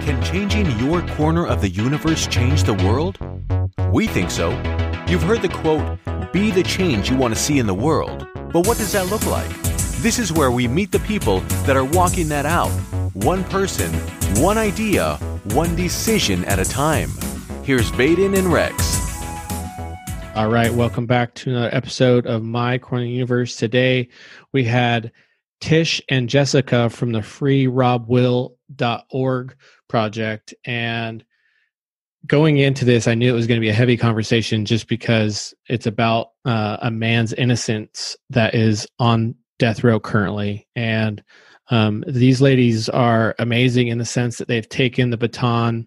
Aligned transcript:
Can 0.00 0.22
changing 0.22 0.70
your 0.78 1.06
corner 1.08 1.46
of 1.46 1.60
the 1.60 1.68
universe 1.68 2.26
change 2.26 2.64
the 2.64 2.72
world? 2.72 3.18
We 3.92 4.06
think 4.06 4.30
so. 4.30 4.52
You've 5.06 5.22
heard 5.22 5.42
the 5.42 5.50
quote, 5.50 5.98
be 6.32 6.50
the 6.50 6.62
change 6.62 7.10
you 7.10 7.18
want 7.18 7.34
to 7.34 7.40
see 7.40 7.58
in 7.58 7.66
the 7.66 7.74
world. 7.74 8.26
But 8.34 8.66
what 8.66 8.78
does 8.78 8.92
that 8.92 9.08
look 9.08 9.26
like? 9.26 9.50
This 10.00 10.18
is 10.18 10.32
where 10.32 10.50
we 10.50 10.66
meet 10.66 10.90
the 10.90 11.00
people 11.00 11.40
that 11.66 11.76
are 11.76 11.84
walking 11.84 12.28
that 12.28 12.46
out. 12.46 12.70
One 13.12 13.44
person, 13.44 13.92
one 14.42 14.56
idea, 14.56 15.16
one 15.52 15.76
decision 15.76 16.46
at 16.46 16.58
a 16.58 16.64
time. 16.64 17.10
Here's 17.62 17.90
Vaden 17.90 18.38
and 18.38 18.50
Rex. 18.50 18.96
All 20.34 20.48
right, 20.48 20.72
welcome 20.72 21.04
back 21.04 21.34
to 21.34 21.50
another 21.50 21.74
episode 21.74 22.26
of 22.26 22.42
My 22.42 22.78
Corner 22.78 23.04
Universe. 23.04 23.54
Today 23.54 24.08
we 24.52 24.64
had 24.64 25.12
Tish 25.60 26.00
and 26.08 26.26
Jessica 26.26 26.88
from 26.88 27.12
the 27.12 27.18
freerobwill.org 27.18 29.56
project. 29.90 30.54
And 30.64 31.22
going 32.26 32.56
into 32.56 32.84
this, 32.84 33.06
I 33.06 33.14
knew 33.14 33.30
it 33.30 33.36
was 33.36 33.46
going 33.46 33.60
to 33.60 33.64
be 33.64 33.68
a 33.68 33.74
heavy 33.74 33.96
conversation 33.96 34.64
just 34.64 34.88
because 34.88 35.52
it's 35.68 35.86
about 35.86 36.30
uh, 36.46 36.78
a 36.80 36.90
man's 36.90 37.34
innocence 37.34 38.16
that 38.30 38.54
is 38.54 38.86
on 38.98 39.34
death 39.58 39.84
row 39.84 40.00
currently. 40.00 40.66
And 40.74 41.22
um, 41.70 42.04
these 42.06 42.40
ladies 42.40 42.88
are 42.88 43.34
amazing 43.38 43.88
in 43.88 43.98
the 43.98 44.04
sense 44.04 44.38
that 44.38 44.48
they've 44.48 44.68
taken 44.68 45.10
the 45.10 45.18
baton 45.18 45.86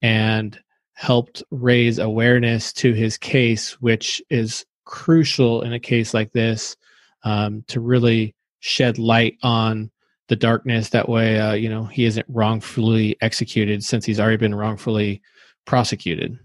and 0.00 0.58
helped 0.94 1.42
raise 1.50 1.98
awareness 1.98 2.72
to 2.72 2.92
his 2.92 3.16
case, 3.16 3.80
which 3.80 4.22
is 4.30 4.64
crucial 4.84 5.62
in 5.62 5.72
a 5.72 5.80
case 5.80 6.12
like 6.12 6.32
this 6.32 6.76
um, 7.24 7.64
to 7.68 7.80
really 7.80 8.34
shed 8.60 8.98
light 8.98 9.36
on 9.42 9.90
the 10.28 10.36
darkness. 10.36 10.90
That 10.90 11.08
way, 11.08 11.38
uh, 11.38 11.54
you 11.54 11.68
know, 11.68 11.84
he 11.84 12.04
isn't 12.04 12.26
wrongfully 12.28 13.16
executed 13.20 13.84
since 13.84 14.04
he's 14.04 14.20
already 14.20 14.36
been 14.36 14.54
wrongfully 14.54 15.22
prosecuted. 15.64 16.38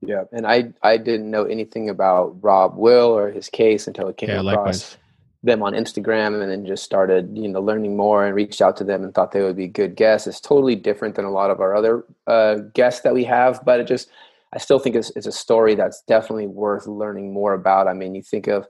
Yeah, 0.00 0.24
and 0.32 0.46
I 0.46 0.72
I 0.82 0.96
didn't 0.96 1.30
know 1.30 1.44
anything 1.44 1.88
about 1.88 2.36
Rob 2.42 2.76
Will 2.76 3.08
or 3.08 3.30
his 3.30 3.48
case 3.48 3.86
until 3.86 4.08
it 4.08 4.16
came 4.16 4.28
Yeah, 4.28 4.40
across 4.40 4.54
likewise. 4.54 4.96
them 5.42 5.62
on 5.62 5.72
Instagram, 5.72 6.40
and 6.40 6.50
then 6.50 6.66
just 6.66 6.84
started 6.84 7.36
you 7.36 7.48
know 7.48 7.60
learning 7.60 7.96
more 7.96 8.24
and 8.24 8.34
reached 8.34 8.62
out 8.62 8.76
to 8.76 8.84
them 8.84 9.02
and 9.02 9.14
thought 9.14 9.32
they 9.32 9.42
would 9.42 9.56
be 9.56 9.66
good 9.66 9.96
guests. 9.96 10.26
It's 10.26 10.40
totally 10.40 10.76
different 10.76 11.16
than 11.16 11.24
a 11.24 11.30
lot 11.30 11.50
of 11.50 11.60
our 11.60 11.74
other 11.74 12.04
uh, 12.26 12.56
guests 12.74 13.00
that 13.02 13.14
we 13.14 13.24
have, 13.24 13.64
but 13.64 13.80
it 13.80 13.86
just 13.88 14.08
I 14.52 14.58
still 14.58 14.78
think 14.78 14.96
it's, 14.96 15.10
it's 15.14 15.26
a 15.26 15.32
story 15.32 15.74
that's 15.74 16.02
definitely 16.02 16.46
worth 16.46 16.86
learning 16.86 17.32
more 17.32 17.54
about. 17.54 17.88
I 17.88 17.92
mean, 17.92 18.14
you 18.14 18.22
think 18.22 18.46
of 18.46 18.66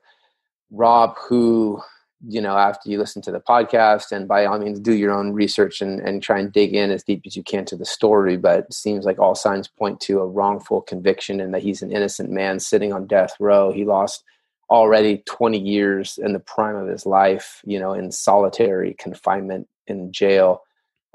Rob, 0.71 1.17
who 1.29 1.81
you 2.27 2.41
know 2.41 2.57
after 2.57 2.91
you 2.91 2.99
listen 2.99 3.23
to 3.23 3.31
the 3.31 3.41
podcast 3.41 4.11
and 4.11 4.27
by 4.27 4.45
all 4.45 4.59
means 4.59 4.81
do 4.81 4.95
your 4.95 5.13
own 5.13 5.33
research 5.33 5.81
and, 5.81 6.01
and 6.01 6.23
try 6.23 6.39
and 6.39 6.53
dig 6.53 6.75
in 6.75 6.91
as 6.91 7.05
deep 7.05 7.23
as 7.27 7.37
you 7.37 7.43
can 7.43 7.65
to 7.67 7.77
the 7.77 7.85
story. 7.85 8.37
But 8.37 8.61
it 8.61 8.75
seems 8.75 9.05
like 9.05 9.19
all 9.19 9.35
signs 9.35 9.69
point 9.69 10.01
to 10.03 10.21
a 10.21 10.27
wrongful 10.27 10.83
conviction 10.83 11.41
and 11.41 11.55
that 11.55 11.63
he's 11.63 11.83
an 11.83 11.93
innocent 11.93 12.31
man 12.31 12.59
sitting 12.59 12.93
on 12.93 13.07
death 13.07 13.35
row. 13.39 13.73
He 13.73 13.85
lost 13.85 14.25
already 14.69 15.23
20 15.27 15.59
years 15.59 16.19
in 16.23 16.33
the 16.33 16.41
prime 16.41 16.77
of 16.77 16.89
his 16.89 17.07
life 17.07 17.63
you 17.65 17.79
know 17.79 17.95
in 17.95 18.13
solitary 18.13 18.95
confinement 18.95 19.67
in 19.87 20.13
jail. 20.13 20.63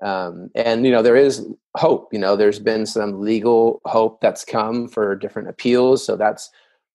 Um, 0.01 0.49
and 0.55 0.85
you 0.85 0.91
know 0.91 1.01
there 1.01 1.15
is 1.15 1.45
hope 1.75 2.13
you 2.13 2.19
know 2.19 2.35
there's 2.35 2.59
been 2.59 2.85
some 2.85 3.21
legal 3.21 3.81
hope 3.85 4.21
that's 4.21 4.45
come 4.45 4.87
for 4.87 5.15
different 5.15 5.49
appeals. 5.49 6.05
So 6.05 6.15
that's 6.15 6.49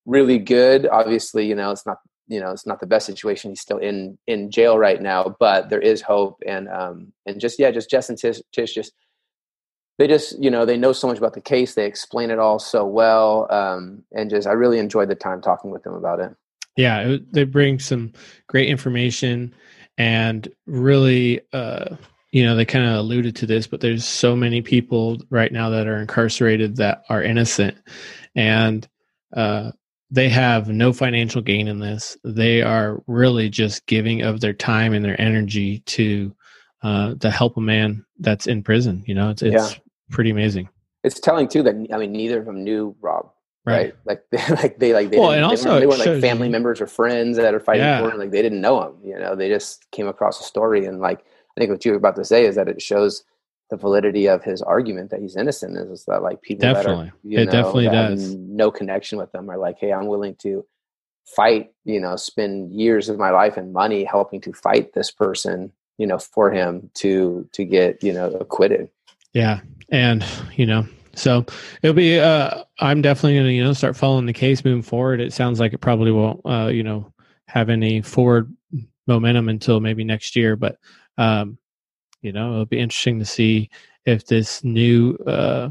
really 0.05 0.39
good. 0.39 0.87
Obviously 0.87 1.47
you 1.47 1.55
know 1.55 1.69
it's 1.71 1.85
not 1.85 1.99
you 2.29 2.39
know 2.39 2.51
it's 2.51 2.65
not 2.65 2.79
the 2.79 2.87
best 2.87 3.05
situation 3.05 3.51
he's 3.51 3.61
still 3.61 3.77
in 3.77 4.17
in 4.27 4.49
jail 4.49 4.77
right 4.77 5.01
now 5.01 5.35
but 5.39 5.69
there 5.69 5.81
is 5.81 6.01
hope 6.01 6.41
and 6.45 6.69
um 6.69 7.11
and 7.25 7.41
just 7.41 7.59
yeah 7.59 7.71
just 7.71 7.89
jess 7.89 8.07
and 8.09 8.17
tish, 8.17 8.39
tish 8.53 8.73
just 8.73 8.93
they 9.97 10.07
just 10.07 10.41
you 10.41 10.49
know 10.49 10.65
they 10.65 10.77
know 10.77 10.93
so 10.93 11.07
much 11.07 11.17
about 11.17 11.33
the 11.33 11.41
case 11.41 11.73
they 11.73 11.85
explain 11.85 12.31
it 12.31 12.39
all 12.39 12.59
so 12.59 12.85
well 12.85 13.51
um 13.51 14.03
and 14.13 14.29
just 14.29 14.47
i 14.47 14.51
really 14.51 14.79
enjoyed 14.79 15.09
the 15.09 15.15
time 15.15 15.41
talking 15.41 15.71
with 15.71 15.83
them 15.83 15.93
about 15.93 16.21
it. 16.21 16.33
Yeah, 16.79 17.01
it, 17.01 17.33
they 17.33 17.43
bring 17.43 17.77
some 17.79 18.13
great 18.47 18.69
information 18.69 19.53
and 19.97 20.47
really, 20.65 21.41
uh, 21.51 21.97
you 22.31 22.45
know, 22.45 22.55
they 22.55 22.63
kind 22.63 22.85
of 22.85 22.95
alluded 22.95 23.35
to 23.37 23.45
this, 23.45 23.67
but 23.67 23.81
there's 23.81 24.05
so 24.05 24.33
many 24.33 24.61
people 24.61 25.17
right 25.29 25.51
now 25.51 25.69
that 25.71 25.87
are 25.87 25.99
incarcerated 25.99 26.77
that 26.77 27.03
are 27.09 27.21
innocent 27.21 27.77
and 28.33 28.87
uh, 29.35 29.71
they 30.11 30.29
have 30.29 30.67
no 30.69 30.91
financial 30.93 31.41
gain 31.41 31.67
in 31.67 31.79
this. 31.79 32.17
They 32.23 32.61
are 32.61 33.01
really 33.07 33.49
just 33.49 33.85
giving 33.85 34.21
of 34.23 34.41
their 34.41 34.53
time 34.53 34.93
and 34.93 35.03
their 35.05 35.19
energy 35.21 35.79
to 35.87 36.35
uh, 36.81 37.15
to 37.15 37.29
help 37.29 37.57
a 37.57 37.61
man 37.61 38.05
that's 38.19 38.47
in 38.47 38.63
prison. 38.63 39.03
You 39.05 39.13
know, 39.15 39.29
it's 39.29 39.41
it's 39.41 39.79
pretty 40.09 40.29
amazing. 40.29 40.69
it's 41.03 41.19
telling 41.19 41.47
too 41.47 41.61
that 41.63 41.75
i 41.93 41.97
mean 41.97 42.11
neither 42.11 42.39
of 42.39 42.45
them 42.45 42.63
knew 42.63 42.95
rob 42.99 43.29
right, 43.65 43.93
like 44.05 44.23
like 44.49 44.79
they 44.79 44.91
like 44.93 45.11
they 45.11 45.19
Well, 45.19 45.31
and 45.31 45.41
they 45.41 45.43
also 45.43 45.69
weren't, 45.69 45.81
they 45.81 45.85
weren't 45.85 45.99
like 46.05 46.21
family 46.21 46.47
you- 46.47 46.51
members 46.51 46.81
or 46.81 46.87
friends 46.87 47.37
that 47.37 47.53
are 47.53 47.59
fighting 47.59 47.83
Yeah. 47.85 48.01
for 48.01 48.11
him 48.11 48.17
like 48.17 48.31
they 48.31 48.41
didn't 48.41 48.59
know 48.61 48.81
him 48.87 48.95
you 49.03 49.17
know 49.19 49.35
they 49.35 49.47
just 49.49 49.85
came 49.91 50.07
across 50.07 50.39
a 50.41 50.43
story 50.43 50.85
and 50.85 50.99
like 50.99 51.19
i 51.19 51.59
think 51.59 51.69
what 51.69 51.85
you 51.85 51.91
were 51.91 51.97
about 51.97 52.15
to 52.15 52.25
say 52.25 52.45
is 52.45 52.55
that 52.55 52.67
it 52.67 52.81
shows 52.81 53.23
the 53.69 53.77
validity 53.77 54.27
of 54.27 54.43
his 54.43 54.61
argument 54.61 55.11
that 55.11 55.21
he's 55.21 55.35
innocent 55.35 55.77
is 55.77 56.05
that 56.05 56.21
like 56.23 56.41
people 56.41 56.61
Definitely. 56.61 57.05
that 57.05 57.11
are 57.13 57.17
you 57.23 57.39
It 57.39 57.45
know, 57.45 57.51
definitely 57.51 57.85
does. 57.89 58.35
no 58.35 58.71
connection 58.71 59.17
with 59.17 59.31
them 59.31 59.49
are 59.49 59.57
like 59.57 59.77
hey 59.79 59.93
i'm 59.93 60.07
willing 60.07 60.35
to 60.35 60.65
fight 61.25 61.71
you 61.85 61.99
know 61.99 62.15
spend 62.15 62.73
years 62.73 63.07
of 63.09 63.17
my 63.19 63.29
life 63.29 63.55
and 63.57 63.71
money 63.71 64.03
helping 64.03 64.41
to 64.41 64.51
fight 64.53 64.93
this 64.93 65.11
person 65.11 65.71
you 65.99 66.07
know 66.07 66.17
for 66.17 66.49
him 66.51 66.89
to 66.95 67.47
to 67.51 67.63
get 67.63 68.03
you 68.03 68.11
know 68.11 68.27
acquitted 68.39 68.89
Yeah, 69.33 69.59
and 69.91 70.25
you 70.55 70.65
know, 70.65 70.87
so 71.13 71.45
it'll 71.83 71.93
be. 71.95 72.19
Uh, 72.19 72.63
I'm 72.79 73.03
definitely 73.03 73.35
going 73.35 73.45
to 73.45 73.53
you 73.53 73.63
know 73.63 73.73
start 73.73 73.95
following 73.95 74.25
the 74.25 74.33
case 74.33 74.65
moving 74.65 74.81
forward. 74.81 75.21
It 75.21 75.33
sounds 75.33 75.59
like 75.59 75.73
it 75.73 75.81
probably 75.81 76.11
won't 76.11 76.41
uh, 76.45 76.69
you 76.73 76.81
know 76.81 77.13
have 77.47 77.69
any 77.69 78.01
forward 78.01 78.51
momentum 79.05 79.49
until 79.49 79.79
maybe 79.79 80.03
next 80.03 80.35
year, 80.35 80.55
but 80.55 80.77
um, 81.19 81.58
you 82.21 82.31
know 82.31 82.53
it'll 82.53 82.65
be 82.65 82.79
interesting 82.79 83.19
to 83.19 83.25
see 83.25 83.69
if 84.05 84.25
this 84.25 84.63
new 84.63 85.15
uh, 85.27 85.69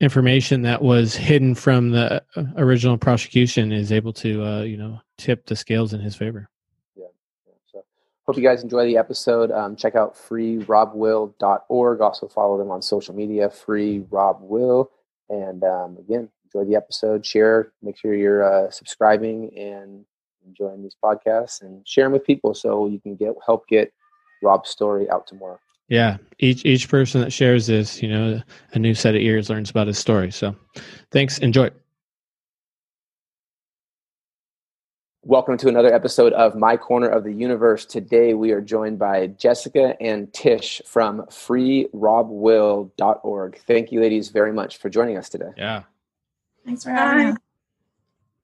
information 0.00 0.62
that 0.62 0.82
was 0.82 1.14
hidden 1.14 1.54
from 1.54 1.90
the 1.90 2.22
uh, 2.36 2.44
original 2.56 2.96
prosecution 2.96 3.72
is 3.72 3.92
able 3.92 4.12
to 4.12 4.44
uh, 4.44 4.62
you 4.62 4.76
know 4.76 5.00
tip 5.18 5.46
the 5.46 5.56
scales 5.56 5.92
in 5.92 6.00
his 6.00 6.16
favor. 6.16 6.48
So 6.96 7.84
hope 8.26 8.36
you 8.36 8.42
guys 8.42 8.62
enjoy 8.62 8.86
the 8.86 8.96
episode. 8.96 9.50
Um, 9.50 9.76
check 9.76 9.94
out 9.94 10.14
freerobwill.org. 10.16 12.00
Also 12.00 12.28
follow 12.28 12.58
them 12.58 12.70
on 12.70 12.82
social 12.82 13.14
media, 13.14 13.50
free 13.50 14.04
Rob 14.10 14.38
Will. 14.40 14.90
And 15.28 15.62
um, 15.62 15.96
again, 15.98 16.28
enjoy 16.46 16.68
the 16.68 16.76
episode. 16.76 17.24
Share. 17.24 17.72
Make 17.82 17.96
sure 17.96 18.14
you're 18.14 18.42
uh, 18.42 18.70
subscribing 18.70 19.56
and 19.56 20.04
enjoying 20.46 20.82
these 20.82 20.96
podcasts 21.02 21.60
and 21.60 21.86
share 21.86 22.06
them 22.06 22.12
with 22.12 22.24
people 22.24 22.54
so 22.54 22.88
you 22.88 22.98
can 23.00 23.14
get 23.14 23.34
help 23.44 23.68
get 23.68 23.92
Rob's 24.42 24.70
story 24.70 25.08
out 25.10 25.26
to 25.28 25.34
more. 25.34 25.60
Yeah, 25.88 26.18
each 26.38 26.64
each 26.64 26.88
person 26.88 27.20
that 27.20 27.32
shares 27.32 27.66
this, 27.66 28.00
you 28.00 28.08
know, 28.08 28.40
a 28.72 28.78
new 28.78 28.94
set 28.94 29.14
of 29.14 29.20
ears 29.20 29.50
learns 29.50 29.70
about 29.70 29.88
his 29.88 29.98
story. 29.98 30.30
So, 30.30 30.54
thanks. 31.10 31.38
Enjoy. 31.38 31.70
Welcome 35.22 35.58
to 35.58 35.68
another 35.68 35.92
episode 35.92 36.32
of 36.32 36.56
My 36.56 36.78
Corner 36.78 37.08
of 37.08 37.24
the 37.24 37.32
Universe. 37.32 37.84
Today 37.84 38.32
we 38.32 38.52
are 38.52 38.62
joined 38.62 38.98
by 38.98 39.26
Jessica 39.26 39.94
and 40.00 40.32
Tish 40.32 40.80
from 40.86 41.20
freerobwill.org. 41.22 43.60
Thank 43.66 43.92
you, 43.92 44.00
ladies, 44.00 44.30
very 44.30 44.52
much 44.52 44.78
for 44.78 44.88
joining 44.88 45.18
us 45.18 45.28
today. 45.28 45.50
Yeah. 45.58 45.82
Thanks 46.64 46.84
for 46.84 46.90
having 46.90 47.30
me. 47.30 47.36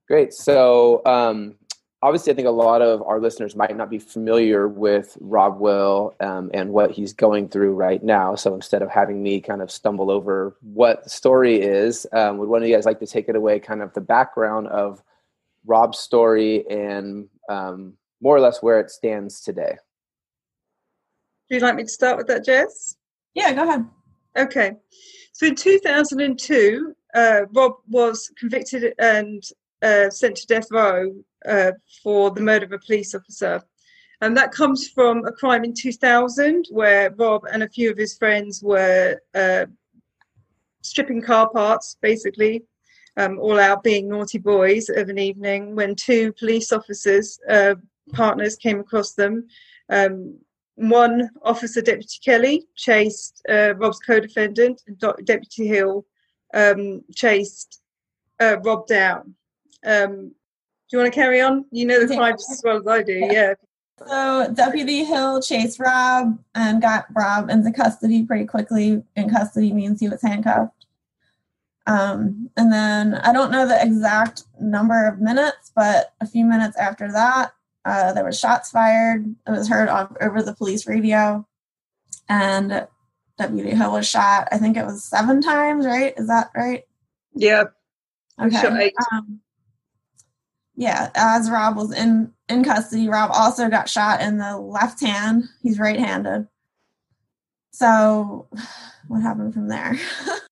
Great. 0.07 0.35
So, 0.35 1.01
um, 1.07 1.55
obviously, 2.03 2.33
I 2.33 2.37
think 2.37 2.49
a 2.49 2.53
lot 2.53 2.83
of 2.83 3.03
our 3.03 3.21
listeners 3.21 3.57
might 3.57 3.77
not 3.77 3.91
be 3.91 3.99
familiar 3.99 4.69
with 4.69 5.17
Rob 5.21 5.59
Will 5.61 6.15
um, 6.21 6.51
and 6.53 6.71
what 6.71 6.91
he's 6.91 7.13
going 7.13 7.49
through 7.49 7.73
right 7.75 8.03
now. 8.03 8.35
So, 8.35 8.55
instead 8.55 8.83
of 8.83 8.91
having 8.91 9.23
me 9.23 9.41
kind 9.41 9.63
of 9.63 9.71
stumble 9.71 10.11
over 10.11 10.57
what 10.61 11.05
the 11.05 11.11
story 11.11 11.61
is, 11.61 12.07
um, 12.13 12.39
would 12.39 12.49
one 12.49 12.63
of 12.63 12.69
you 12.69 12.75
guys 12.75 12.87
like 12.87 13.01
to 13.01 13.07
take 13.07 13.29
it 13.29 13.37
away, 13.37 13.59
kind 13.59 13.83
of 13.83 13.93
the 13.95 14.01
background 14.01 14.69
of 14.69 15.03
Rob's 15.65 15.99
story 15.99 16.65
and 16.69 17.29
um, 17.49 17.95
more 18.21 18.37
or 18.37 18.41
less 18.41 18.63
where 18.63 18.81
it 18.81 18.91
stands 18.91 19.41
today? 19.41 19.77
Would 21.51 21.57
you 21.57 21.61
like 21.61 21.77
me 21.77 21.85
to 21.85 21.89
start 21.89 22.17
with 22.17 22.27
that, 22.27 22.45
Jess? 22.45 22.97
Yeah, 23.35 23.53
go 23.53 23.63
ahead. 23.63 23.87
Okay. 24.37 24.73
So 25.33 25.47
in 25.47 25.55
2002, 25.55 26.95
uh, 27.15 27.43
Rob 27.53 27.75
was 27.89 28.31
convicted 28.39 28.95
and 28.99 29.43
uh, 29.83 30.11
sent 30.11 30.37
to 30.37 30.47
death 30.47 30.67
row 30.71 31.13
uh, 31.47 31.73
for 32.03 32.31
the 32.31 32.41
murder 32.41 32.67
of 32.67 32.73
a 32.73 32.79
police 32.79 33.15
officer. 33.15 33.63
And 34.21 34.37
that 34.37 34.53
comes 34.53 34.89
from 34.89 35.25
a 35.27 35.33
crime 35.33 35.65
in 35.65 35.75
2000 35.75 36.67
where 36.71 37.11
Rob 37.11 37.45
and 37.53 37.63
a 37.63 37.69
few 37.69 37.91
of 37.91 37.99
his 37.99 38.17
friends 38.17 38.63
were 38.63 39.21
uh, 39.35 39.67
stripping 40.83 41.21
car 41.21 41.51
parts, 41.51 41.97
basically, 42.01 42.63
um, 43.17 43.39
all 43.39 43.59
out 43.59 43.83
being 43.83 44.09
naughty 44.09 44.39
boys 44.39 44.89
of 44.89 45.09
an 45.09 45.19
evening 45.19 45.75
when 45.75 45.95
two 45.95 46.33
police 46.33 46.73
officers, 46.73 47.39
uh, 47.49 47.75
partners, 48.13 48.57
came 48.57 48.81
across 48.81 49.13
them. 49.13 49.47
Um, 49.91 50.39
one 50.77 51.31
officer, 51.43 51.81
Deputy 51.81 52.19
Kelly, 52.25 52.67
chased 52.75 53.43
uh, 53.49 53.75
Rob's 53.77 53.99
co-defendant, 53.99 54.83
and 54.87 54.99
Do- 54.99 55.15
Deputy 55.25 55.67
Hill 55.67 56.07
um, 56.55 57.03
chased 57.15 57.81
uh, 58.41 58.59
Rob 58.63 58.87
down. 58.87 59.35
Do 60.89 60.97
you 60.97 61.03
want 61.03 61.13
to 61.13 61.21
carry 61.21 61.41
on? 61.41 61.65
You 61.71 61.87
know 61.87 62.07
the 62.07 62.15
Yeah. 62.15 62.19
crimes 62.19 62.47
as 62.51 62.63
well 62.65 62.79
as 62.79 62.87
I 62.87 63.03
do. 63.03 63.13
Yeah. 63.13 63.55
So 64.07 64.53
Deputy 64.53 65.05
Hill 65.05 65.41
chased 65.43 65.81
Rob 65.81 66.39
and 66.55 66.83
got 66.83 67.07
Rob 67.15 67.49
into 67.51 67.73
custody 67.73 68.25
pretty 68.25 68.45
quickly. 68.45 69.03
In 69.17 69.31
custody 69.31 69.73
means 69.73 70.01
he 70.01 70.09
was 70.09 70.23
handcuffed. 70.23 70.87
Um, 71.87 72.51
and 72.57 72.73
then 72.73 73.15
I 73.15 73.33
don't 73.33 73.51
know 73.51 73.67
the 73.67 73.81
exact 73.81 74.45
number 74.61 75.07
of 75.07 75.21
minutes, 75.21 75.73
but 75.75 76.13
a 76.21 76.27
few 76.27 76.45
minutes 76.45 76.77
after 76.77 77.11
that, 77.13 77.53
uh, 77.85 78.13
there 78.13 78.25
was 78.25 78.39
shots 78.39 78.71
fired. 78.71 79.25
It 79.47 79.51
was 79.51 79.69
heard 79.69 79.89
on, 79.89 80.15
over 80.21 80.43
the 80.43 80.55
police 80.55 80.87
radio, 80.87 81.47
and 82.29 82.87
Deputy 83.39 83.71
Hill 83.71 83.93
was 83.93 84.09
shot. 84.09 84.49
I 84.51 84.59
think 84.59 84.77
it 84.77 84.85
was 84.85 85.05
seven 85.05 85.41
times. 85.41 85.87
Right? 85.87 86.13
Is 86.17 86.27
that 86.27 86.51
right? 86.57 86.85
Yeah. 87.35 87.65
Okay. 88.41 88.93
Um, 89.13 89.41
yeah, 90.77 91.11
as 91.15 91.51
Rob 91.51 91.77
was 91.77 91.93
in 91.93 92.33
in 92.49 92.63
custody, 92.63 93.09
Rob 93.09 93.31
also 93.33 93.69
got 93.69 93.89
shot 93.89 94.21
in 94.21 94.39
the 94.39 94.57
left 94.57 95.01
hand. 95.01 95.45
He's 95.63 95.79
right-handed. 95.79 96.47
So, 97.73 98.47
what 99.09 99.23
happened 99.23 99.55
from 99.55 99.69
there? 99.69 99.99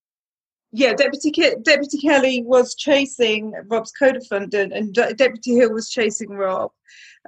Yeah, 0.76 0.93
Deputy 0.93 1.31
Ke- 1.31 1.62
Deputy 1.62 1.99
Kelly 1.99 2.43
was 2.44 2.75
chasing 2.75 3.55
Rob's 3.69 3.93
co-defendant, 3.93 4.73
and 4.73 4.93
De- 4.93 5.15
Deputy 5.15 5.55
Hill 5.55 5.73
was 5.73 5.88
chasing 5.88 6.31
Rob. 6.31 6.73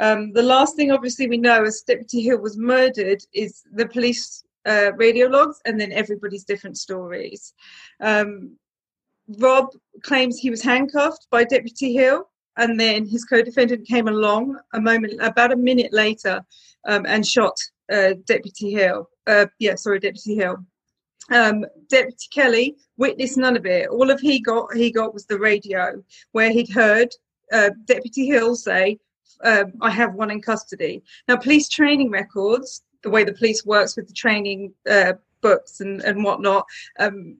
Um, 0.00 0.32
the 0.32 0.42
last 0.42 0.74
thing, 0.74 0.90
obviously, 0.90 1.28
we 1.28 1.38
know 1.38 1.62
as 1.62 1.82
Deputy 1.82 2.22
Hill 2.22 2.38
was 2.38 2.58
murdered 2.58 3.22
is 3.32 3.62
the 3.72 3.86
police 3.86 4.42
uh, 4.66 4.92
radio 4.94 5.28
logs, 5.28 5.60
and 5.64 5.80
then 5.80 5.92
everybody's 5.92 6.42
different 6.42 6.76
stories. 6.76 7.54
Um, 8.00 8.56
Rob 9.38 9.68
claims 10.02 10.40
he 10.40 10.50
was 10.50 10.62
handcuffed 10.64 11.28
by 11.30 11.44
Deputy 11.44 11.94
Hill, 11.94 12.28
and 12.56 12.78
then 12.78 13.06
his 13.06 13.24
co-defendant 13.24 13.86
came 13.86 14.08
along 14.08 14.58
a 14.72 14.80
moment, 14.80 15.14
about 15.20 15.52
a 15.52 15.56
minute 15.56 15.92
later, 15.92 16.44
um, 16.86 17.04
and 17.06 17.26
shot 17.26 17.56
uh, 17.92 18.14
Deputy 18.26 18.70
Hill. 18.70 19.08
Uh, 19.26 19.46
yeah, 19.58 19.74
sorry, 19.74 20.00
Deputy 20.00 20.34
Hill. 20.34 20.56
Um, 21.30 21.64
Deputy 21.88 22.28
Kelly 22.32 22.76
witnessed 22.96 23.36
none 23.36 23.56
of 23.56 23.66
it. 23.66 23.88
All 23.88 24.10
of 24.10 24.20
he 24.20 24.40
got 24.40 24.74
he 24.74 24.90
got 24.90 25.12
was 25.12 25.26
the 25.26 25.38
radio 25.38 26.02
where 26.32 26.52
he'd 26.52 26.70
heard 26.70 27.08
uh, 27.52 27.70
Deputy 27.84 28.26
Hill 28.26 28.54
say, 28.54 28.98
um, 29.44 29.72
"I 29.80 29.90
have 29.90 30.14
one 30.14 30.30
in 30.30 30.40
custody." 30.40 31.02
Now, 31.26 31.36
police 31.36 31.68
training 31.68 32.10
records, 32.10 32.82
the 33.02 33.10
way 33.10 33.24
the 33.24 33.32
police 33.32 33.64
works 33.66 33.96
with 33.96 34.06
the 34.06 34.14
training 34.14 34.72
uh, 34.88 35.14
books 35.40 35.80
and 35.80 36.00
and 36.02 36.22
whatnot, 36.22 36.66
um, 37.00 37.38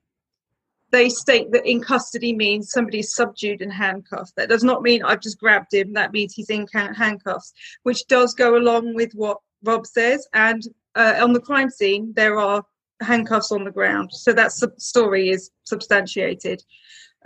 they 0.93 1.09
state 1.09 1.51
that 1.53 1.67
in 1.67 1.81
custody 1.81 2.35
means 2.35 2.71
somebody's 2.71 3.15
subdued 3.15 3.61
and 3.61 3.73
handcuffed. 3.73 4.35
That 4.37 4.49
does 4.49 4.63
not 4.63 4.83
mean 4.83 5.03
I've 5.03 5.21
just 5.21 5.39
grabbed 5.39 5.75
him. 5.75 5.93
That 5.93 6.13
means 6.13 6.35
he's 6.35 6.51
in 6.51 6.67
handcuffs, 6.73 7.53
which 7.83 8.07
does 8.07 8.35
go 8.35 8.57
along 8.57 8.95
with 8.95 9.13
what 9.15 9.39
Rob 9.65 9.87
says. 9.87 10.27
And 10.33 10.63
uh, 10.95 11.15
on 11.21 11.33
the 11.33 11.41
crime 11.41 11.71
scene, 11.71 12.13
there 12.15 12.39
are 12.39 12.65
handcuffs 13.01 13.53
on 13.53 13.65
the 13.65 13.71
ground, 13.71 14.11
so 14.13 14.33
that 14.33 14.53
sub- 14.53 14.81
story 14.81 15.31
is 15.31 15.51
substantiated. 15.65 16.63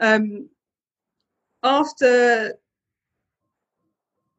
Um, 0.01 0.49
after 1.63 2.55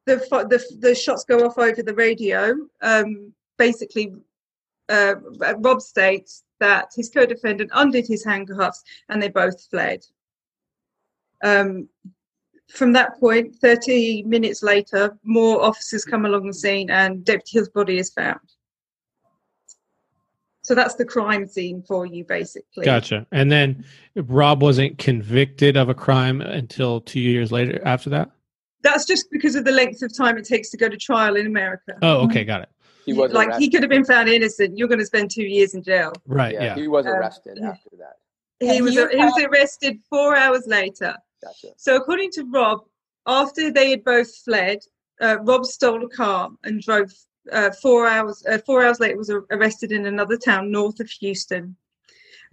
the, 0.06 0.16
the 0.50 0.78
the 0.80 0.96
shots 0.96 1.24
go 1.24 1.46
off 1.46 1.58
over 1.58 1.84
the 1.84 1.94
radio, 1.94 2.56
um, 2.82 3.34
basically, 3.58 4.14
uh, 4.90 5.16
Rob 5.60 5.82
states 5.82 6.44
that 6.62 6.92
his 6.96 7.10
co-defendant 7.10 7.72
undid 7.74 8.08
his 8.08 8.24
handcuffs 8.24 8.84
and 9.10 9.22
they 9.22 9.28
both 9.28 9.62
fled. 9.70 10.00
Um, 11.44 11.90
from 12.70 12.94
that 12.94 13.20
point, 13.20 13.56
30 13.58 14.24
minutes 14.24 14.64
later, 14.64 15.18
more 15.24 15.62
officers 15.62 16.06
come 16.06 16.26
along 16.26 16.48
the 16.48 16.54
scene 16.54 16.90
and 16.90 17.26
Deputy 17.26 17.58
Hill's 17.58 17.70
body 17.70 17.98
is 17.98 18.12
found. 18.12 18.40
So 20.62 20.76
that's 20.76 20.94
the 20.94 21.06
crime 21.06 21.48
scene 21.48 21.84
for 21.86 22.06
you, 22.06 22.24
basically. 22.24 22.86
Gotcha. 22.86 23.26
And 23.32 23.52
then 23.52 23.84
Rob 24.16 24.62
wasn't 24.62 25.00
convicted 25.00 25.76
of 25.76 25.90
a 25.90 25.96
crime 25.96 26.40
until 26.40 27.02
two 27.02 27.20
years 27.20 27.52
later 27.52 27.82
after 27.84 28.12
that? 28.12 28.30
That's 28.84 29.06
just 29.06 29.26
because 29.32 29.56
of 29.56 29.66
the 29.66 29.72
length 29.72 30.04
of 30.04 30.16
time 30.16 30.38
it 30.38 30.46
takes 30.46 30.70
to 30.70 30.78
go 30.78 30.88
to 30.88 30.98
trial 30.98 31.36
in 31.36 31.48
America. 31.48 31.98
Oh, 32.04 32.26
okay. 32.26 32.44
Got 32.44 32.62
it. 32.62 32.70
He 33.06 33.14
was 33.14 33.32
like 33.32 33.56
he 33.56 33.70
could 33.70 33.82
have 33.82 33.90
been 33.90 34.06
found 34.06 34.30
innocent. 34.30 34.78
You're 34.78 34.88
going 34.88 35.00
to 35.00 35.06
spend 35.06 35.32
two 35.32 35.44
years 35.44 35.74
in 35.74 35.82
jail. 35.84 36.14
Right. 36.28 36.54
Yeah, 36.54 36.64
Yeah. 36.64 36.76
he 36.76 36.88
was 36.88 37.06
Um, 37.06 37.14
arrested 37.14 37.58
yeah. 37.60 37.70
after 37.70 37.90
that. 37.98 38.18
Yeah, 38.60 38.74
he 38.74 38.82
was 38.82 38.94
you 38.94 39.08
he 39.10 39.18
was 39.18 39.44
arrested 39.44 40.00
four 40.10 40.36
hours 40.36 40.66
later. 40.68 41.16
Gotcha. 41.44 41.70
So 41.78 41.96
according 41.96 42.32
to 42.32 42.44
Rob, 42.52 42.82
after 43.26 43.72
they 43.72 43.90
had 43.92 44.04
both 44.04 44.34
fled, 44.46 44.80
uh, 45.20 45.38
Rob 45.42 45.66
stole 45.66 46.04
a 46.06 46.10
car 46.10 46.52
and 46.64 46.82
drove 46.82 47.12
uh, 47.52 47.72
four 47.82 48.08
hours. 48.08 48.44
Uh, 48.48 48.60
four 48.60 48.86
hours 48.86 49.00
later, 49.00 49.18
was 49.18 49.32
arrested 49.50 49.92
in 49.92 50.06
another 50.06 50.38
town 50.38 50.72
north 50.72 51.00
of 51.00 51.10
Houston. 51.10 51.76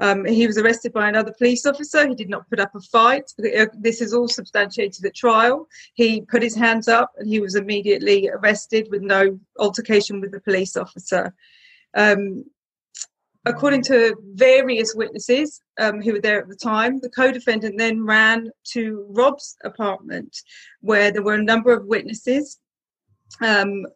Um, 0.00 0.24
he 0.24 0.46
was 0.46 0.58
arrested 0.58 0.92
by 0.92 1.08
another 1.08 1.32
police 1.36 1.66
officer. 1.66 2.06
He 2.06 2.14
did 2.14 2.28
not 2.28 2.48
put 2.48 2.60
up 2.60 2.74
a 2.74 2.80
fight. 2.80 3.32
Uh, 3.38 3.66
This 3.74 4.00
is 4.00 4.14
all 4.14 4.28
substantiated 4.28 5.04
at 5.04 5.14
trial. 5.14 5.68
He 5.94 6.20
put 6.20 6.42
his 6.42 6.54
hands 6.54 6.88
up 6.88 7.12
and 7.18 7.28
he 7.28 7.40
was 7.40 7.56
immediately 7.56 8.28
arrested 8.28 8.88
with 8.90 9.02
no 9.02 9.38
altercation 9.58 10.20
with 10.20 10.30
the 10.30 10.40
police 10.40 10.76
officer. 10.76 11.34
Um, 11.94 12.44
according 13.44 13.82
to 13.82 14.14
various 14.34 14.94
witnesses 14.94 15.62
um, 15.80 16.02
who 16.02 16.12
were 16.12 16.20
there 16.20 16.40
at 16.40 16.48
the 16.48 16.56
time, 16.56 17.00
the 17.00 17.10
co-defendant 17.10 17.78
then 17.78 18.04
ran 18.04 18.50
to 18.72 19.06
Rob's 19.08 19.56
apartment, 19.64 20.42
where 20.80 21.10
there 21.10 21.22
were 21.22 21.34
a 21.34 21.42
number 21.42 21.72
of 21.72 21.86
witnesses, 21.86 22.58
um, 23.40 23.86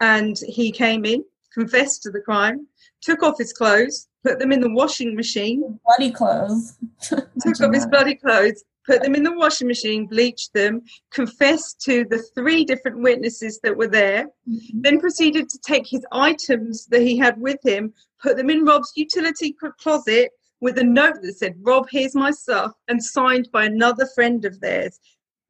and 0.00 0.36
he 0.46 0.72
came 0.72 1.04
in, 1.04 1.24
confessed 1.54 2.02
to 2.02 2.10
the 2.10 2.20
crime, 2.20 2.66
took 3.02 3.22
off 3.22 3.36
his 3.38 3.52
clothes, 3.52 4.08
put 4.24 4.38
them 4.38 4.52
in 4.52 4.60
the 4.60 4.70
washing 4.70 5.14
machine, 5.14 5.78
Bloody 5.84 6.12
clothes. 6.12 6.78
took 7.00 7.60
off 7.60 7.74
his 7.74 7.86
bloody 7.86 8.14
clothes, 8.14 8.64
put 8.86 9.02
them 9.02 9.14
in 9.14 9.22
the 9.22 9.36
washing 9.36 9.68
machine, 9.68 10.06
bleached 10.06 10.52
them, 10.54 10.82
confessed 11.10 11.80
to 11.82 12.04
the 12.10 12.22
three 12.34 12.64
different 12.64 13.00
witnesses 13.00 13.60
that 13.62 13.76
were 13.76 13.88
there, 13.88 14.26
mm-hmm. 14.48 14.80
then 14.80 15.00
proceeded 15.00 15.48
to 15.48 15.58
take 15.58 15.86
his 15.86 16.04
items 16.12 16.86
that 16.86 17.02
he 17.02 17.16
had 17.16 17.40
with 17.40 17.58
him, 17.64 17.92
put 18.22 18.36
them 18.36 18.50
in 18.50 18.64
Rob's 18.64 18.92
utility 18.96 19.54
closet 19.78 20.30
with 20.60 20.78
a 20.78 20.84
note 20.84 21.16
that 21.22 21.36
said, 21.36 21.56
Rob, 21.60 21.86
here's 21.90 22.14
my 22.14 22.30
stuff, 22.30 22.72
and 22.88 23.02
signed 23.02 23.48
by 23.52 23.64
another 23.64 24.06
friend 24.14 24.44
of 24.44 24.60
theirs 24.60 24.98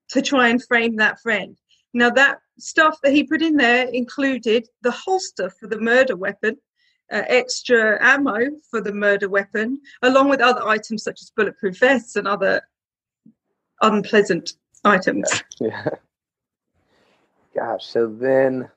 to 0.09 0.23
try 0.23 0.49
and 0.49 0.63
frame 0.65 0.97
that 0.97 1.21
friend. 1.21 1.57
Now, 1.95 2.09
that 2.11 2.39
stuff 2.59 2.99
that 3.03 3.13
he 3.13 3.25
put 3.25 3.43
in 3.43 3.57
there 3.57 3.89
included 3.89 4.67
the 4.83 4.91
holster 4.91 5.51
for 5.51 5.67
the 5.67 5.79
murder 5.79 6.17
weapon, 6.17 6.57
uh, 7.11 7.23
extra 7.29 7.99
ammo 8.05 8.39
for 8.71 8.81
the 8.81 8.93
murder 8.93 9.29
weapon, 9.29 9.81
along 10.03 10.29
with 10.29 10.41
other 10.41 10.67
items 10.67 11.03
such 11.03 11.21
as 11.23 11.31
bulletproof 11.37 11.79
vests 11.79 12.17
and 12.17 12.29
other 12.29 12.63
unpleasant 13.83 14.53
items. 14.85 15.29
Yeah. 15.61 15.89
Gosh. 17.55 17.85
So 17.87 18.07
then, 18.07 18.69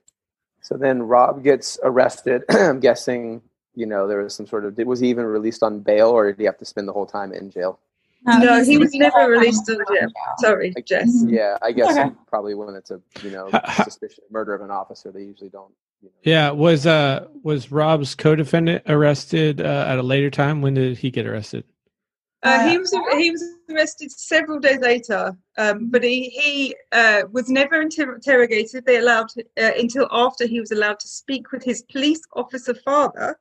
so 0.60 0.76
then 0.76 1.02
Rob 1.02 1.42
gets 1.42 1.78
arrested. 1.82 2.42
I'm 2.50 2.78
guessing, 2.78 3.40
you 3.74 3.86
know, 3.86 4.06
there 4.06 4.22
was 4.22 4.34
some 4.34 4.46
sort 4.46 4.66
of. 4.66 4.76
Was 4.86 5.00
he 5.00 5.08
even 5.08 5.24
released 5.24 5.62
on 5.62 5.80
bail, 5.80 6.10
or 6.10 6.26
did 6.30 6.38
he 6.38 6.44
have 6.44 6.58
to 6.58 6.64
spend 6.66 6.86
the 6.86 6.92
whole 6.92 7.06
time 7.06 7.32
in 7.32 7.50
jail? 7.50 7.80
No, 8.26 8.58
he's 8.58 8.66
he 8.66 8.76
was 8.78 8.92
never 8.94 9.30
released 9.30 9.68
on 9.70 9.78
to 9.78 9.84
jail. 9.94 10.08
Sorry, 10.38 10.72
Like, 10.76 10.84
Jess. 10.84 11.24
Yeah, 11.26 11.56
I 11.62 11.72
guess 11.72 11.96
Okay. 11.96 12.10
probably 12.26 12.54
when 12.54 12.74
it's 12.74 12.90
a 12.90 13.00
you 13.22 13.30
know 13.30 13.48
Ha- 13.50 13.62
ha- 13.64 13.84
suspicion 13.84 14.24
murder 14.30 14.52
of 14.54 14.60
an 14.60 14.70
officer, 14.70 15.10
they 15.10 15.22
usually 15.22 15.50
don't. 15.50 15.72
You 16.22 16.32
know, 16.32 16.38
Yeah. 16.38 16.50
Was 16.50 16.86
uh 16.86 17.26
was 17.42 17.70
Rob's 17.70 18.14
co-defendant 18.14 18.82
arrested 18.86 19.60
uh, 19.60 19.86
at 19.88 19.98
a 19.98 20.02
later 20.02 20.30
time? 20.30 20.62
When 20.62 20.74
did 20.74 20.98
he 20.98 21.10
get 21.10 21.26
arrested? 21.26 21.64
Uh, 22.42 22.68
he 22.68 22.78
was 22.78 22.92
he 23.18 23.30
was 23.30 23.42
arrested 23.70 24.12
several 24.12 24.60
days 24.60 24.78
later, 24.78 25.36
um, 25.58 25.90
but 25.90 26.04
he 26.04 26.28
he 26.28 26.76
uh, 26.92 27.22
was 27.32 27.48
never 27.48 27.80
inter- 27.80 28.14
interrogated. 28.14 28.84
They 28.84 28.98
allowed 28.98 29.30
uh, 29.60 29.72
until 29.76 30.06
after 30.12 30.46
he 30.46 30.60
was 30.60 30.70
allowed 30.70 31.00
to 31.00 31.08
speak 31.08 31.50
with 31.50 31.64
his 31.64 31.82
police 31.90 32.20
officer 32.34 32.74
father. 32.74 33.38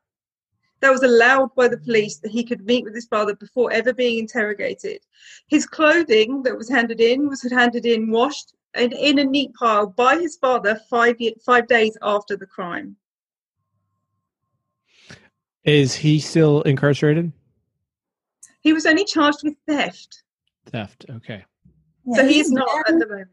That 0.81 0.91
was 0.91 1.03
allowed 1.03 1.53
by 1.55 1.67
the 1.67 1.77
police 1.77 2.17
that 2.17 2.31
he 2.31 2.43
could 2.43 2.65
meet 2.65 2.83
with 2.83 2.95
his 2.95 3.05
father 3.05 3.35
before 3.35 3.71
ever 3.71 3.93
being 3.93 4.19
interrogated. 4.19 5.01
His 5.47 5.65
clothing 5.65 6.41
that 6.43 6.57
was 6.57 6.69
handed 6.69 6.99
in 6.99 7.29
was 7.29 7.43
handed 7.43 7.85
in 7.85 8.09
washed 8.09 8.54
and 8.75 8.93
in 8.93 9.19
a 9.19 9.23
neat 9.23 9.53
pile 9.53 9.87
by 9.87 10.15
his 10.17 10.35
father 10.35 10.79
five 10.89 11.15
ye- 11.19 11.35
five 11.45 11.67
days 11.67 11.97
after 12.01 12.35
the 12.35 12.45
crime. 12.45 12.95
Is 15.63 15.95
he 15.95 16.19
still 16.19 16.61
incarcerated? 16.61 17.31
He 18.61 18.73
was 18.73 18.85
only 18.85 19.05
charged 19.05 19.39
with 19.43 19.55
theft, 19.67 20.23
Theft. 20.67 21.05
Okay. 21.09 21.43
Yeah, 22.05 22.17
so 22.17 22.23
he's 22.25 22.35
he's 22.35 22.51
not 22.51 22.67
at 22.87 22.99
the 22.99 23.07
moment. 23.07 23.29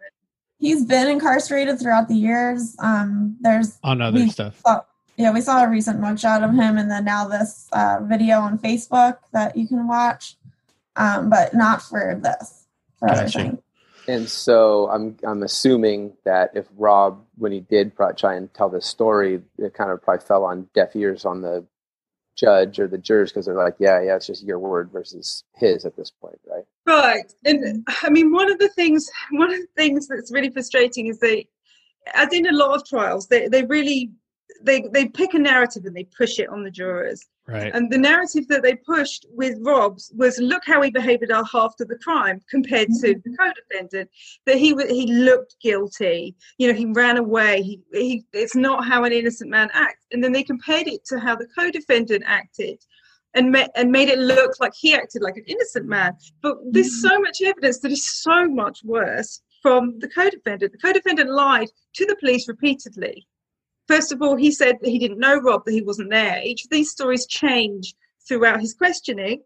He's 0.58 0.84
been 0.84 1.08
incarcerated 1.08 1.78
throughout 1.80 2.08
the 2.08 2.14
years. 2.14 2.76
Um, 2.78 3.36
there's 3.40 3.78
On 3.82 4.00
other 4.00 4.26
stuff. 4.28 4.56
thought, 4.58 4.86
Yeah, 5.16 5.32
we 5.32 5.40
saw 5.40 5.64
a 5.64 5.68
recent 5.68 6.00
mugshot 6.00 6.44
of 6.44 6.52
him, 6.54 6.78
and 6.78 6.90
then 6.90 7.04
now 7.04 7.26
this 7.26 7.68
uh, 7.72 7.98
video 8.02 8.38
on 8.38 8.58
Facebook 8.58 9.18
that 9.32 9.56
you 9.56 9.66
can 9.66 9.88
watch, 9.88 10.36
um, 10.96 11.28
but 11.28 11.52
not 11.54 11.82
for 11.82 12.18
this. 12.22 12.66
For 12.98 13.10
other 13.10 13.22
Gotcha. 13.24 13.58
And 14.08 14.28
so 14.28 14.88
I'm 14.90 15.16
I'm 15.24 15.42
assuming 15.42 16.14
that 16.24 16.50
if 16.54 16.66
Rob, 16.76 17.24
when 17.36 17.52
he 17.52 17.60
did 17.60 17.92
try 18.16 18.34
and 18.34 18.52
tell 18.52 18.68
this 18.68 18.86
story, 18.86 19.40
it 19.58 19.74
kind 19.74 19.90
of 19.90 20.02
probably 20.02 20.24
fell 20.26 20.44
on 20.44 20.68
deaf 20.74 20.96
ears 20.96 21.24
on 21.24 21.40
the 21.40 21.64
judge 22.34 22.78
or 22.78 22.88
the 22.88 22.98
jurors 22.98 23.30
because 23.30 23.46
they're 23.46 23.54
like, 23.54 23.76
yeah, 23.78 24.00
yeah, 24.02 24.16
it's 24.16 24.26
just 24.26 24.42
your 24.42 24.58
word 24.58 24.90
versus 24.92 25.44
his 25.54 25.84
at 25.84 25.96
this 25.96 26.10
point, 26.10 26.38
right? 26.48 26.64
Right. 26.86 27.32
And 27.44 27.86
I 28.02 28.10
mean, 28.10 28.32
one 28.32 28.50
of 28.50 28.58
the 28.58 28.68
things, 28.70 29.08
one 29.30 29.52
of 29.52 29.60
the 29.60 29.68
things 29.76 30.08
that's 30.08 30.32
really 30.32 30.50
frustrating 30.50 31.06
is 31.06 31.18
they, 31.18 31.48
as 32.14 32.32
in 32.32 32.46
a 32.46 32.52
lot 32.52 32.74
of 32.74 32.86
trials, 32.86 33.28
they, 33.28 33.48
they 33.48 33.64
really, 33.64 34.10
they, 34.60 34.82
they 34.92 35.06
pick 35.06 35.34
a 35.34 35.38
narrative 35.38 35.84
and 35.84 35.96
they 35.96 36.04
push 36.04 36.38
it 36.38 36.48
on 36.48 36.64
the 36.64 36.70
jurors. 36.70 37.24
Right. 37.48 37.74
And 37.74 37.90
the 37.90 37.98
narrative 37.98 38.46
that 38.48 38.62
they 38.62 38.76
pushed 38.76 39.26
with 39.30 39.58
Rob's 39.60 40.12
was 40.14 40.38
look 40.38 40.62
how 40.64 40.80
he 40.80 40.90
behaved 40.90 41.28
after 41.30 41.84
the 41.84 41.98
crime 41.98 42.40
compared 42.48 42.88
to 43.00 43.14
mm-hmm. 43.14 43.30
the 43.30 43.36
co-defendant. 43.36 44.10
That 44.46 44.58
he 44.58 44.76
he 44.88 45.12
looked 45.12 45.56
guilty. 45.60 46.36
You 46.58 46.68
know, 46.68 46.74
he 46.74 46.86
ran 46.86 47.16
away. 47.16 47.62
He, 47.62 47.80
he 47.92 48.24
it's 48.32 48.54
not 48.54 48.86
how 48.86 49.04
an 49.04 49.12
innocent 49.12 49.50
man 49.50 49.70
acts. 49.72 50.06
And 50.12 50.22
then 50.22 50.32
they 50.32 50.44
compared 50.44 50.86
it 50.86 51.04
to 51.06 51.18
how 51.18 51.34
the 51.34 51.48
co-defendant 51.58 52.22
acted. 52.26 52.78
And, 53.34 53.50
ma- 53.50 53.68
and 53.76 53.90
made 53.90 54.10
it 54.10 54.18
look 54.18 54.60
like 54.60 54.74
he 54.74 54.94
acted 54.94 55.22
like 55.22 55.38
an 55.38 55.44
innocent 55.46 55.86
man. 55.86 56.18
But 56.42 56.58
there's 56.70 56.88
mm-hmm. 56.88 57.08
so 57.08 57.18
much 57.18 57.40
evidence 57.40 57.80
that 57.80 57.90
is 57.90 58.06
so 58.20 58.46
much 58.46 58.84
worse 58.84 59.40
from 59.62 59.98
the 60.00 60.08
co-defendant. 60.08 60.72
The 60.72 60.78
co-defendant 60.78 61.30
lied 61.30 61.68
to 61.94 62.04
the 62.04 62.16
police 62.16 62.46
repeatedly. 62.46 63.26
First 63.88 64.12
of 64.12 64.22
all, 64.22 64.36
he 64.36 64.50
said 64.50 64.78
that 64.80 64.90
he 64.90 64.98
didn't 64.98 65.18
know 65.18 65.38
Rob, 65.38 65.64
that 65.64 65.72
he 65.72 65.82
wasn't 65.82 66.10
there. 66.10 66.40
Each 66.42 66.64
of 66.64 66.70
these 66.70 66.90
stories 66.90 67.26
change 67.26 67.94
throughout 68.26 68.60
his 68.60 68.74
questioning 68.74 69.42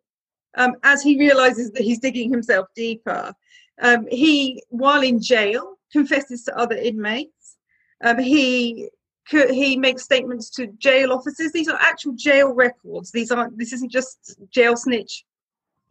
um, 0.56 0.74
as 0.82 1.02
he 1.02 1.18
realizes 1.18 1.70
that 1.72 1.82
he's 1.82 1.98
digging 1.98 2.30
himself 2.30 2.66
deeper. 2.74 3.32
Um, 3.80 4.06
he, 4.10 4.62
while 4.68 5.02
in 5.02 5.20
jail, 5.20 5.76
confesses 5.92 6.44
to 6.44 6.56
other 6.56 6.76
inmates. 6.76 7.56
Um, 8.04 8.18
he 8.18 8.88
he 9.28 9.76
makes 9.76 10.04
statements 10.04 10.50
to 10.50 10.68
jail 10.78 11.12
officers. 11.12 11.50
These 11.50 11.68
are 11.68 11.78
actual 11.80 12.12
jail 12.12 12.54
records. 12.54 13.10
These 13.10 13.32
aren't. 13.32 13.58
This 13.58 13.72
isn't 13.72 13.90
just 13.90 14.38
jail 14.50 14.76
snitch 14.76 15.24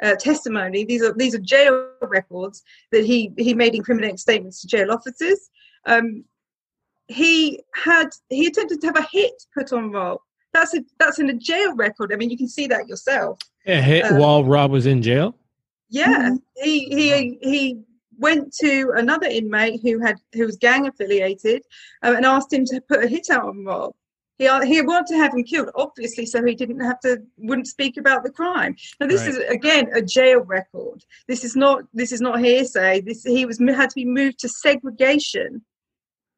uh, 0.02 0.16
testimony. 0.16 0.86
These 0.86 1.04
are 1.04 1.14
these 1.14 1.36
are 1.36 1.40
jail 1.40 1.90
records 2.02 2.64
that 2.92 3.06
he 3.06 3.34
he 3.38 3.54
made 3.54 3.76
incriminating 3.76 4.18
statements 4.18 4.62
to 4.62 4.68
jail 4.68 4.92
officers. 4.92 5.50
Um, 5.86 6.24
he 7.08 7.62
had 7.74 8.10
he 8.30 8.48
attempted 8.48 8.82
to 8.82 8.88
have 8.88 8.98
a 8.98 9.08
hit 9.12 9.34
put 9.54 9.72
on 9.74 9.92
Rob. 9.92 10.20
That's 10.54 10.74
a 10.74 10.84
that's 11.00 11.20
in 11.20 11.30
a 11.30 11.34
jail 11.34 11.76
record. 11.76 12.12
I 12.14 12.16
mean, 12.16 12.30
you 12.30 12.38
can 12.38 12.48
see 12.48 12.68
that 12.68 12.88
yourself. 12.88 13.40
Yeah, 13.66 13.82
hit 13.82 14.06
Uh, 14.06 14.16
while 14.16 14.44
Rob 14.44 14.72
was 14.72 14.86
in 14.86 15.02
jail. 15.02 15.36
Yeah, 15.90 16.30
Mhm. 16.32 16.42
he 16.56 16.80
he 16.90 17.40
he 17.42 17.80
went 18.18 18.54
to 18.62 18.92
another 18.96 19.28
inmate 19.28 19.82
who 19.84 20.00
had 20.00 20.18
who 20.34 20.46
was 20.46 20.58
gang 20.58 20.88
affiliated 20.88 21.62
um, 22.02 22.16
and 22.16 22.26
asked 22.26 22.52
him 22.54 22.66
to 22.66 22.82
put 22.82 23.04
a 23.04 23.08
hit 23.08 23.30
out 23.30 23.46
on 23.50 23.64
Rob. 23.66 23.94
He 24.38 24.46
he 24.66 24.82
wanted 24.82 25.08
to 25.08 25.18
have 25.18 25.34
him 25.34 25.44
killed, 25.44 25.70
obviously, 25.76 26.26
so 26.26 26.44
he 26.44 26.56
didn't 26.56 26.80
have 26.82 27.00
to 27.02 27.22
wouldn't 27.38 27.68
speak 27.68 27.98
about 27.98 28.24
the 28.24 28.32
crime. 28.32 28.76
Now 29.00 29.08
this 29.08 29.22
Right. 29.22 29.30
is 29.30 29.38
again 29.50 29.90
a 29.94 30.02
jail 30.02 30.40
record. 30.42 31.04
This 31.28 31.44
is 31.44 31.56
not 31.56 31.84
this 31.94 32.12
is 32.12 32.22
not 32.22 32.40
hearsay. 32.40 33.02
This 33.02 33.24
he 33.24 33.46
was 33.46 33.60
had 33.60 33.90
to 33.92 33.96
be 33.96 34.06
moved 34.06 34.40
to 34.40 34.50
segregation 34.50 35.64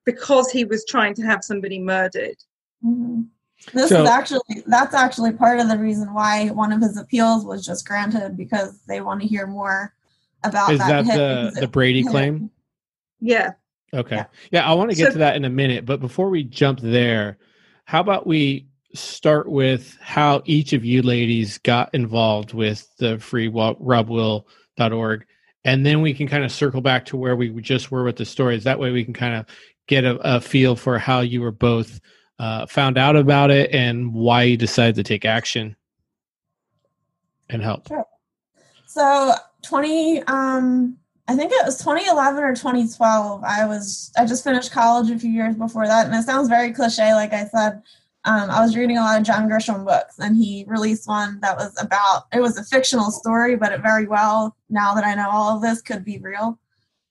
because 0.07 0.49
he 0.49 0.63
was 0.63 0.85
trying 0.85 1.13
to 1.13 1.21
have 1.21 1.43
somebody 1.43 1.77
murdered. 1.79 2.37
Mhm. 2.83 3.27
This 3.73 3.89
So- 3.89 4.03
is 4.03 4.09
actually 4.09 4.63
that's 4.65 4.93
actually 4.95 5.33
part 5.33 5.59
of 5.59 5.67
the 5.67 5.77
reason 5.77 6.13
why 6.13 6.47
one 6.49 6.71
of 6.71 6.81
his 6.81 6.95
appeals 6.97 7.43
was 7.45 7.65
just 7.65 7.85
granted 7.87 8.37
because 8.37 8.79
they 8.87 9.01
want 9.01 9.21
to 9.21 9.27
hear 9.27 9.45
more 9.45 9.93
about 10.43 10.71
Is 10.71 10.79
that, 10.79 11.05
that 11.05 11.05
hit 11.05 11.15
the 11.17 11.59
the 11.61 11.67
Brady 11.67 12.01
hit- 12.03 12.11
claim? 12.11 12.49
Yeah. 13.19 13.51
Okay. 13.93 14.15
Yeah. 14.17 14.25
Yeah, 14.51 14.69
I 14.69 14.73
want 14.73 14.91
to 14.91 14.95
get 14.95 15.07
So- 15.07 15.11
to 15.13 15.17
that 15.19 15.35
in 15.35 15.43
a 15.45 15.49
minute, 15.49 15.85
but 15.85 15.99
before 15.99 16.29
we 16.29 16.43
jump 16.43 16.79
there, 16.81 17.37
how 17.85 17.99
about 17.99 18.25
we 18.27 18.67
start 18.93 19.49
with 19.49 19.97
how 20.01 20.41
each 20.45 20.71
of 20.73 20.85
you 20.85 21.01
ladies 21.01 21.57
got 21.57 21.93
involved 21.93 22.53
with 22.53 22.87
the 22.97 23.19
free 23.19 23.49
robwill.org 23.49 25.25
and 25.65 25.85
then 25.85 26.01
we 26.01 26.13
can 26.13 26.27
kind 26.27 26.43
of 26.45 26.51
circle 26.51 26.79
back 26.81 27.05
to 27.05 27.17
where 27.17 27.35
we 27.35 27.49
just 27.61 27.91
were 27.91 28.03
with 28.05 28.15
the 28.15 28.25
stories. 28.25 28.63
That 28.63 28.79
way 28.79 28.91
we 28.91 29.03
can 29.03 29.13
kind 29.13 29.35
of 29.35 29.45
get 29.87 30.03
a, 30.03 30.15
a 30.35 30.41
feel 30.41 30.75
for 30.75 30.99
how 30.99 31.21
you 31.21 31.41
were 31.41 31.51
both 31.51 31.99
uh, 32.39 32.65
found 32.67 32.97
out 32.97 33.15
about 33.15 33.49
it 33.49 33.71
and 33.71 34.13
why 34.13 34.43
you 34.43 34.57
decided 34.57 34.95
to 34.95 35.03
take 35.03 35.25
action 35.25 35.75
and 37.49 37.61
help. 37.61 37.87
Sure. 37.87 38.05
So 38.85 39.33
20 39.63 40.23
um 40.23 40.97
I 41.29 41.35
think 41.35 41.51
it 41.51 41.65
was 41.65 41.77
2011 41.79 42.41
or 42.41 42.55
2012. 42.55 43.43
I 43.43 43.65
was 43.65 44.11
I 44.17 44.25
just 44.25 44.43
finished 44.43 44.71
college 44.71 45.09
a 45.09 45.19
few 45.19 45.29
years 45.29 45.55
before 45.55 45.85
that 45.87 46.05
and 46.05 46.15
it 46.15 46.23
sounds 46.23 46.47
very 46.47 46.71
cliche 46.71 47.13
like 47.13 47.33
I 47.33 47.45
said. 47.45 47.81
Um, 48.25 48.49
I 48.49 48.59
was 48.61 48.75
reading 48.75 48.97
a 48.97 49.01
lot 49.01 49.19
of 49.19 49.25
John 49.25 49.47
Grisham 49.49 49.85
books 49.85 50.19
and 50.19 50.35
he 50.35 50.65
released 50.67 51.07
one 51.07 51.39
that 51.41 51.57
was 51.57 51.73
about 51.81 52.25
it 52.33 52.41
was 52.41 52.57
a 52.57 52.63
fictional 52.63 53.11
story 53.11 53.55
but 53.55 53.71
it 53.71 53.81
very 53.81 54.07
well 54.07 54.55
now 54.69 54.93
that 54.93 55.05
I 55.05 55.15
know 55.15 55.29
all 55.29 55.55
of 55.55 55.61
this 55.61 55.81
could 55.81 56.03
be 56.03 56.19
real. 56.19 56.59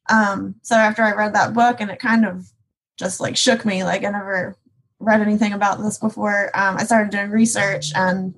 Um, 0.08 0.54
so 0.62 0.76
after 0.76 1.02
I 1.02 1.14
read 1.14 1.34
that 1.34 1.54
book 1.54 1.80
and 1.80 1.90
it 1.90 1.98
kind 1.98 2.24
of 2.24 2.50
just 2.96 3.20
like 3.20 3.36
shook 3.36 3.64
me 3.64 3.84
like 3.84 4.04
I 4.04 4.10
never 4.10 4.56
read 4.98 5.20
anything 5.20 5.52
about 5.52 5.82
this 5.82 5.98
before. 5.98 6.50
Um, 6.54 6.76
I 6.76 6.84
started 6.84 7.10
doing 7.10 7.30
research 7.30 7.92
and 7.94 8.34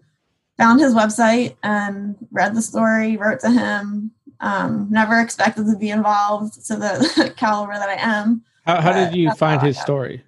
found 0.56 0.80
his 0.80 0.92
website 0.92 1.56
and 1.62 2.16
read 2.30 2.54
the 2.54 2.62
story, 2.62 3.16
wrote 3.16 3.40
to 3.40 3.50
him. 3.50 4.10
Um, 4.40 4.86
never 4.90 5.20
expected 5.20 5.66
to 5.66 5.76
be 5.76 5.90
involved 5.90 6.64
to 6.66 6.76
the 6.76 7.32
caliber 7.36 7.74
that 7.74 7.88
I 7.88 7.94
am. 7.94 8.42
How, 8.64 8.80
how 8.80 8.92
did 8.92 9.14
you 9.14 9.32
find 9.32 9.62
his 9.62 9.80
story? 9.80 10.22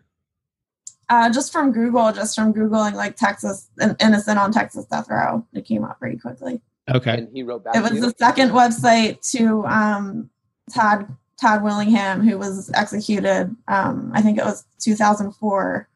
Uh, 1.08 1.28
just 1.30 1.52
from 1.52 1.72
Google, 1.72 2.12
just 2.12 2.37
from 2.37 2.54
Googling 2.54 2.94
like 2.94 3.16
Texas, 3.16 3.68
an 3.78 3.96
innocent 4.00 4.38
on 4.38 4.52
Texas 4.52 4.84
death 4.87 5.08
row. 5.10 5.44
It 5.52 5.64
came 5.64 5.84
up 5.84 5.99
pretty 5.99 6.16
quickly. 6.16 6.60
Okay. 6.88 7.18
And 7.18 7.28
he 7.32 7.42
wrote 7.42 7.64
back 7.64 7.76
It 7.76 7.82
was 7.82 7.92
you. 7.92 8.00
the 8.00 8.14
second 8.18 8.50
website 8.50 9.20
to 9.32 9.64
um, 9.66 10.30
Todd 10.72 11.08
Todd 11.40 11.62
Willingham, 11.62 12.20
who 12.20 12.38
was 12.38 12.70
executed. 12.75 13.54
Um, 13.68 14.11
I 14.14 14.20
think 14.23 14.38
it 14.38 14.44
was 14.44 14.64
2004. 14.80 15.88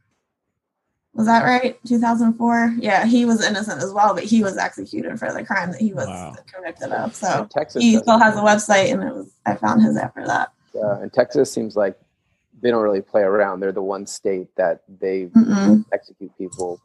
Was 1.14 1.26
that 1.26 1.44
right? 1.44 1.78
2004. 1.86 2.76
Yeah, 2.78 3.04
he 3.04 3.24
was 3.24 3.44
innocent 3.44 3.82
as 3.82 3.92
well, 3.92 4.14
but 4.14 4.24
he 4.24 4.42
was 4.42 4.56
executed 4.56 5.18
for 5.18 5.32
the 5.32 5.44
crime 5.44 5.70
that 5.72 5.80
he 5.80 5.92
was 5.92 6.06
Wow. 6.08 6.34
convicted 6.52 6.90
of. 6.92 7.14
So 7.14 7.46
Texas 7.50 7.82
he 7.82 7.96
still 7.98 8.18
has 8.18 8.34
a 8.36 8.40
website, 8.40 8.92
and 8.92 9.02
it 9.02 9.14
was 9.14 9.30
I 9.46 9.54
found 9.54 9.82
his 9.82 9.96
after 9.96 10.26
that. 10.26 10.50
uh, 10.74 11.00
and 11.00 11.12
Texas 11.12 11.52
seems 11.52 11.76
like 11.76 11.96
they 12.60 12.70
don't 12.70 12.82
really 12.82 13.02
play 13.02 13.22
around. 13.22 13.60
They're 13.60 13.70
the 13.72 13.82
one 13.82 14.06
state 14.06 14.48
that 14.56 14.82
they 15.00 15.26
Mm-mm. 15.26 15.84
execute 15.92 16.36
people 16.38 16.80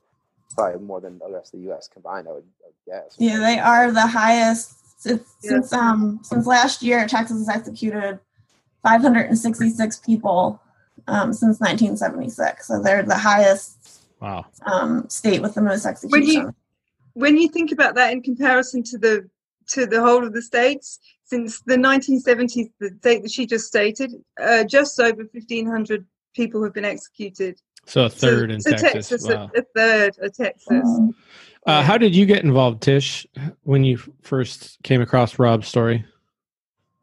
probably 0.53 0.79
more 0.85 0.99
than 0.99 1.17
the 1.17 1.29
rest 1.31 1.53
of 1.53 1.59
the 1.61 1.65
U.S. 1.67 1.87
combined. 1.87 2.27
I 2.27 2.31
would, 2.33 2.43
I 2.63 2.67
would 2.67 2.75
guess. 3.03 3.15
Yeah, 3.17 3.39
they 3.39 3.57
are 3.57 3.91
the 3.91 4.05
highest 4.05 5.01
since, 5.01 5.23
Yeah. 5.41 5.49
since 5.51 5.73
um 5.73 6.19
since 6.23 6.45
last 6.45 6.83
year. 6.83 7.07
Texas 7.07 7.37
has 7.39 7.49
executed 7.49 8.19
566 8.83 9.97
people 9.99 10.61
um, 11.07 11.33
since 11.33 11.59
1976. 11.59 12.67
So 12.67 12.81
they're 12.81 13.03
the 13.03 13.17
highest 13.17 13.75
Wow. 14.21 14.45
um, 14.65 15.07
state 15.09 15.41
with 15.41 15.55
the 15.55 15.61
most 15.61 15.85
When 15.85 15.91
executions. 15.93 16.33
you 16.33 16.55
when 17.13 17.37
you 17.37 17.47
think 17.47 17.71
about 17.71 17.95
that 17.95 18.11
in 18.11 18.21
comparison 18.21 18.83
to 18.83 18.97
the 18.97 19.29
to 19.67 19.85
the 19.85 20.01
whole 20.01 20.25
of 20.25 20.33
the 20.33 20.41
states, 20.41 20.99
since 21.23 21.61
the 21.61 21.75
1970s, 21.75 22.69
the 22.79 22.89
date 22.89 23.21
that 23.23 23.31
she 23.31 23.45
just 23.45 23.67
stated, 23.67 24.13
uh, 24.41 24.63
just 24.63 24.99
over 24.99 25.23
1,500 25.31 26.05
people 26.35 26.63
have 26.63 26.73
been 26.73 26.85
executed. 26.85 27.61
So 27.85 28.05
a 28.05 28.09
third 28.09 28.49
so, 28.49 28.53
in 28.55 28.61
so 28.61 28.71
Texas. 28.71 29.29
a- 29.29 29.35
wow. 29.37 29.51
a, 29.55 29.61
third 29.75 30.17
of 30.21 30.35
Texas. 30.35 30.83
Um, 30.83 31.15
Uh, 31.65 31.83
how 31.83 31.97
did 31.97 32.15
you 32.15 32.25
get 32.25 32.43
involved, 32.43 32.81
Tish, 32.81 33.27
when 33.63 33.83
you 33.83 33.97
first 34.21 34.77
came 34.83 35.01
across 35.01 35.37
Rob's 35.39 35.67
story? 35.67 36.03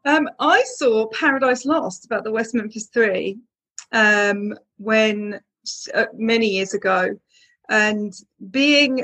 Um, 0.07 0.29
I 0.39 0.63
saw 0.63 1.07
Paradise 1.07 1.65
Lost 1.65 2.05
about 2.05 2.23
the 2.23 2.31
West 2.31 2.55
Memphis 2.55 2.87
Three 2.87 3.39
um, 3.91 4.57
when 4.77 5.41
uh, 5.93 6.05
many 6.13 6.47
years 6.47 6.73
ago, 6.73 7.19
and 7.69 8.13
being 8.49 9.03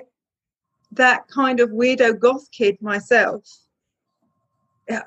that 0.93 1.27
kind 1.27 1.59
of 1.59 1.71
weirdo 1.71 2.17
goth 2.19 2.49
kid 2.51 2.81
myself, 2.81 3.43
uh, 4.89 5.01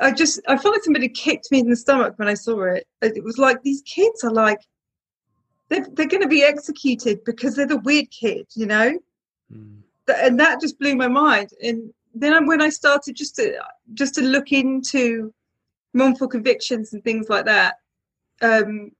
I 0.00 0.12
just 0.12 0.40
I 0.46 0.56
felt 0.56 0.76
like 0.76 0.84
somebody 0.84 1.08
kicked 1.08 1.50
me 1.50 1.58
in 1.58 1.68
the 1.68 1.74
stomach 1.74 2.14
when 2.20 2.28
I 2.28 2.34
saw 2.34 2.62
it. 2.62 2.86
It 3.02 3.24
was 3.24 3.36
like 3.36 3.60
these 3.62 3.82
kids 3.82 4.22
are 4.22 4.32
like 4.32 4.60
they're, 5.68 5.88
they're 5.94 6.06
going 6.06 6.22
to 6.22 6.28
be 6.28 6.44
executed 6.44 7.24
because 7.24 7.56
they're 7.56 7.66
the 7.66 7.78
weird 7.78 8.12
kid, 8.12 8.46
you 8.54 8.66
know? 8.66 8.96
Th- 10.06 10.18
and 10.22 10.38
that 10.38 10.60
just 10.60 10.78
blew 10.78 10.94
my 10.94 11.08
mind. 11.08 11.50
And 11.60 11.92
then 12.20 12.46
when 12.46 12.60
i 12.60 12.68
started 12.68 13.14
just 13.14 13.36
to 13.36 13.58
just 13.94 14.14
to 14.14 14.22
look 14.22 14.52
into 14.52 15.32
wrongful 15.94 16.28
convictions 16.28 16.92
and 16.92 17.02
things 17.04 17.28
like 17.28 17.44
that 17.44 17.76
um 18.42 18.90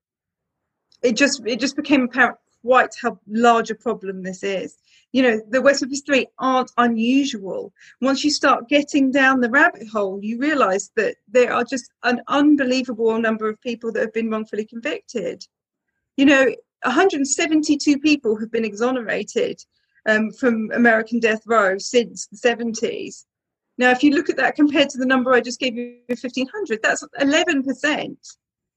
it 1.02 1.16
just 1.16 1.42
it 1.46 1.61
just 1.61 1.76
became 1.76 2.02
apparent 2.02 2.38
quite 2.66 2.94
how 3.00 3.18
large 3.28 3.70
a 3.70 3.75
problem 3.75 4.23
this 4.23 4.42
is. 4.42 4.76
You 5.12 5.23
know, 5.23 5.40
the 5.49 5.62
West 5.62 5.82
Memphis 5.82 6.02
Three 6.04 6.26
aren't 6.38 6.73
unusual. 6.76 7.73
Once 8.00 8.25
you 8.25 8.30
start 8.30 8.68
getting 8.68 9.12
down 9.12 9.40
the 9.40 9.50
rabbit 9.50 9.87
hole, 9.88 10.18
you 10.23 10.38
realise 10.38 10.90
that 10.96 11.16
there 11.28 11.52
are 11.52 11.64
just 11.64 11.90
an 12.02 12.20
unbelievable 12.28 13.18
number 13.20 13.49
of 13.49 13.61
people 13.61 13.92
that 13.92 14.00
have 14.00 14.12
been 14.12 14.30
wrongfully 14.30 14.64
convicted. 14.64 15.46
You 16.16 16.26
know, 16.26 16.44
172 16.82 17.99
people 18.00 18.38
have 18.38 18.50
been 18.50 18.64
exonerated 18.64 19.62
um, 20.06 20.30
from 20.30 20.70
American 20.72 21.20
death 21.20 21.42
row 21.46 21.78
since 21.78 22.26
the 22.28 22.36
70s. 22.36 23.25
Now, 23.78 23.90
if 23.90 24.02
you 24.02 24.12
look 24.12 24.30
at 24.30 24.36
that 24.36 24.56
compared 24.56 24.88
to 24.90 24.98
the 24.98 25.06
number 25.06 25.32
I 25.32 25.40
just 25.40 25.60
gave 25.60 25.76
you, 25.76 25.98
1,500, 26.06 26.80
that's 26.82 27.04
11% 27.20 28.16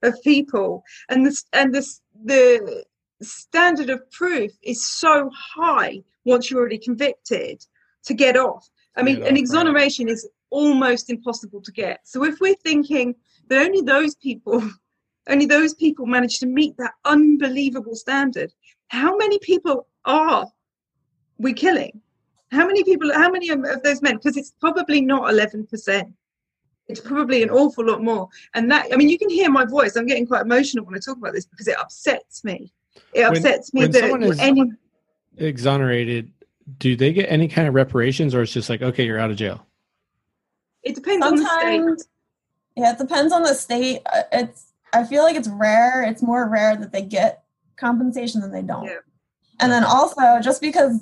of 0.03 0.21
people, 0.24 0.83
and 1.09 1.25
the 1.25 1.43
and 1.53 1.74
the 1.74 1.86
the 2.25 2.83
standard 3.21 3.89
of 3.89 4.09
proof 4.12 4.51
is 4.63 4.86
so 4.86 5.29
high 5.33 6.01
once 6.25 6.50
you're 6.50 6.59
already 6.59 6.77
convicted 6.77 7.65
to 8.05 8.13
get 8.13 8.38
off. 8.38 8.67
I 8.95 9.03
mean, 9.03 9.24
an 9.24 9.38
exoneration 9.38 10.09
is 10.09 10.27
almost 10.50 11.09
impossible 11.09 11.62
to 11.62 11.71
get. 11.71 12.00
So 12.03 12.24
if 12.25 12.39
we're 12.39 12.55
thinking 12.55 13.15
that 13.48 13.62
only 13.62 13.81
those 13.81 14.15
people, 14.15 14.69
only 15.29 15.45
those 15.45 15.74
people 15.74 16.05
manage 16.05 16.39
to 16.39 16.45
meet 16.45 16.75
that 16.77 16.93
unbelievable 17.05 17.95
standard, 17.95 18.51
how 18.88 19.15
many 19.17 19.39
people 19.39 19.88
are 20.05 20.48
we 21.39 21.53
killing? 21.53 22.01
How 22.51 22.65
many 22.67 22.84
people? 22.84 23.12
How 23.13 23.31
many 23.31 23.50
of 23.50 23.63
those 23.84 24.01
men? 24.01 24.15
Because 24.15 24.38
it's 24.38 24.51
probably 24.60 25.01
not 25.01 25.29
eleven 25.29 25.65
percent 25.65 26.13
it's 26.89 27.00
probably 27.00 27.43
an 27.43 27.50
awful 27.51 27.86
lot 27.86 28.03
more 28.03 28.27
and 28.55 28.69
that 28.69 28.88
i 28.91 28.98
mean 28.98 29.08
you 29.08 29.17
can 29.17 29.29
hear 29.29 29.50
my 29.50 29.63
voice 29.63 29.96
i'm 29.96 30.05
getting 30.05 30.25
quite 30.25 30.41
emotional 30.41 30.84
when 30.84 30.96
i 30.96 30.98
talk 30.98 31.17
about 31.17 31.34
this 31.34 31.46
because 31.46 31.67
it 31.67 31.77
upsets 31.79 32.43
me 32.43 32.74
it 33.13 33.22
upsets 33.22 33.69
when, 33.72 33.84
me 33.84 34.00
that 34.00 34.39
any 34.39 34.72
exonerated 35.38 36.31
do 36.79 36.96
they 36.96 37.13
get 37.13 37.31
any 37.31 37.48
kind 37.48 37.67
of 37.67 37.74
reparations 37.74 38.36
or 38.36 38.41
it's 38.41 38.51
just 38.51 38.69
like 38.69 38.81
okay 38.81 39.05
you're 39.05 39.19
out 39.19 39.31
of 39.31 39.38
jail 39.38 39.65
it 40.84 40.96
depends 40.96 41.24
Sometimes, 41.24 41.48
on 41.48 41.91
the 41.91 42.00
state 42.00 42.10
yeah 42.75 42.91
it 42.91 42.98
depends 42.98 43.31
on 43.31 43.43
the 43.43 43.53
state 43.53 44.01
uh, 44.12 44.24
it's 44.34 44.74
i 44.93 45.03
feel 45.03 45.24
like 45.24 45.36
it's 45.36 45.48
rare 45.48 46.03
it's 46.03 46.22
more 46.22 46.50
rare 46.50 46.75
that 46.75 46.91
they 46.91 47.01
get 47.01 47.43
compensation 47.77 48.41
than 48.41 48.51
they 48.51 48.62
don't 48.62 48.86
yeah. 48.86 48.98
and 49.62 49.72
then 49.72 49.84
also 49.84 50.39
just 50.41 50.62
because 50.62 51.00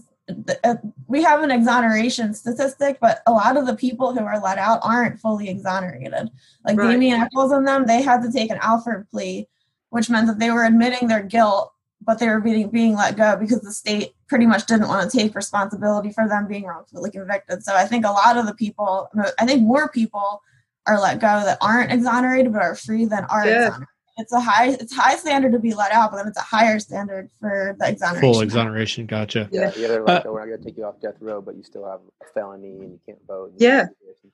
Uh, 0.63 0.75
we 1.07 1.23
have 1.23 1.41
an 1.41 1.51
exoneration 1.51 2.33
statistic, 2.33 2.97
but 2.99 3.21
a 3.27 3.31
lot 3.31 3.55
of 3.55 3.65
the 3.65 3.75
people 3.75 4.13
who 4.13 4.19
are 4.19 4.41
let 4.41 4.57
out 4.57 4.79
aren't 4.83 5.19
fully 5.19 5.49
exonerated. 5.49 6.29
Like 6.65 6.77
right. 6.77 6.91
Damien 6.91 7.21
Echols 7.21 7.51
and 7.51 7.65
them, 7.65 7.85
they 7.85 8.01
had 8.01 8.21
to 8.23 8.31
take 8.31 8.51
an 8.51 8.59
Alford 8.61 9.09
plea, 9.09 9.47
which 9.89 10.09
meant 10.09 10.27
that 10.27 10.39
they 10.39 10.51
were 10.51 10.65
admitting 10.65 11.07
their 11.07 11.23
guilt, 11.23 11.71
but 12.01 12.19
they 12.19 12.27
were 12.27 12.41
being 12.41 12.69
being 12.69 12.93
let 12.93 13.15
go 13.15 13.37
because 13.37 13.61
the 13.61 13.71
state 13.71 14.15
pretty 14.27 14.45
much 14.45 14.65
didn't 14.65 14.89
want 14.89 15.09
to 15.09 15.17
take 15.17 15.33
responsibility 15.33 16.11
for 16.11 16.27
them 16.27 16.47
being 16.47 16.65
wrongfully 16.65 17.11
convicted. 17.11 17.63
So 17.63 17.73
I 17.73 17.85
think 17.85 18.05
a 18.05 18.11
lot 18.11 18.37
of 18.37 18.45
the 18.45 18.53
people, 18.53 19.09
I 19.39 19.45
think 19.45 19.61
more 19.61 19.89
people 19.89 20.41
are 20.85 20.99
let 20.99 21.19
go 21.19 21.41
that 21.43 21.57
aren't 21.61 21.91
exonerated 21.91 22.51
but 22.51 22.61
are 22.61 22.75
free 22.75 23.05
than 23.05 23.25
are 23.25 23.45
yeah. 23.45 23.67
exonerated 23.67 23.96
it's 24.17 24.33
a 24.33 24.39
high 24.39 24.69
it's 24.69 24.93
high 24.93 25.15
standard 25.15 25.51
to 25.51 25.59
be 25.59 25.73
let 25.73 25.91
out, 25.91 26.11
but 26.11 26.17
then 26.17 26.27
it's 26.27 26.37
a 26.37 26.41
higher 26.41 26.79
standard 26.79 27.29
for 27.39 27.75
the 27.79 27.89
exoneration. 27.89 28.33
Full 28.33 28.41
exoneration, 28.41 29.05
gotcha. 29.05 29.47
Yeah, 29.51 29.71
yeah 29.77 29.87
they're 29.87 30.03
like, 30.03 30.25
uh, 30.25 30.29
oh, 30.29 30.33
we're 30.33 30.39
not 30.39 30.57
gonna 30.57 30.63
take 30.63 30.77
you 30.77 30.85
off 30.85 30.99
death 30.99 31.15
row, 31.19 31.41
but 31.41 31.55
you 31.55 31.63
still 31.63 31.85
have 31.85 31.99
a 32.21 32.25
felony 32.33 32.79
and 32.79 32.91
you 32.91 32.99
can't 33.05 33.19
vote. 33.27 33.53
yeah, 33.57 33.85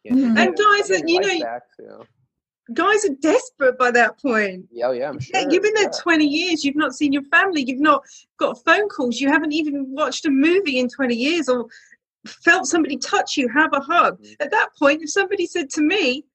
can't 0.06 0.18
mm-hmm. 0.18 0.38
and 0.38 0.58
guys, 0.58 0.88
that 0.90 1.04
you 1.08 1.20
know, 1.20 1.40
back, 1.40 1.64
you 1.80 1.86
know, 1.86 2.04
guys 2.74 3.06
are 3.06 3.16
desperate 3.22 3.78
by 3.78 3.92
that 3.92 4.20
point. 4.22 4.66
Yeah, 4.72 4.88
oh, 4.88 4.92
yeah, 4.92 5.10
I'm 5.10 5.20
sure. 5.20 5.40
Yeah, 5.40 5.48
you've 5.50 5.64
been 5.64 5.74
there 5.74 5.84
yeah. 5.84 6.02
20 6.02 6.26
years. 6.26 6.64
You've 6.64 6.76
not 6.76 6.94
seen 6.94 7.12
your 7.12 7.24
family. 7.24 7.64
You've 7.64 7.82
not 7.82 8.04
got 8.38 8.64
phone 8.64 8.88
calls. 8.88 9.20
You 9.20 9.30
haven't 9.30 9.52
even 9.52 9.86
watched 9.90 10.26
a 10.26 10.30
movie 10.30 10.80
in 10.80 10.88
20 10.88 11.16
years 11.16 11.50
or 11.50 11.68
felt 12.26 12.68
somebody 12.68 12.98
touch 12.98 13.36
you, 13.36 13.50
have 13.50 13.74
a 13.74 13.82
hug. 13.82 14.22
Mm-hmm. 14.22 14.34
At 14.40 14.52
that 14.52 14.70
point, 14.78 15.04
if 15.04 15.10
somebody 15.10 15.46
said 15.46 15.70
to 15.72 15.82
me, 15.82 16.26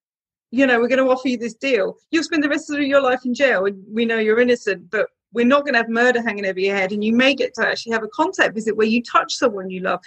you 0.51 0.67
know, 0.67 0.81
we're 0.81 0.89
going 0.89 1.05
to 1.05 1.11
offer 1.11 1.29
you 1.29 1.37
this 1.37 1.55
deal. 1.55 1.97
You'll 2.11 2.25
spend 2.25 2.43
the 2.43 2.49
rest 2.49 2.71
of 2.71 2.81
your 2.81 3.03
life 3.03 3.25
in 3.25 3.35
jail, 3.35 3.67
and 3.67 3.83
we 3.93 4.05
know 4.05 4.19
you're 4.19 4.41
innocent, 4.41 4.91
but 4.91 5.09
we're 5.33 5.47
not 5.47 5.65
going 5.65 5.75
to 5.75 5.79
have 5.79 5.89
murder 5.89 6.23
hanging 6.23 6.47
over 6.47 6.59
your 6.59 6.75
head, 6.75 6.93
and 6.93 7.05
you 7.05 7.15
may 7.15 7.35
get 7.35 7.55
to 7.55 7.67
actually 7.67 7.93
have 7.93 8.03
a 8.03 8.09
contact 8.09 8.55
visit 8.55 8.77
where 8.77 8.87
you 8.87 9.03
touch 9.03 9.35
someone 9.35 9.71
you 9.71 9.81
love. 9.81 10.01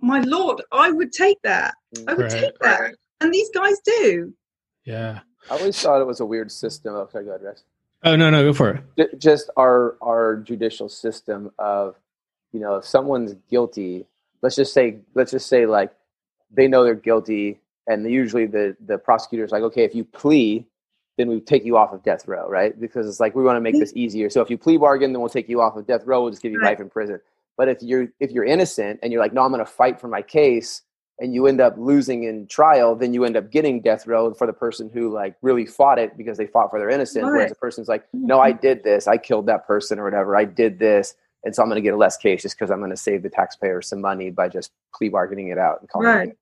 My 0.00 0.20
lord, 0.20 0.62
I 0.72 0.90
would 0.90 1.12
take 1.12 1.40
that. 1.42 1.74
I 2.06 2.14
would 2.14 2.30
right. 2.32 2.40
take 2.40 2.58
that, 2.60 2.94
and 3.20 3.32
these 3.32 3.50
guys 3.50 3.80
do. 3.84 4.32
Yeah, 4.84 5.20
I 5.50 5.58
always 5.58 5.80
thought 5.80 6.00
it 6.00 6.06
was 6.06 6.20
a 6.20 6.26
weird 6.26 6.52
system. 6.52 6.94
Oh, 6.94 7.08
sorry, 7.10 7.24
go 7.24 7.30
ahead, 7.30 7.42
Rex. 7.42 7.64
Oh 8.04 8.14
no, 8.14 8.30
no, 8.30 8.44
go 8.44 8.52
for 8.52 8.82
it. 8.96 9.18
Just 9.18 9.50
our 9.56 9.96
our 10.00 10.36
judicial 10.36 10.88
system 10.88 11.50
of, 11.58 11.96
you 12.52 12.60
know, 12.60 12.76
if 12.76 12.84
someone's 12.84 13.34
guilty, 13.50 14.06
let's 14.40 14.54
just 14.54 14.72
say, 14.72 14.98
let's 15.14 15.32
just 15.32 15.48
say 15.48 15.66
like 15.66 15.92
they 16.50 16.68
know 16.68 16.84
they're 16.84 16.94
guilty 16.94 17.58
and 17.88 18.08
usually 18.08 18.46
the 18.46 18.76
the 18.86 18.98
prosecutor's 18.98 19.50
like, 19.50 19.62
okay, 19.62 19.82
if 19.82 19.94
you 19.94 20.04
plea, 20.04 20.64
then 21.16 21.28
we 21.28 21.40
take 21.40 21.64
you 21.64 21.76
off 21.76 21.92
of 21.92 22.02
death 22.04 22.28
row, 22.28 22.48
right? 22.48 22.78
Because 22.80 23.08
it's 23.08 23.18
like 23.18 23.34
we 23.34 23.42
want 23.42 23.56
to 23.56 23.60
make 23.60 23.74
mm. 23.74 23.80
this 23.80 23.92
easier. 23.96 24.30
So 24.30 24.40
if 24.40 24.48
you 24.48 24.56
plea 24.56 24.76
bargain, 24.76 25.12
then 25.12 25.20
we'll 25.20 25.30
take 25.30 25.48
you 25.48 25.60
off 25.60 25.76
of 25.76 25.86
death 25.86 26.02
row. 26.04 26.22
We'll 26.22 26.30
just 26.30 26.42
give 26.42 26.52
you 26.52 26.62
life 26.62 26.78
in 26.78 26.88
prison. 26.88 27.20
But 27.56 27.68
if 27.68 27.82
you're 27.82 28.08
if 28.20 28.30
you're 28.30 28.44
innocent 28.44 29.00
and 29.02 29.12
you're 29.12 29.20
like, 29.20 29.32
no, 29.32 29.42
I'm 29.42 29.50
going 29.50 29.64
to 29.64 29.70
fight 29.70 30.00
for 30.00 30.06
my 30.06 30.22
case, 30.22 30.82
and 31.18 31.34
you 31.34 31.46
end 31.46 31.60
up 31.60 31.74
losing 31.76 32.24
in 32.24 32.46
trial, 32.46 32.94
then 32.94 33.12
you 33.12 33.24
end 33.24 33.36
up 33.36 33.50
getting 33.50 33.80
death 33.80 34.06
row 34.06 34.32
for 34.32 34.46
the 34.46 34.52
person 34.52 34.88
who 34.88 35.12
like 35.12 35.34
really 35.42 35.66
fought 35.66 35.98
it 35.98 36.16
because 36.16 36.38
they 36.38 36.46
fought 36.46 36.70
for 36.70 36.78
their 36.78 36.90
innocence. 36.90 37.24
Right. 37.24 37.32
Whereas 37.32 37.50
the 37.50 37.56
person's 37.56 37.88
like, 37.88 38.06
no, 38.12 38.40
I 38.40 38.52
mm-hmm. 38.52 38.60
did 38.60 38.84
this, 38.84 39.08
I 39.08 39.16
killed 39.16 39.46
that 39.46 39.66
person 39.66 39.98
or 39.98 40.04
whatever, 40.04 40.36
I 40.36 40.44
did 40.44 40.78
this, 40.78 41.14
and 41.44 41.54
so 41.54 41.62
I'm 41.62 41.68
going 41.68 41.76
to 41.76 41.82
get 41.82 41.94
a 41.94 41.96
less 41.96 42.16
case 42.16 42.42
just 42.42 42.56
because 42.56 42.70
I'm 42.70 42.78
going 42.78 42.90
to 42.90 42.96
save 42.96 43.22
the 43.22 43.30
taxpayer 43.30 43.82
some 43.82 44.00
money 44.00 44.30
by 44.30 44.48
just 44.48 44.70
plea 44.94 45.08
bargaining 45.08 45.48
it 45.48 45.58
out 45.58 45.80
and 45.80 45.88
calling 45.88 46.08
right. 46.08 46.28
it. 46.28 46.38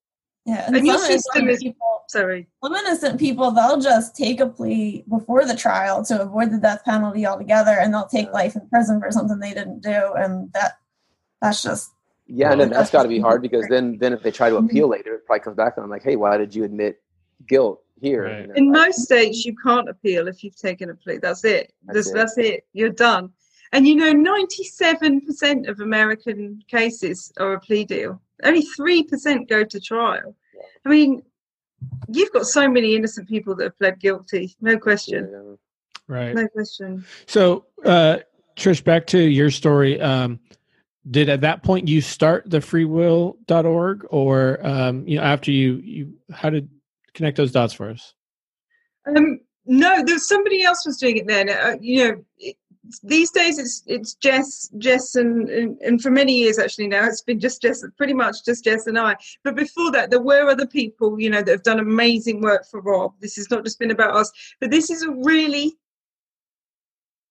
Yeah, 0.47 0.65
and, 0.67 0.77
and 0.77 0.87
your 0.87 0.99
system 0.99 1.49
is 1.49 1.61
people, 1.61 2.05
sorry. 2.09 2.47
Some 2.63 2.75
innocent 2.75 3.19
people 3.19 3.51
they'll 3.51 3.81
just 3.81 4.15
take 4.15 4.39
a 4.39 4.47
plea 4.47 5.05
before 5.09 5.45
the 5.45 5.57
trial 5.57 6.05
to 6.05 6.23
avoid 6.23 6.53
the 6.53 6.59
death 6.59 6.85
penalty 6.85 7.27
altogether, 7.27 7.73
and 7.73 7.93
they'll 7.93 8.07
take 8.07 8.33
life 8.33 8.55
in 8.55 8.69
prison 8.69 9.01
for 9.01 9.11
something 9.11 9.41
they 9.41 9.53
didn't 9.53 9.81
do, 9.81 10.13
and 10.15 10.53
that 10.53 10.79
that's 11.43 11.63
just 11.63 11.91
yeah, 12.29 12.53
and 12.53 12.61
then 12.61 12.71
that's 12.71 12.91
got 12.91 13.03
to 13.03 13.09
be 13.09 13.21
hard 13.21 13.43
because 13.43 13.67
then 13.69 13.99
then 13.99 14.13
if 14.13 14.23
they 14.23 14.31
try 14.31 14.49
to 14.49 14.57
mm-hmm. 14.57 14.67
appeal 14.67 14.89
later, 14.89 15.15
it 15.15 15.27
probably 15.27 15.43
comes 15.43 15.57
back 15.57 15.75
and 15.77 15.85
I'm 15.85 15.91
like, 15.91 16.05
hey, 16.05 16.17
why 16.17 16.37
did 16.37 16.55
you 16.55 16.65
admit 16.65 17.03
guilt 17.49 17.83
here? 18.01 18.25
Right. 18.25 18.41
You 18.43 18.47
know, 18.47 18.55
in 18.55 18.71
most 18.71 19.03
states, 19.03 19.45
you 19.45 19.57
can't 19.57 19.89
appeal 19.89 20.29
if 20.29 20.45
you've 20.45 20.57
taken 20.57 20.91
a 20.91 20.95
plea. 20.95 21.19
That's 21.19 21.45
it. 21.45 21.73
That's, 21.85 21.97
that's, 21.97 22.09
it. 22.09 22.15
that's 22.15 22.39
it. 22.39 22.67
You're 22.73 22.91
done. 22.91 23.31
And 23.73 23.87
you 23.87 23.97
know, 23.97 24.13
97% 24.13 25.69
of 25.69 25.81
American 25.81 26.63
cases 26.69 27.33
are 27.39 27.55
a 27.55 27.61
plea 27.61 27.85
deal. 27.85 28.21
Only 28.43 28.67
3% 28.79 29.49
go 29.49 29.65
to 29.65 29.81
trial. 29.81 30.35
I 30.85 30.89
mean, 30.89 31.23
you've 32.09 32.33
got 32.33 32.47
so 32.47 32.69
many 32.69 32.95
innocent 32.95 33.29
people 33.29 33.55
that 33.57 33.65
have 33.65 33.79
pled 33.79 34.01
guilty, 34.01 34.55
no 34.61 34.79
question. 34.79 35.59
Right. 36.09 36.35
No 36.35 36.47
question. 36.49 37.05
So, 37.27 37.67
uh, 37.85 38.19
Trish, 38.57 38.83
back 38.83 39.07
to 39.09 39.19
your 39.19 39.51
story. 39.51 40.01
Um, 40.01 40.41
did 41.11 41.29
at 41.29 41.43
that 41.43 41.63
point 41.63 41.89
you 41.89 42.01
start 42.01 42.49
the 42.51 42.61
freewill.org 42.61 44.07
or 44.11 44.67
um, 44.67 45.07
you 45.07 45.17
know 45.17 45.23
after 45.23 45.51
you 45.51 45.75
you 45.77 46.15
how 46.33 46.51
did 46.51 46.69
connect 47.15 47.37
those 47.37 47.53
dots 47.53 47.73
for 47.73 47.91
us 47.91 48.15
um 49.07 49.39
no 49.67 50.03
there's 50.05 50.29
somebody 50.29 50.63
else 50.63 50.85
was 50.85 50.97
doing 50.97 51.17
it 51.19 51.27
then 51.27 51.49
uh, 51.49 51.77
you 51.81 52.05
know 52.05 52.25
it, 52.39 52.57
these 53.03 53.31
days 53.31 53.59
it's 53.59 53.83
it's 53.87 54.15
Jess, 54.15 54.71
Jess, 54.79 55.15
and, 55.15 55.49
and, 55.49 55.79
and 55.81 56.01
for 56.01 56.11
many 56.11 56.35
years 56.35 56.59
actually 56.59 56.89
now 56.89 57.07
it's 57.07 57.23
been 57.23 57.41
just 57.41 57.63
Jess, 57.63 57.85
pretty 57.97 58.15
much 58.15 58.45
just 58.45 58.65
Jess 58.65 58.87
and 58.87 58.99
I. 58.99 59.17
But 59.45 59.57
before 59.57 59.91
that, 59.93 60.11
there 60.11 60.21
were 60.21 60.49
other 60.49 60.67
people, 60.67 61.21
you 61.21 61.31
know, 61.31 61.43
that 61.43 61.51
have 61.51 61.63
done 61.63 61.81
amazing 61.81 62.41
work 62.41 62.67
for 62.71 62.81
Rob. 62.81 63.15
This 63.21 63.37
has 63.37 63.51
not 63.51 63.65
just 63.65 63.79
been 63.79 63.91
about 63.91 64.17
us, 64.17 64.31
but 64.61 64.71
this 64.71 64.91
is 64.91 65.03
a 65.03 65.11
really 65.11 65.77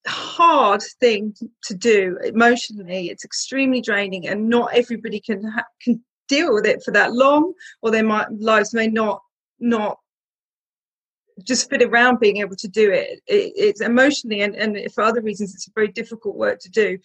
hard 0.08 0.84
thing 1.00 1.34
to 1.64 1.74
do 1.74 2.18
emotionally. 2.24 3.10
It's 3.10 3.26
extremely 3.26 3.82
draining, 3.82 4.28
and 4.28 4.50
not 4.50 4.74
everybody 4.74 5.20
can 5.20 5.44
ha- 5.44 5.66
can 5.82 6.04
deal 6.28 6.54
with 6.54 6.66
it 6.66 6.84
for 6.84 6.92
that 6.92 7.14
long, 7.14 7.54
or 7.82 7.92
their 7.92 8.04
lives 8.04 8.74
may 8.74 8.88
not 8.88 9.22
not 9.60 10.00
just 11.44 11.70
fit 11.70 11.84
around 11.84 12.20
being 12.20 12.38
able 12.38 12.56
to 12.56 12.68
do 12.68 12.92
it. 12.92 13.22
it 13.28 13.54
it's 13.56 13.82
emotionally 13.82 14.42
and, 14.42 14.56
and 14.56 14.92
for 14.94 15.04
other 15.04 15.22
reasons, 15.22 15.54
it's 15.54 15.68
a 15.68 15.72
very 15.76 15.90
difficult 15.90 16.36
work 16.36 16.60
to 16.60 16.70
do. 16.70 16.98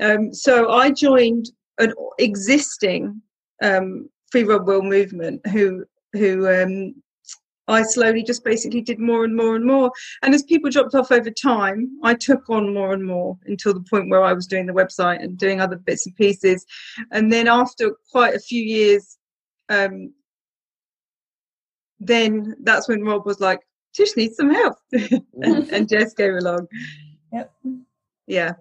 Um, 0.00 0.32
so 0.32 0.70
I 0.70 0.90
joined 0.90 1.50
an 1.78 1.92
existing 2.18 3.22
um, 3.62 4.08
free 4.30 4.44
Rob 4.44 4.66
Will 4.66 4.82
movement 4.82 5.46
who 5.48 5.84
who 6.12 6.48
um, 6.48 6.94
I 7.68 7.82
slowly 7.82 8.22
just 8.22 8.44
basically 8.44 8.80
did 8.80 8.98
more 8.98 9.24
and 9.24 9.36
more 9.36 9.54
and 9.54 9.64
more. 9.64 9.92
And 10.22 10.34
as 10.34 10.42
people 10.42 10.70
dropped 10.70 10.94
off 10.94 11.12
over 11.12 11.30
time, 11.30 11.98
I 12.02 12.14
took 12.14 12.48
on 12.48 12.72
more 12.72 12.94
and 12.94 13.04
more 13.04 13.36
until 13.44 13.74
the 13.74 13.84
point 13.88 14.08
where 14.08 14.24
I 14.24 14.32
was 14.32 14.46
doing 14.46 14.66
the 14.66 14.72
website 14.72 15.22
and 15.22 15.36
doing 15.36 15.60
other 15.60 15.76
bits 15.76 16.06
and 16.06 16.16
pieces. 16.16 16.64
And 17.12 17.30
then 17.30 17.46
after 17.46 17.94
quite 18.10 18.34
a 18.34 18.40
few 18.40 18.62
years, 18.62 19.18
um, 19.68 20.14
then 22.00 22.56
that's 22.62 22.88
when 22.88 23.04
Rob 23.04 23.26
was 23.26 23.38
like, 23.38 23.60
Tish 23.98 24.16
needs 24.16 24.36
some 24.36 24.50
help. 24.50 24.76
and, 24.92 25.68
and, 25.72 25.88
Jess 25.88 26.14
came 26.14 26.36
along. 26.36 26.68
Yep. 27.32 27.52
Yeah. 28.28 28.54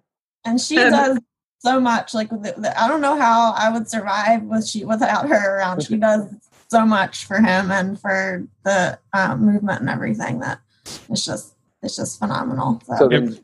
And 0.43 0.59
she 0.59 0.79
um, 0.79 0.91
does 0.91 1.19
so 1.59 1.79
much. 1.79 2.15
Like 2.15 2.29
the, 2.29 2.55
the, 2.57 2.81
I 2.81 2.87
don't 2.87 3.01
know 3.01 3.15
how 3.15 3.53
I 3.55 3.69
would 3.69 3.87
survive 3.87 4.41
with 4.43 4.67
she 4.67 4.83
without 4.83 5.29
her 5.29 5.57
around. 5.57 5.83
She 5.83 5.97
does 5.97 6.33
so 6.69 6.85
much 6.87 7.25
for 7.25 7.37
him 7.37 7.71
and 7.71 7.99
for 7.99 8.47
the 8.63 8.97
um, 9.13 9.45
movement 9.45 9.81
and 9.81 9.89
everything 9.89 10.39
that 10.39 10.59
it's 11.07 11.23
just 11.23 11.53
it's 11.83 11.97
just 11.97 12.17
phenomenal. 12.17 12.81
So, 12.87 12.95
So 12.97 13.07
then, 13.07 13.39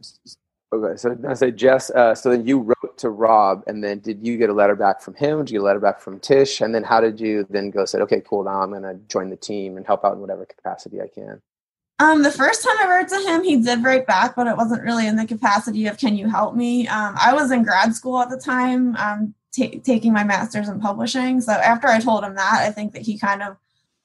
okay, 0.74 0.98
so 0.98 1.18
I 1.28 1.36
say 1.36 1.52
Jess. 1.52 1.92
Uh, 1.92 2.16
so 2.16 2.32
then 2.32 2.48
you 2.48 2.60
wrote 2.60 2.98
to 2.98 3.12
Rob, 3.12 3.64
and 3.68 3.84
then 3.84 4.00
did 4.00 4.26
you 4.26 4.38
get 4.38 4.50
a 4.50 4.54
letter 4.54 4.76
back 4.76 5.00
from 5.00 5.14
him? 5.14 5.38
Did 5.40 5.52
you 5.52 5.60
get 5.60 5.64
a 5.64 5.66
letter 5.66 5.80
back 5.80 6.02
from 6.02 6.20
Tish? 6.20 6.60
And 6.60 6.74
then 6.74 6.84
how 6.84 7.00
did 7.02 7.20
you 7.20 7.46
then 7.52 7.70
go? 7.70 7.86
Said, 7.86 8.02
okay, 8.02 8.22
cool. 8.28 8.44
Now 8.44 8.64
I'm 8.64 8.72
going 8.72 8.82
to 8.82 8.96
join 9.08 9.30
the 9.30 9.36
team 9.36 9.78
and 9.78 9.86
help 9.86 10.04
out 10.04 10.14
in 10.14 10.20
whatever 10.22 10.46
capacity 10.46 11.00
I 11.00 11.08
can. 11.08 11.40
Um, 12.00 12.24
the 12.24 12.32
first 12.32 12.64
time 12.64 12.76
I 12.80 12.90
wrote 12.90 13.08
to 13.10 13.30
him, 13.30 13.44
he 13.44 13.58
did 13.58 13.84
write 13.84 14.08
back, 14.08 14.36
but 14.36 14.48
it 14.48 14.58
wasn't 14.58 14.84
really 14.84 15.08
in 15.08 15.16
the 15.16 15.26
capacity 15.26 15.88
of 15.88 15.98
"Can 15.98 16.18
you 16.18 16.28
help 16.30 16.56
me?" 16.56 16.88
Um, 16.88 17.16
I 17.20 17.34
was 17.34 17.52
in 17.52 17.64
grad 17.64 17.96
school 17.96 18.20
at 18.20 18.30
the 18.30 18.38
time, 18.38 18.96
um, 18.98 19.34
ta 19.56 19.66
taking 19.84 20.14
my 20.14 20.24
master's 20.24 20.70
in 20.70 20.80
publishing. 20.80 21.42
So 21.42 21.52
after 21.52 21.88
I 21.88 22.00
told 22.00 22.24
him 22.24 22.36
that, 22.36 22.62
I 22.62 22.72
think 22.72 22.94
that 22.94 23.04
he 23.04 23.18
kind 23.18 23.44
of 23.44 23.58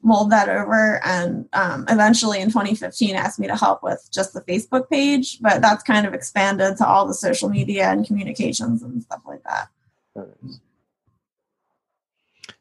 mulled 0.03 0.31
that 0.31 0.49
over 0.49 1.05
and 1.05 1.49
um, 1.55 1.85
eventually 1.89 2.41
in 2.41 2.49
2015 2.49 3.17
asked 3.17 3.41
me 3.41 3.49
to 3.49 3.57
help 3.57 3.83
with 3.83 4.09
just 4.13 4.33
the 4.33 4.41
facebook 4.43 4.89
page 4.89 5.41
but 5.41 5.61
that's 5.61 5.83
kind 5.83 6.07
of 6.07 6.15
expanded 6.15 6.77
to 6.77 6.87
all 6.87 7.05
the 7.05 7.13
social 7.13 7.49
media 7.49 7.91
and 7.91 8.07
communications 8.07 8.81
and 8.81 9.03
stuff 9.03 9.21
like 9.27 9.43
that 9.43 9.69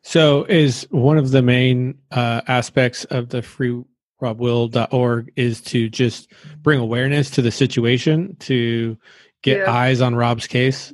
So, 0.02 0.46
is 0.46 0.88
one 0.90 1.18
of 1.18 1.32
the 1.32 1.42
main 1.42 1.98
uh, 2.12 2.42
aspects 2.48 3.04
of 3.06 3.28
the 3.28 3.42
freerobwill.org 4.19 5.32
is 5.36 5.62
to 5.62 5.89
just 5.89 6.32
bring 6.62 6.80
awareness 6.80 7.30
to 7.32 7.41
the 7.41 7.51
situation 7.51 8.36
to 8.39 8.97
get 9.41 9.60
Yeah. 9.60 9.71
eyes 9.71 10.01
on 10.01 10.15
Rob's 10.15 10.47
case? 10.47 10.93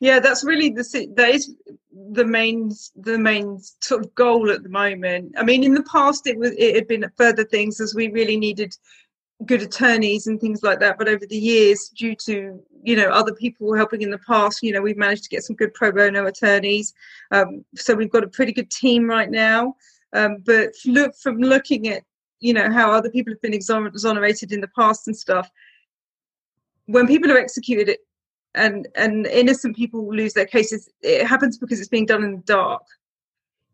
Yeah, 0.00 0.18
that's 0.18 0.44
really 0.44 0.70
the 0.70 1.12
that 1.16 1.28
is 1.28 1.54
the 1.92 2.24
main 2.24 2.72
the 2.96 3.18
main 3.18 3.60
sort 3.80 4.04
of 4.04 4.14
goal 4.14 4.50
at 4.50 4.62
the 4.62 4.68
moment. 4.70 5.34
I 5.36 5.44
mean, 5.44 5.62
in 5.62 5.74
the 5.74 5.82
past 5.82 6.26
it 6.26 6.38
was 6.38 6.52
it 6.56 6.74
had 6.74 6.88
been 6.88 7.04
further 7.16 7.44
things 7.44 7.80
as 7.80 7.94
we 7.94 8.08
really 8.08 8.38
needed 8.38 8.74
good 9.46 9.62
attorneys 9.62 10.26
and 10.26 10.40
things 10.40 10.62
like 10.62 10.80
that. 10.80 10.98
But 10.98 11.08
over 11.08 11.26
the 11.26 11.36
years, 11.36 11.90
due 11.94 12.14
to 12.26 12.62
you 12.82 12.96
know 12.96 13.10
other 13.10 13.34
people 13.34 13.74
helping 13.74 14.00
in 14.00 14.10
the 14.10 14.18
past, 14.26 14.62
you 14.62 14.72
know 14.72 14.80
we've 14.80 14.96
managed 14.96 15.24
to 15.24 15.30
get 15.30 15.42
some 15.42 15.56
good 15.56 15.74
pro 15.74 15.92
bono 15.92 16.26
attorneys. 16.26 16.94
Um, 17.30 17.64
so 17.76 17.94
we've 17.94 18.10
got 18.10 18.24
a 18.24 18.28
pretty 18.28 18.52
good 18.52 18.70
team 18.70 19.06
right 19.06 19.30
now. 19.30 19.76
Um, 20.12 20.38
but 20.44 20.70
look 20.86 21.14
from 21.16 21.38
looking 21.38 21.88
at 21.88 22.02
you 22.40 22.52
know 22.52 22.70
how 22.72 22.90
other 22.90 23.10
people 23.10 23.32
have 23.32 23.42
been 23.42 23.52
exoner- 23.52 23.88
exonerated 23.88 24.52
in 24.52 24.60
the 24.60 24.68
past 24.68 25.06
and 25.06 25.16
stuff. 25.16 25.50
When 26.86 27.06
people 27.06 27.30
are 27.30 27.38
executed, 27.38 27.96
and 28.54 28.88
and 28.96 29.26
innocent 29.26 29.76
people 29.76 30.14
lose 30.14 30.32
their 30.32 30.46
cases 30.46 30.88
it 31.02 31.26
happens 31.26 31.58
because 31.58 31.78
it's 31.78 31.88
being 31.88 32.06
done 32.06 32.24
in 32.24 32.32
the 32.32 32.42
dark. 32.42 32.82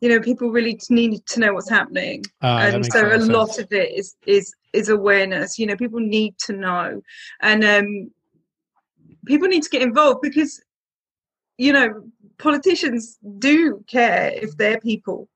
You 0.00 0.10
know 0.10 0.20
people 0.20 0.50
really 0.50 0.78
need 0.90 1.24
to 1.26 1.40
know 1.40 1.54
what's 1.54 1.70
happening. 1.70 2.24
Uh, 2.42 2.70
and 2.74 2.92
so 2.92 3.06
a 3.06 3.16
lot 3.16 3.28
lot 3.28 3.58
of 3.58 3.72
it 3.72 3.92
is 3.92 4.16
is 4.26 4.54
is 4.72 4.88
awareness. 4.90 5.58
You 5.58 5.66
know 5.66 5.76
people 5.76 6.00
need 6.00 6.36
to 6.40 6.52
know. 6.52 7.00
And 7.40 7.64
um 7.64 8.10
people 9.24 9.48
need 9.48 9.62
to 9.62 9.70
get 9.70 9.82
involved 9.82 10.20
because 10.22 10.60
you 11.56 11.72
know 11.72 12.02
politicians 12.38 13.18
do 13.38 13.82
care 13.86 14.32
if 14.34 14.56
their 14.58 14.78
people 14.80 15.28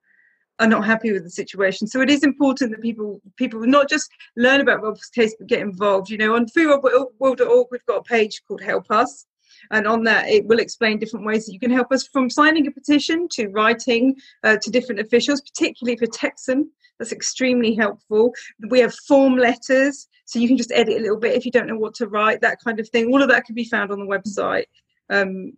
are 0.60 0.68
not 0.68 0.84
happy 0.84 1.10
with 1.10 1.24
the 1.24 1.30
situation. 1.30 1.86
So 1.86 2.00
it 2.00 2.10
is 2.10 2.22
important 2.22 2.70
that 2.70 2.82
people 2.82 3.20
people 3.36 3.60
not 3.60 3.88
just 3.88 4.10
learn 4.36 4.60
about 4.60 4.82
rob's 4.82 5.06
case 5.06 5.34
but 5.38 5.48
get 5.48 5.60
involved. 5.60 6.10
You 6.10 6.18
know 6.18 6.36
on 6.36 6.46
freerobwill.org 6.46 7.66
we've 7.70 7.86
got 7.86 7.98
a 7.98 8.02
page 8.02 8.42
called 8.46 8.62
help 8.62 8.90
us. 8.90 9.26
And 9.70 9.86
on 9.86 10.04
that 10.04 10.28
it 10.28 10.46
will 10.46 10.60
explain 10.60 10.98
different 10.98 11.26
ways 11.26 11.46
that 11.46 11.52
you 11.52 11.60
can 11.60 11.70
help 11.70 11.90
us 11.90 12.06
from 12.06 12.30
signing 12.30 12.66
a 12.66 12.70
petition 12.70 13.26
to 13.32 13.48
writing 13.48 14.14
uh, 14.44 14.58
to 14.62 14.70
different 14.70 15.00
officials 15.00 15.40
particularly 15.40 15.96
for 15.96 16.06
texan. 16.06 16.70
That's 16.98 17.12
extremely 17.12 17.74
helpful. 17.74 18.34
We 18.68 18.80
have 18.80 18.94
form 18.94 19.36
letters 19.36 20.06
so 20.26 20.38
you 20.38 20.46
can 20.46 20.58
just 20.58 20.72
edit 20.72 20.98
a 20.98 21.00
little 21.00 21.18
bit 21.18 21.34
if 21.34 21.44
you 21.44 21.50
don't 21.50 21.66
know 21.66 21.78
what 21.78 21.94
to 21.94 22.06
write 22.06 22.42
that 22.42 22.58
kind 22.62 22.78
of 22.78 22.88
thing. 22.90 23.06
All 23.06 23.22
of 23.22 23.28
that 23.30 23.46
can 23.46 23.54
be 23.54 23.64
found 23.64 23.90
on 23.90 23.98
the 23.98 24.04
website. 24.04 24.66
Um, 25.08 25.54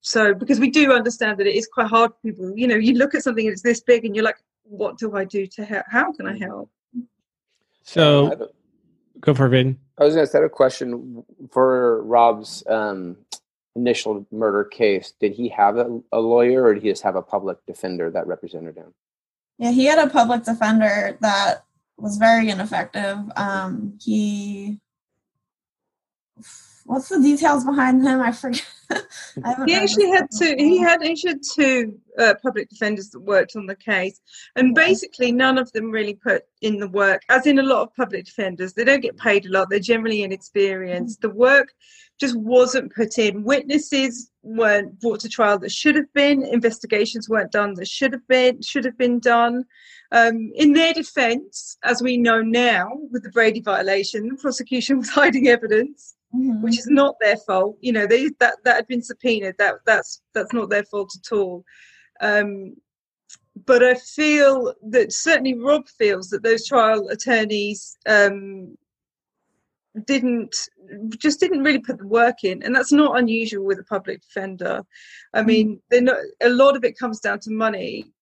so 0.00 0.34
because 0.34 0.60
we 0.60 0.70
do 0.70 0.92
understand 0.92 1.38
that 1.38 1.46
it 1.46 1.54
is 1.56 1.66
quite 1.66 1.86
hard 1.86 2.10
for 2.12 2.18
people 2.22 2.52
you 2.56 2.66
know 2.66 2.76
you 2.76 2.94
look 2.94 3.14
at 3.14 3.22
something 3.22 3.46
and 3.46 3.52
it's 3.52 3.62
this 3.62 3.80
big 3.80 4.04
and 4.04 4.14
you're 4.14 4.24
like 4.24 4.38
what 4.64 4.96
do 4.98 5.16
i 5.16 5.24
do 5.24 5.46
to 5.46 5.64
help 5.64 5.84
how 5.90 6.12
can 6.12 6.26
i 6.26 6.36
help 6.38 6.70
So, 7.82 8.28
have 8.30 8.40
a- 8.40 8.50
go 9.20 9.34
for 9.34 9.46
it, 9.46 9.50
Vin. 9.50 9.78
I 9.98 10.04
was 10.04 10.14
going 10.14 10.26
to 10.26 10.30
set 10.30 10.44
a 10.44 10.48
question 10.48 11.24
for 11.50 12.02
Rob's 12.04 12.62
um, 12.68 13.16
initial 13.74 14.24
murder 14.30 14.62
case. 14.62 15.12
Did 15.18 15.32
he 15.32 15.48
have 15.48 15.76
a, 15.76 16.00
a 16.12 16.20
lawyer, 16.20 16.62
or 16.62 16.74
did 16.74 16.84
he 16.84 16.90
just 16.90 17.02
have 17.02 17.16
a 17.16 17.22
public 17.22 17.58
defender 17.66 18.08
that 18.10 18.26
represented 18.28 18.76
him? 18.76 18.94
yeah 19.58 19.72
he 19.72 19.84
had 19.86 19.98
a 19.98 20.08
public 20.10 20.44
defender 20.44 21.16
that 21.20 21.64
was 21.96 22.16
very 22.16 22.48
ineffective 22.48 23.18
um, 23.36 23.98
he 24.00 24.78
what's 26.84 27.08
the 27.08 27.20
details 27.20 27.64
behind 27.64 28.02
him 28.02 28.20
i 28.20 28.32
forget 28.32 28.62
I 28.62 28.64
haven't 28.64 28.77
he 29.66 29.74
actually 29.74 30.08
had 30.08 30.26
two 30.36 30.54
he 30.56 30.78
had 30.78 31.02
actually 31.02 31.30
had 31.30 31.40
two 31.54 31.98
uh, 32.18 32.34
public 32.42 32.68
defenders 32.68 33.10
that 33.10 33.20
worked 33.20 33.54
on 33.54 33.66
the 33.66 33.76
case. 33.76 34.20
And 34.56 34.74
basically 34.74 35.30
none 35.30 35.58
of 35.58 35.70
them 35.72 35.90
really 35.90 36.14
put 36.14 36.42
in 36.62 36.78
the 36.78 36.88
work 36.88 37.22
as 37.28 37.46
in 37.46 37.58
a 37.58 37.62
lot 37.62 37.82
of 37.82 37.94
public 37.94 38.24
defenders. 38.24 38.72
They 38.72 38.84
don't 38.84 39.02
get 39.02 39.16
paid 39.16 39.46
a 39.46 39.50
lot. 39.50 39.68
They're 39.70 39.78
generally 39.78 40.22
inexperienced. 40.22 41.20
The 41.20 41.30
work 41.30 41.68
just 42.18 42.36
wasn't 42.36 42.94
put 42.94 43.18
in. 43.18 43.44
Witnesses 43.44 44.30
weren't 44.42 44.98
brought 45.00 45.20
to 45.20 45.28
trial 45.28 45.58
that 45.60 45.70
should 45.70 45.94
have 45.94 46.12
been. 46.14 46.44
Investigations 46.44 47.28
weren't 47.28 47.52
done 47.52 47.74
that 47.74 47.88
should 47.88 48.12
have 48.12 48.26
been 48.26 48.60
should 48.62 48.84
have 48.84 48.98
been 48.98 49.20
done. 49.20 49.64
Um, 50.10 50.50
in 50.54 50.72
their 50.72 50.94
defense 50.94 51.76
as 51.84 52.02
we 52.02 52.16
know 52.16 52.40
now 52.40 52.88
with 53.12 53.24
the 53.24 53.28
brady 53.28 53.60
violation 53.60 54.26
the 54.26 54.36
prosecution 54.36 54.96
was 55.00 55.10
hiding 55.10 55.48
evidence 55.48 56.14
Mhm. 56.34 56.60
which 56.60 56.78
is 56.78 56.86
not 56.88 57.16
their 57.20 57.36
fault. 57.38 57.78
You 57.80 57.92
know, 57.92 58.06
they 58.06 58.28
that 58.38 58.56
that 58.64 58.76
had 58.76 58.86
been 58.86 59.02
subpoenaed. 59.02 59.56
That 59.58 59.76
that's 59.86 60.20
that's 60.34 60.52
not 60.52 60.68
their 60.70 60.84
fault 60.84 61.10
at 61.16 61.34
all. 61.34 61.64
Um, 62.20 62.76
but 63.66 63.82
I 63.82 63.94
feel 63.94 64.74
that 64.90 65.12
certainly 65.12 65.54
Rob 65.58 65.88
feels 65.88 66.28
that 66.30 66.42
those 66.42 66.66
trial 66.66 67.08
attorneys 67.08 67.96
um, 68.06 68.76
didn't 70.06 70.54
just 71.16 71.40
didn't 71.40 71.64
really 71.64 71.80
put 71.80 71.98
the 71.98 72.06
work 72.06 72.44
in, 72.44 72.62
and 72.62 72.74
that's 72.74 72.92
not 72.92 73.18
unusual 73.18 73.64
with 73.64 73.78
a 73.78 73.84
public 73.84 74.20
defender. 74.22 74.82
I 75.34 75.42
mean, 75.42 75.80
they're 75.90 76.02
not, 76.02 76.18
a 76.42 76.50
lot 76.50 76.76
of 76.76 76.84
it 76.84 76.98
comes 76.98 77.20
down 77.20 77.40
to 77.40 77.50
money. 77.50 78.12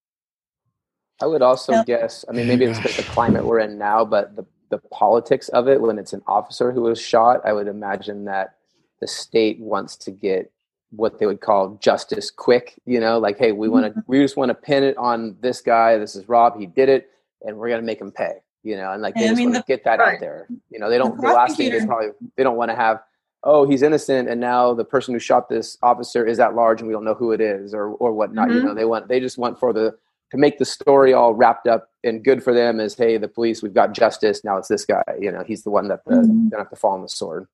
I 1.20 1.26
would 1.26 1.42
also 1.42 1.72
Yeah. 1.72 1.84
guess. 1.84 2.24
I 2.28 2.32
mean, 2.32 2.46
maybe 2.46 2.64
it's 2.66 2.78
just 2.78 2.96
the 2.96 3.02
climate 3.04 3.44
we're 3.44 3.60
in 3.60 3.78
now, 3.78 4.04
but 4.04 4.36
the 4.36 4.44
the 4.70 4.78
politics 4.90 5.48
of 5.50 5.68
it 5.68 5.80
when 5.80 5.98
it's 5.98 6.12
an 6.12 6.22
officer 6.26 6.72
who 6.72 6.82
was 6.82 7.00
shot, 7.00 7.40
I 7.44 7.52
would 7.52 7.68
imagine 7.68 8.24
that 8.24 8.56
the 9.00 9.06
state 9.06 9.60
wants 9.60 9.96
to 9.96 10.10
get 10.10 10.50
what 10.90 11.18
they 11.18 11.26
would 11.26 11.40
call 11.40 11.76
justice 11.80 12.30
quick. 12.30 12.74
You 12.86 13.00
know, 13.00 13.18
like, 13.18 13.38
hey, 13.38 13.52
we 13.52 13.68
want 13.68 13.94
to, 13.94 14.04
we 14.06 14.18
just 14.20 14.36
want 14.36 14.48
to 14.50 14.54
pin 14.54 14.82
it 14.82 14.96
on 14.96 15.36
this 15.40 15.60
guy. 15.60 15.98
This 15.98 16.16
is 16.16 16.28
Rob. 16.28 16.58
He 16.58 16.66
did 16.66 16.88
it, 16.88 17.10
and 17.42 17.56
we're 17.56 17.68
gonna 17.68 17.82
make 17.82 18.00
him 18.00 18.10
pay. 18.10 18.36
You 18.62 18.76
know, 18.76 18.92
and 18.92 19.00
like 19.02 19.14
they 19.14 19.26
I 19.26 19.28
just 19.28 19.38
mean, 19.38 19.52
want 19.52 19.64
to 19.64 19.72
get 19.72 19.84
that 19.84 20.00
Right. 20.00 20.14
out 20.14 20.20
there. 20.20 20.48
You 20.70 20.78
know, 20.80 20.90
they 20.90 20.98
don't. 20.98 21.16
The 21.20 21.28
The, 21.28 21.32
last 21.32 21.56
thing 21.56 21.70
they 21.70 21.84
probably 21.86 22.08
they 22.36 22.42
don't 22.42 22.56
want 22.56 22.70
to 22.70 22.76
have. 22.76 23.02
Oh, 23.44 23.64
he's 23.68 23.82
innocent, 23.82 24.28
and 24.28 24.40
now 24.40 24.74
the 24.74 24.84
person 24.84 25.14
who 25.14 25.20
shot 25.20 25.48
this 25.48 25.78
officer 25.82 26.26
is 26.26 26.40
at 26.40 26.56
large, 26.56 26.80
and 26.80 26.88
we 26.88 26.92
don't 26.92 27.04
know 27.04 27.14
who 27.14 27.30
it 27.30 27.40
is, 27.40 27.74
or 27.74 27.90
or 27.90 28.12
whatnot. 28.12 28.50
You 28.50 28.60
Mhm. 28.60 28.64
know, 28.64 28.74
they 28.74 28.84
want 28.84 29.06
they 29.06 29.20
just 29.20 29.38
want 29.38 29.60
for 29.60 29.72
the 29.72 29.96
to 30.32 30.36
make 30.36 30.58
the 30.58 30.64
story 30.64 31.12
all 31.12 31.32
wrapped 31.34 31.68
up 31.68 31.90
and 32.06 32.24
good 32.24 32.42
for 32.42 32.54
them 32.54 32.80
is 32.80 32.94
hey 32.94 33.18
the 33.18 33.28
police 33.28 33.62
we've 33.62 33.74
got 33.74 33.92
justice 33.92 34.42
now 34.44 34.56
it's 34.56 34.68
this 34.68 34.84
guy 34.84 35.02
you 35.20 35.30
know 35.30 35.42
he's 35.46 35.62
the 35.64 35.70
one 35.70 35.88
that 35.88 36.04
the, 36.06 36.14
Mhm. 36.14 36.50
gonna 36.50 36.62
have 36.62 36.70
to 36.70 36.76
fall 36.76 36.92
on 36.92 37.02
the 37.02 37.08
sword 37.08 37.46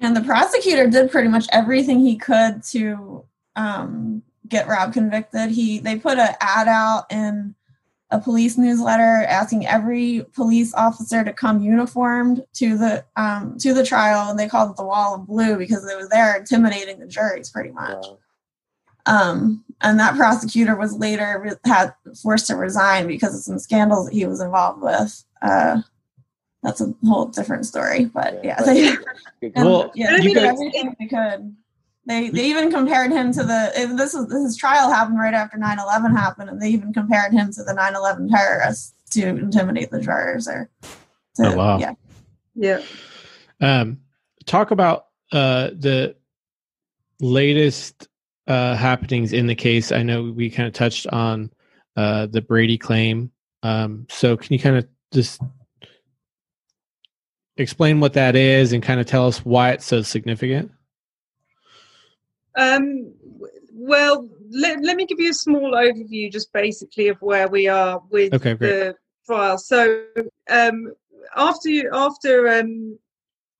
And 0.00 0.14
the 0.14 0.20
prosecutor 0.20 0.86
did 0.88 1.10
pretty 1.10 1.28
much 1.28 1.46
everything 1.52 2.00
he 2.00 2.16
could 2.16 2.62
to 2.64 3.24
um, 3.56 4.22
get 4.46 4.68
Rob 4.68 4.92
convicted. 4.92 5.50
He 5.50 5.78
they 5.78 5.96
put 5.98 6.18
an 6.18 6.34
ad 6.40 6.68
out 6.68 7.06
in 7.10 7.54
a 8.10 8.20
police 8.20 8.58
newsletter 8.58 9.24
asking 9.26 9.66
every 9.66 10.26
police 10.34 10.74
officer 10.74 11.24
to 11.24 11.32
come 11.32 11.62
uniformed 11.62 12.44
to 12.54 12.76
the 12.76 13.04
um, 13.16 13.56
to 13.60 13.72
the 13.72 13.82
trial, 13.84 14.28
and 14.30 14.38
they 14.38 14.48
called 14.48 14.70
it 14.72 14.76
the 14.76 14.84
Wall 14.84 15.14
of 15.14 15.26
Blue 15.26 15.56
because 15.56 15.86
they 15.86 15.96
were 15.96 16.08
there 16.10 16.36
intimidating 16.36 16.98
the 16.98 17.06
juries 17.06 17.48
pretty 17.50 17.70
much. 17.70 18.04
Um, 19.06 19.64
and 19.82 19.98
that 20.00 20.16
prosecutor 20.16 20.74
was 20.76 20.94
later 20.94 21.40
re- 21.44 21.70
had 21.70 21.94
forced 22.22 22.46
to 22.48 22.56
resign 22.56 23.06
because 23.06 23.34
of 23.34 23.42
some 23.42 23.58
scandals 23.58 24.06
that 24.06 24.14
he 24.14 24.26
was 24.26 24.40
involved 24.40 24.82
with. 24.82 25.24
Uh, 25.42 25.82
that's 26.62 26.80
a 26.80 26.92
whole 27.06 27.26
different 27.26 27.66
story, 27.66 28.06
but 28.06 28.40
yeah, 28.44 28.56
but- 28.58 28.66
they, 28.66 28.88
and, 29.54 29.64
Well, 29.64 29.92
yeah, 29.94 30.16
they 30.16 30.22
did 30.28 30.36
everything 30.38 30.96
they 30.98 31.06
could. 31.06 31.54
They 32.06 32.30
they 32.30 32.46
even 32.46 32.70
compared 32.70 33.10
him 33.10 33.32
to 33.32 33.42
the 33.42 33.92
this 33.96 34.14
is 34.14 34.28
this 34.28 34.56
trial 34.56 34.90
happened 34.90 35.18
right 35.18 35.34
after 35.34 35.58
9-11 35.58 36.16
happened, 36.16 36.48
and 36.50 36.62
they 36.62 36.68
even 36.70 36.92
compared 36.92 37.32
him 37.32 37.52
to 37.52 37.64
the 37.64 37.72
9-11 37.72 38.30
terrorists 38.30 38.94
to 39.10 39.26
intimidate 39.26 39.90
the 39.90 40.00
jurors 40.00 40.46
or. 40.48 40.68
To, 41.36 41.48
Oh, 41.52 41.56
wow. 41.56 41.78
Yeah. 41.78 41.92
Yeah. 42.54 42.80
Um, 43.60 44.00
talk 44.46 44.70
about 44.70 45.06
uh, 45.32 45.68
the 45.76 46.16
latest 47.20 48.08
uh, 48.46 48.76
happenings 48.76 49.32
in 49.32 49.46
the 49.46 49.54
case? 49.54 49.92
I 49.92 50.02
know 50.02 50.22
we 50.24 50.50
kind 50.50 50.66
of 50.66 50.72
touched 50.72 51.06
on 51.08 51.50
uh, 51.96 52.26
the 52.26 52.42
Brady 52.42 52.78
claim. 52.78 53.30
Um, 53.62 54.06
so 54.10 54.36
can 54.36 54.52
you 54.52 54.58
kind 54.58 54.76
of 54.76 54.86
just 55.12 55.40
explain 57.56 58.00
what 58.00 58.12
that 58.14 58.36
is 58.36 58.72
and 58.72 58.82
kind 58.82 59.00
of 59.00 59.06
tell 59.06 59.26
us 59.26 59.44
why 59.44 59.70
it's 59.70 59.86
so 59.86 60.02
significant? 60.02 60.70
Um, 62.56 63.12
well, 63.72 64.28
let, 64.50 64.82
let 64.82 64.96
me 64.96 65.06
give 65.06 65.20
you 65.20 65.30
a 65.30 65.34
small 65.34 65.72
overview, 65.72 66.30
just 66.30 66.52
basically 66.52 67.08
of 67.08 67.20
where 67.20 67.48
we 67.48 67.68
are 67.68 68.02
with 68.10 68.34
Okay, 68.34 68.54
the 68.54 68.96
trial. 69.26 69.58
So, 69.58 70.04
um, 70.48 70.94
after 71.34 71.94
after 71.94 72.48
um, 72.48 72.98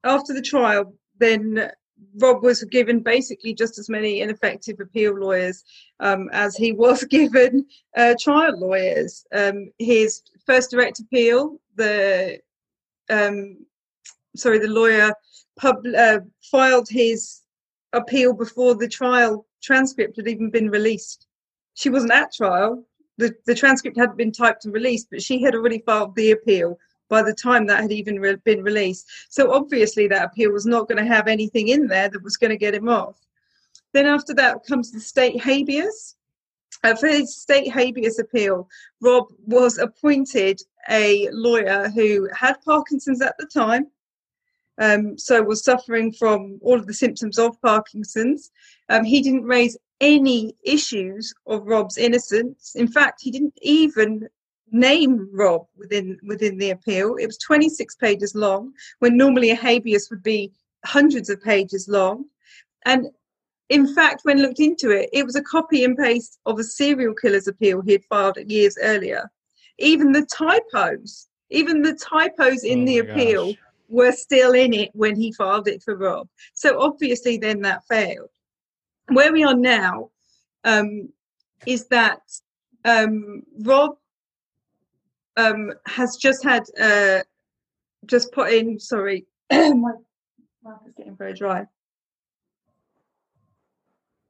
after 0.04 0.32
the 0.32 0.42
trial, 0.42 0.94
then 1.18 1.70
Rob 2.18 2.42
was 2.42 2.62
given 2.64 3.00
basically 3.00 3.54
just 3.54 3.78
as 3.78 3.88
many 3.88 4.20
ineffective 4.20 4.80
appeal 4.80 5.14
lawyers 5.14 5.64
um, 6.00 6.28
as 6.32 6.56
he 6.56 6.72
was 6.72 7.04
given 7.10 7.66
uh, 7.96 8.14
trial 8.20 8.58
lawyers. 8.58 9.24
Um, 9.32 9.70
his 9.78 10.22
first 10.46 10.70
direct 10.70 11.00
appeal, 11.00 11.60
the 11.74 12.40
um, 13.08 13.58
sorry, 14.34 14.58
the 14.58 14.68
lawyer 14.68 15.12
pub, 15.58 15.84
uh, 15.96 16.20
filed 16.50 16.88
his 16.88 17.42
appeal 17.92 18.32
before 18.32 18.74
the 18.74 18.88
trial 18.88 19.46
transcript 19.62 20.16
had 20.16 20.28
even 20.28 20.50
been 20.50 20.70
released. 20.70 21.26
She 21.74 21.90
wasn't 21.90 22.12
at 22.12 22.32
trial. 22.32 22.84
The, 23.18 23.34
the 23.46 23.54
transcript 23.54 23.96
hadn't 23.96 24.18
been 24.18 24.32
typed 24.32 24.64
and 24.64 24.74
released, 24.74 25.08
but 25.10 25.22
she 25.22 25.40
had 25.40 25.54
already 25.54 25.82
filed 25.86 26.14
the 26.14 26.32
appeal 26.32 26.78
by 27.08 27.22
the 27.22 27.34
time 27.34 27.66
that 27.66 27.80
had 27.80 27.92
even 27.92 28.18
re- 28.18 28.36
been 28.44 28.62
released. 28.62 29.08
So 29.28 29.52
obviously, 29.52 30.08
that 30.08 30.24
appeal 30.24 30.52
was 30.52 30.66
not 30.66 30.88
going 30.88 31.02
to 31.02 31.14
have 31.14 31.28
anything 31.28 31.68
in 31.68 31.86
there 31.86 32.08
that 32.08 32.22
was 32.22 32.36
going 32.36 32.50
to 32.50 32.56
get 32.56 32.74
him 32.74 32.88
off. 32.88 33.16
Then 33.92 34.06
after 34.06 34.34
that 34.34 34.64
comes 34.66 34.90
the 34.90 35.00
state 35.00 35.40
habeas. 35.42 36.16
Uh, 36.84 36.94
for 36.94 37.08
his 37.08 37.36
state 37.36 37.72
habeas 37.72 38.18
appeal, 38.18 38.68
Rob 39.00 39.26
was 39.46 39.78
appointed 39.78 40.60
a 40.90 41.28
lawyer 41.32 41.88
who 41.88 42.28
had 42.34 42.60
Parkinson's 42.62 43.22
at 43.22 43.34
the 43.38 43.46
time, 43.46 43.86
um, 44.78 45.16
so 45.16 45.42
was 45.42 45.64
suffering 45.64 46.12
from 46.12 46.58
all 46.62 46.78
of 46.78 46.86
the 46.86 46.94
symptoms 46.94 47.38
of 47.38 47.60
Parkinson's. 47.62 48.50
Um, 48.88 49.04
he 49.04 49.22
didn't 49.22 49.44
raise 49.44 49.76
any 50.00 50.54
issues 50.62 51.32
of 51.46 51.66
Rob's 51.66 51.96
innocence. 51.96 52.74
In 52.74 52.86
fact, 52.86 53.20
he 53.22 53.30
didn't 53.30 53.54
even 53.62 54.28
name 54.76 55.28
Rob 55.32 55.66
within 55.76 56.18
within 56.22 56.58
the 56.58 56.70
appeal. 56.70 57.16
It 57.16 57.26
was 57.26 57.38
26 57.38 57.96
pages 57.96 58.34
long, 58.34 58.72
when 58.98 59.16
normally 59.16 59.50
a 59.50 59.56
habeas 59.56 60.08
would 60.10 60.22
be 60.22 60.52
hundreds 60.84 61.30
of 61.30 61.42
pages 61.42 61.88
long. 61.88 62.26
And 62.84 63.08
in 63.68 63.92
fact, 63.94 64.20
when 64.24 64.42
looked 64.42 64.60
into 64.60 64.90
it, 64.90 65.10
it 65.12 65.24
was 65.24 65.34
a 65.34 65.42
copy 65.42 65.84
and 65.84 65.96
paste 65.96 66.38
of 66.46 66.58
a 66.58 66.64
serial 66.64 67.14
killer's 67.14 67.48
appeal 67.48 67.80
he 67.80 67.92
had 67.92 68.04
filed 68.04 68.36
years 68.46 68.78
earlier. 68.80 69.30
Even 69.78 70.12
the 70.12 70.26
typos, 70.26 71.28
even 71.50 71.82
the 71.82 71.94
typos 71.94 72.62
in 72.64 72.82
Oh 72.82 72.86
the 72.86 72.98
appeal 72.98 73.46
gosh. 73.46 73.58
were 73.88 74.12
still 74.12 74.52
in 74.52 74.72
it 74.72 74.90
when 74.94 75.16
he 75.16 75.32
filed 75.32 75.68
it 75.68 75.82
for 75.82 75.96
Rob. 75.96 76.28
So 76.54 76.80
obviously, 76.80 77.38
then 77.38 77.62
that 77.62 77.84
failed. 77.88 78.30
Where 79.08 79.32
we 79.32 79.42
are 79.44 79.56
now 79.56 80.10
um, 80.64 81.12
is 81.66 81.86
that 81.86 82.20
um, 82.84 83.42
Rob 83.60 83.96
um, 85.36 85.72
has 85.86 86.16
just 86.16 86.42
had 86.44 86.62
uh, 86.80 87.20
just 88.06 88.32
put 88.32 88.52
in. 88.52 88.78
Sorry, 88.78 89.26
my 89.52 89.74
mouth 89.74 90.80
is 90.86 90.94
getting 90.96 91.16
very 91.16 91.34
dry. 91.34 91.60
I 91.60 91.66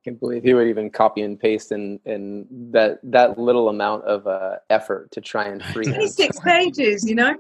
can't 0.05 0.21
believe 0.21 0.45
he 0.45 0.55
would 0.55 0.69
even 0.69 0.91
copy 0.91 1.23
and 1.23 1.39
paste 1.39 1.73
in 1.73 1.99
in 2.05 2.47
that 2.73 2.99
that 3.05 3.39
little 3.39 3.69
amount 3.69 4.05
of 4.05 4.27
uh, 4.27 4.57
effort 4.71 5.11
to 5.13 5.21
try 5.21 5.45
and 5.47 5.63
free 5.73 5.85
26 5.87 6.41
pages, 6.41 7.09
you 7.09 7.15
know. 7.15 7.35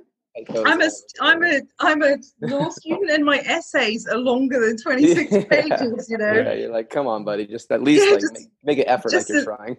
I'm 0.67 0.83
a 0.83 0.85
are- 0.85 0.91
I'm 1.23 1.43
a 1.45 1.61
I'm 1.81 2.03
a 2.03 2.17
law 2.43 2.69
student, 2.81 3.11
and 3.11 3.25
my 3.25 3.39
essays 3.47 4.07
are 4.07 4.19
longer 4.19 4.61
than 4.67 4.77
26 4.77 5.33
Yeah. 5.33 5.45
pages. 5.45 6.11
You 6.11 6.19
know. 6.19 6.33
Yeah, 6.33 6.53
you're 6.53 6.71
like, 6.73 6.91
come 6.91 7.07
on, 7.07 7.25
buddy, 7.25 7.47
just 7.47 7.71
at 7.73 7.83
least 7.83 8.11
like 8.11 8.21
Just- 8.21 8.35
make, 8.35 8.49
make 8.63 8.79
an 8.79 8.89
effort 8.89 9.13
like 9.15 9.29
you're 9.29 9.41
a- 9.41 9.45
trying. 9.45 9.77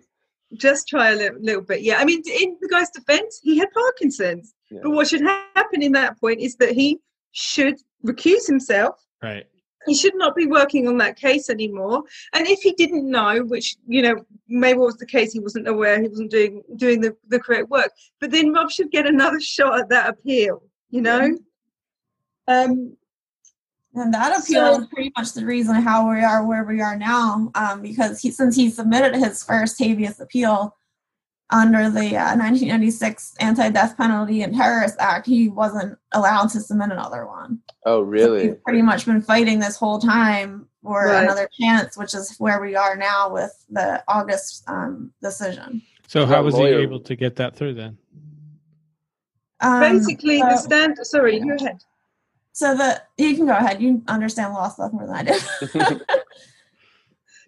Just 0.54 0.88
try 0.88 1.12
a 1.12 1.16
little, 1.16 1.40
little 1.42 1.62
bit. 1.62 1.82
Yeah, 1.82 1.98
I 1.98 2.06
mean, 2.06 2.22
in 2.26 2.58
the 2.62 2.70
guy's 2.70 2.90
defense, 2.90 3.40
he 3.44 3.58
had 3.58 3.72
Parkinson's. 3.72 4.54
Yeah. 4.70 4.80
But 4.84 4.92
what 4.92 5.08
should 5.08 5.22
happen 5.22 5.82
in 5.82 5.92
that 5.94 6.20
point 6.20 6.40
is 6.40 6.56
that 6.58 6.72
he 6.72 7.00
should 7.32 7.76
recuse 8.06 8.48
himself. 8.48 8.96
Right. 9.22 9.46
He 9.86 9.96
should 9.96 10.16
not 10.16 10.36
be 10.36 10.46
working 10.46 10.88
on 10.88 10.98
that 10.98 11.18
case 11.18 11.50
anymore. 11.50 12.04
And 12.34 12.46
if 12.46 12.60
he 12.60 12.74
didn't 12.74 13.10
know, 13.10 13.44
which 13.44 13.78
you 13.88 14.02
know 14.02 14.26
maybe 14.50 14.80
was 14.80 14.98
the 14.98 15.06
case, 15.06 15.32
he 15.32 15.40
wasn't 15.40 15.68
aware, 15.68 16.02
he 16.02 16.10
wasn't 16.10 16.32
doing 16.32 16.62
doing 16.76 17.00
the, 17.00 17.16
the 17.30 17.40
correct 17.40 17.70
work. 17.70 17.92
But 18.20 18.32
then 18.32 18.52
Rob 18.52 18.70
should 18.70 18.92
get 18.92 19.08
another 19.08 19.40
shot 19.42 19.80
at 19.80 19.90
that 19.90 20.10
appeal. 20.10 20.64
You 20.90 21.02
know. 21.02 21.38
Um, 22.50 22.98
And 23.98 24.14
that 24.14 24.40
appeal 24.40 24.76
So- 24.76 24.82
is 24.82 24.88
pretty 24.88 25.12
much 25.18 25.34
the 25.34 25.46
reason 25.46 25.76
how 25.76 26.10
we 26.10 26.22
are 26.24 26.46
where 26.46 26.64
we 26.64 26.82
are 26.82 26.96
now, 26.98 27.52
um, 27.56 27.82
because 27.82 28.20
he, 28.20 28.32
since 28.32 28.56
he 28.56 28.70
submitted 28.70 29.16
his 29.16 29.44
first 29.44 29.80
habeas 29.80 30.20
appeal 30.20 30.76
under 31.50 31.90
the 31.90 32.16
uh, 32.18 32.36
1996 32.36 33.36
Anti-Death 33.40 33.98
Penalty 33.98 34.42
and 34.44 34.54
Terrorist 34.54 34.96
Act, 35.00 35.26
he 35.26 35.48
wasn't 35.50 35.98
allowed 36.12 36.50
to 36.50 36.60
submit 36.60 36.92
another 36.92 37.26
one. 37.26 37.60
Oh, 37.86 38.02
So 38.02 38.02
really? 38.02 38.48
he's 38.48 38.56
pretty 38.64 38.82
much 38.82 39.06
been 39.06 39.22
fighting 39.22 39.60
this 39.60 39.78
whole 39.78 39.98
time 40.00 40.68
for 40.84 41.06
Right. 41.08 41.24
another 41.24 41.50
chance, 41.60 41.98
which 41.98 42.14
is 42.14 42.36
where 42.38 42.62
we 42.62 42.76
are 42.76 42.96
now 42.96 43.32
with 43.32 43.52
the 43.70 44.04
August 44.08 44.64
um, 44.68 45.12
decision. 45.22 45.82
So 46.08 46.22
So 46.22 46.26
how 46.28 46.44
was 46.44 46.56
he 46.56 46.66
able 46.66 47.00
to 47.00 47.16
get 47.16 47.36
that 47.38 47.56
through 47.56 47.74
then? 47.76 47.98
Um, 49.62 49.80
basically, 49.80 50.38
the 50.40 50.58
so- 50.58 50.64
stand. 50.66 50.98
Sorry, 51.02 51.40
go 51.40 51.56
ahead. 51.56 51.80
So 52.58 52.76
the 52.76 53.00
you 53.20 53.36
can 53.36 53.46
go 53.46 53.56
ahead. 53.56 53.80
You 53.84 54.02
understand 54.08 54.56
law 54.56 54.68
stuff 54.68 54.92
more 54.92 55.06
than 55.06 55.16
I 55.16 55.24
do. 55.24 56.02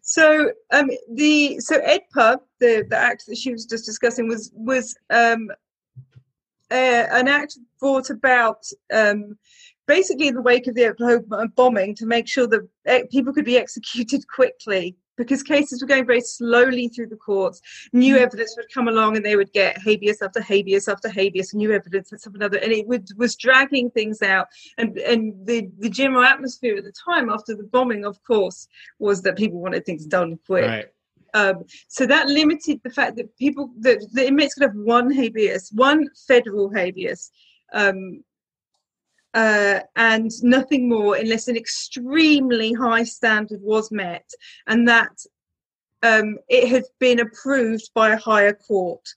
So 0.02 0.52
um, 0.72 0.90
the 1.14 1.60
so 1.60 1.80
AEDPA, 1.80 2.40
the 2.60 2.84
the 2.90 2.98
act 2.98 3.28
that 3.28 3.38
she 3.38 3.52
was 3.52 3.66
just 3.66 3.86
discussing, 3.86 4.28
was 4.28 4.52
was 4.56 4.96
um, 5.12 5.52
uh, 6.72 7.06
an 7.12 7.28
act 7.28 7.60
brought 7.80 8.10
about 8.10 8.66
um, 8.92 9.38
basically 9.86 10.28
in 10.28 10.34
the 10.34 10.42
wake 10.42 10.66
of 10.66 10.74
the 10.74 10.88
Oklahoma 10.88 11.48
bombing 11.56 11.94
to 11.94 12.08
make 12.08 12.28
sure 12.28 12.48
that 12.48 12.68
eh, 12.88 13.04
people 13.12 13.34
could 13.34 13.46
be 13.46 13.60
executed 13.60 14.28
quickly 14.34 14.98
because 15.20 15.44
cases 15.44 15.82
were 15.82 15.88
going 15.88 16.08
very 16.08 16.22
slowly 16.22 16.88
through 16.88 17.08
the 17.08 17.16
courts. 17.16 17.62
New 17.94 18.18
evidence 18.18 18.56
would 18.58 18.74
come 18.74 18.88
along 18.88 19.16
and 19.18 19.24
they 19.24 19.36
would 19.36 19.52
get 19.52 19.78
habeas 19.78 20.22
after 20.24 20.42
habeas 20.42 20.88
after 20.88 21.10
habeas, 21.10 21.54
new 21.54 21.72
evidence 21.72 22.12
and 22.12 22.36
another, 22.36 22.58
and 22.58 22.72
it 22.72 22.88
would, 22.88 23.08
was 23.18 23.36
dragging 23.36 23.92
things 23.92 24.22
out. 24.24 24.48
And 24.78 24.98
and 24.98 25.34
the 25.46 25.70
the 25.78 25.90
general 25.90 26.24
atmosphere 26.24 26.78
at 26.78 26.86
the 26.86 26.94
time 26.94 27.30
after 27.30 27.56
the 27.56 27.64
bombing, 27.64 28.06
of 28.06 28.24
course, 28.24 28.68
was 28.98 29.22
that 29.24 29.38
people 29.38 29.60
wanted 29.60 29.86
things 29.86 30.06
done 30.06 30.40
quick. 30.48 30.66
Right. 30.66 30.86
Um, 31.36 31.66
so 31.88 32.08
that 32.08 32.28
limited 32.28 32.80
the 32.84 32.90
fact 32.90 33.16
that 33.18 33.38
people, 33.38 33.70
that 33.82 34.00
the 34.14 34.26
inmates 34.26 34.56
could 34.56 34.64
have 34.64 34.74
one 34.74 35.12
habeas, 35.12 35.70
one 35.74 36.10
federal 36.28 36.74
habeas, 36.74 37.30
um, 37.72 38.24
uh, 39.34 39.80
and 39.96 40.32
nothing 40.42 40.90
more 40.90 41.16
unless 41.16 41.48
an 41.48 41.56
extremely 41.56 42.74
high 42.74 43.04
standard 43.04 43.62
was 43.62 43.92
met, 43.92 44.30
and 44.68 44.88
that 44.88 45.12
um, 46.02 46.38
it 46.48 46.70
had 46.70 46.84
been 47.00 47.20
approved 47.20 47.90
by 47.94 48.10
a 48.12 48.18
higher 48.18 48.54
court, 48.54 49.08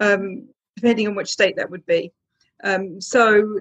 um, 0.00 0.48
depending 0.76 1.08
on 1.08 1.14
which 1.14 1.28
state 1.28 1.56
that 1.56 1.70
would 1.70 1.86
be. 1.86 2.12
Um, 2.62 3.00
so 3.00 3.60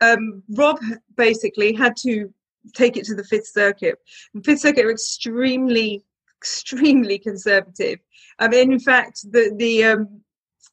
um, 0.00 0.42
Rob 0.50 0.78
basically 1.16 1.72
had 1.72 1.96
to 1.98 2.32
take 2.74 2.96
it 2.96 3.04
to 3.06 3.14
the 3.14 3.24
Fifth 3.24 3.48
Circuit. 3.48 3.98
The 4.34 4.42
Fifth 4.42 4.60
Circuit 4.60 4.84
are 4.84 4.90
extremely, 4.90 6.04
extremely 6.38 7.18
conservative. 7.18 7.98
I 8.38 8.48
mean, 8.48 8.72
in 8.72 8.80
fact, 8.80 9.30
the 9.30 9.52
the 9.56 9.84
um, 9.84 10.20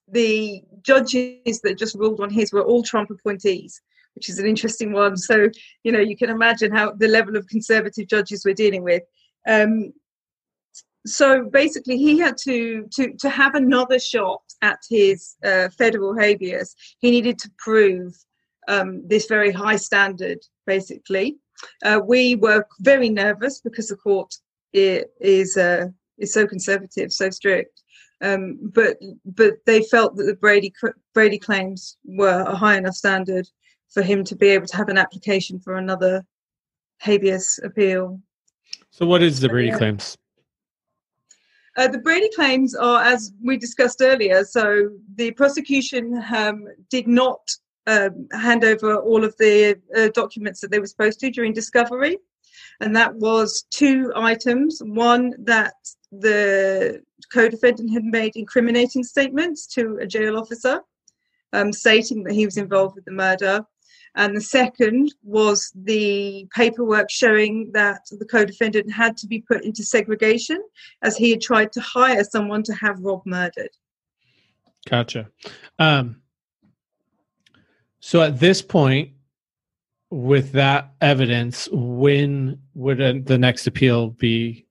the 0.07 0.61
judges 0.81 1.61
that 1.61 1.77
just 1.77 1.95
ruled 1.95 2.21
on 2.21 2.29
his 2.29 2.51
were 2.51 2.63
all 2.63 2.83
Trump 2.83 3.09
appointees, 3.09 3.81
which 4.15 4.29
is 4.29 4.39
an 4.39 4.45
interesting 4.45 4.93
one. 4.93 5.17
So 5.17 5.49
you 5.83 5.91
know 5.91 5.99
you 5.99 6.17
can 6.17 6.29
imagine 6.29 6.71
how 6.71 6.93
the 6.93 7.07
level 7.07 7.35
of 7.37 7.47
conservative 7.47 8.07
judges 8.07 8.43
we're 8.45 8.53
dealing 8.53 8.83
with. 8.83 9.03
Um, 9.47 9.93
so 11.05 11.49
basically, 11.49 11.97
he 11.97 12.19
had 12.19 12.37
to 12.39 12.87
to 12.93 13.13
to 13.13 13.29
have 13.29 13.55
another 13.55 13.99
shot 13.99 14.41
at 14.61 14.79
his 14.89 15.35
uh, 15.43 15.69
federal 15.77 16.17
habeas. 16.17 16.75
He 16.99 17.11
needed 17.11 17.39
to 17.39 17.51
prove 17.57 18.13
um, 18.67 19.07
this 19.07 19.27
very 19.27 19.51
high 19.51 19.77
standard, 19.77 20.39
basically. 20.65 21.37
Uh, 21.83 21.99
we 22.05 22.35
were 22.35 22.65
very 22.81 23.09
nervous 23.09 23.61
because 23.61 23.87
the 23.87 23.95
court 23.95 24.33
is 24.73 25.57
uh, 25.57 25.87
is 26.17 26.33
so 26.33 26.45
conservative, 26.45 27.11
so 27.11 27.29
strict. 27.29 27.81
Um, 28.21 28.57
but 28.73 28.97
but 29.25 29.53
they 29.65 29.83
felt 29.83 30.15
that 30.15 30.23
the 30.23 30.35
Brady 30.35 30.73
Brady 31.13 31.37
claims 31.37 31.97
were 32.03 32.41
a 32.41 32.55
high 32.55 32.77
enough 32.77 32.95
standard 32.95 33.47
for 33.89 34.01
him 34.01 34.23
to 34.23 34.35
be 34.35 34.47
able 34.47 34.67
to 34.67 34.77
have 34.77 34.89
an 34.89 34.97
application 34.97 35.59
for 35.59 35.77
another 35.77 36.25
habeas 36.99 37.59
appeal. 37.63 38.19
So, 38.89 39.05
what 39.05 39.21
is 39.21 39.39
the 39.39 39.49
Brady 39.49 39.71
claims? 39.71 40.17
Uh, 41.77 41.87
the 41.87 41.99
Brady 41.99 42.29
claims 42.35 42.73
are, 42.73 43.03
as 43.03 43.31
we 43.43 43.55
discussed 43.55 44.01
earlier, 44.01 44.43
so 44.43 44.89
the 45.15 45.29
prosecution 45.31 46.23
um, 46.35 46.65
did 46.89 47.07
not 47.07 47.39
um, 47.85 48.27
hand 48.33 48.63
over 48.63 48.95
all 48.95 49.23
of 49.23 49.35
the 49.37 49.79
uh, 49.95 50.09
documents 50.15 50.59
that 50.59 50.71
they 50.71 50.79
were 50.79 50.87
supposed 50.87 51.19
to 51.19 51.29
during 51.29 51.53
discovery. 51.53 52.17
And 52.81 52.95
that 52.95 53.15
was 53.15 53.65
two 53.69 54.11
items. 54.15 54.81
One, 54.83 55.33
that 55.45 55.75
the 56.11 57.01
co 57.31 57.49
defendant 57.49 57.91
had 57.91 58.03
made 58.03 58.35
incriminating 58.35 59.03
statements 59.03 59.67
to 59.67 59.97
a 60.01 60.07
jail 60.07 60.37
officer, 60.37 60.81
um, 61.53 61.73
stating 61.73 62.23
that 62.23 62.33
he 62.33 62.45
was 62.45 62.57
involved 62.57 62.95
with 62.95 63.05
the 63.05 63.11
murder. 63.11 63.65
And 64.15 64.35
the 64.35 64.41
second 64.41 65.13
was 65.21 65.71
the 65.75 66.47
paperwork 66.55 67.11
showing 67.11 67.71
that 67.73 68.01
the 68.09 68.25
co 68.25 68.45
defendant 68.45 68.91
had 68.91 69.15
to 69.17 69.27
be 69.27 69.41
put 69.41 69.63
into 69.63 69.83
segregation 69.83 70.63
as 71.03 71.17
he 71.17 71.29
had 71.31 71.41
tried 71.41 71.71
to 71.73 71.81
hire 71.81 72.23
someone 72.23 72.63
to 72.63 72.73
have 72.73 72.99
Rob 72.99 73.21
murdered. 73.25 73.69
Gotcha. 74.89 75.29
Um, 75.77 76.21
so 77.99 78.21
at 78.21 78.39
this 78.39 78.61
point, 78.61 79.11
with 80.09 80.53
that 80.53 80.93
evidence, 81.01 81.67
when 81.71 82.59
would 82.73 83.25
the 83.25 83.37
next 83.37 83.67
appeal 83.67 84.11
be 84.11 84.66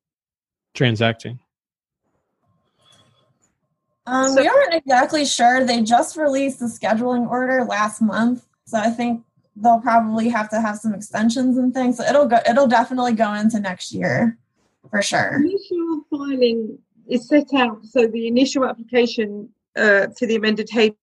transacting? 0.76 1.38
Um, 4.06 4.30
so, 4.30 4.40
we 4.40 4.46
aren't 4.46 4.74
exactly 4.74 5.24
sure. 5.24 5.64
They 5.64 5.82
just 5.82 6.16
released 6.16 6.60
the 6.60 6.66
scheduling 6.66 7.28
order 7.28 7.64
last 7.64 8.00
month, 8.00 8.46
so 8.64 8.78
I 8.78 8.90
think 8.90 9.24
they'll 9.56 9.80
probably 9.80 10.28
have 10.28 10.48
to 10.50 10.60
have 10.60 10.76
some 10.76 10.94
extensions 10.94 11.56
and 11.58 11.74
things. 11.74 11.96
So 11.96 12.04
it'll 12.04 12.26
go. 12.26 12.38
It'll 12.48 12.68
definitely 12.68 13.14
go 13.14 13.32
into 13.34 13.58
next 13.58 13.92
year, 13.92 14.38
for 14.90 15.02
sure. 15.02 15.36
Initial 15.36 16.02
filing 16.10 16.78
is 17.08 17.26
set 17.26 17.52
out. 17.54 17.84
So 17.86 18.06
the 18.06 18.28
initial 18.28 18.64
application 18.64 19.48
uh, 19.76 20.08
for 20.16 20.26
the 20.26 20.36
amended 20.36 20.70
habeas 20.70 20.96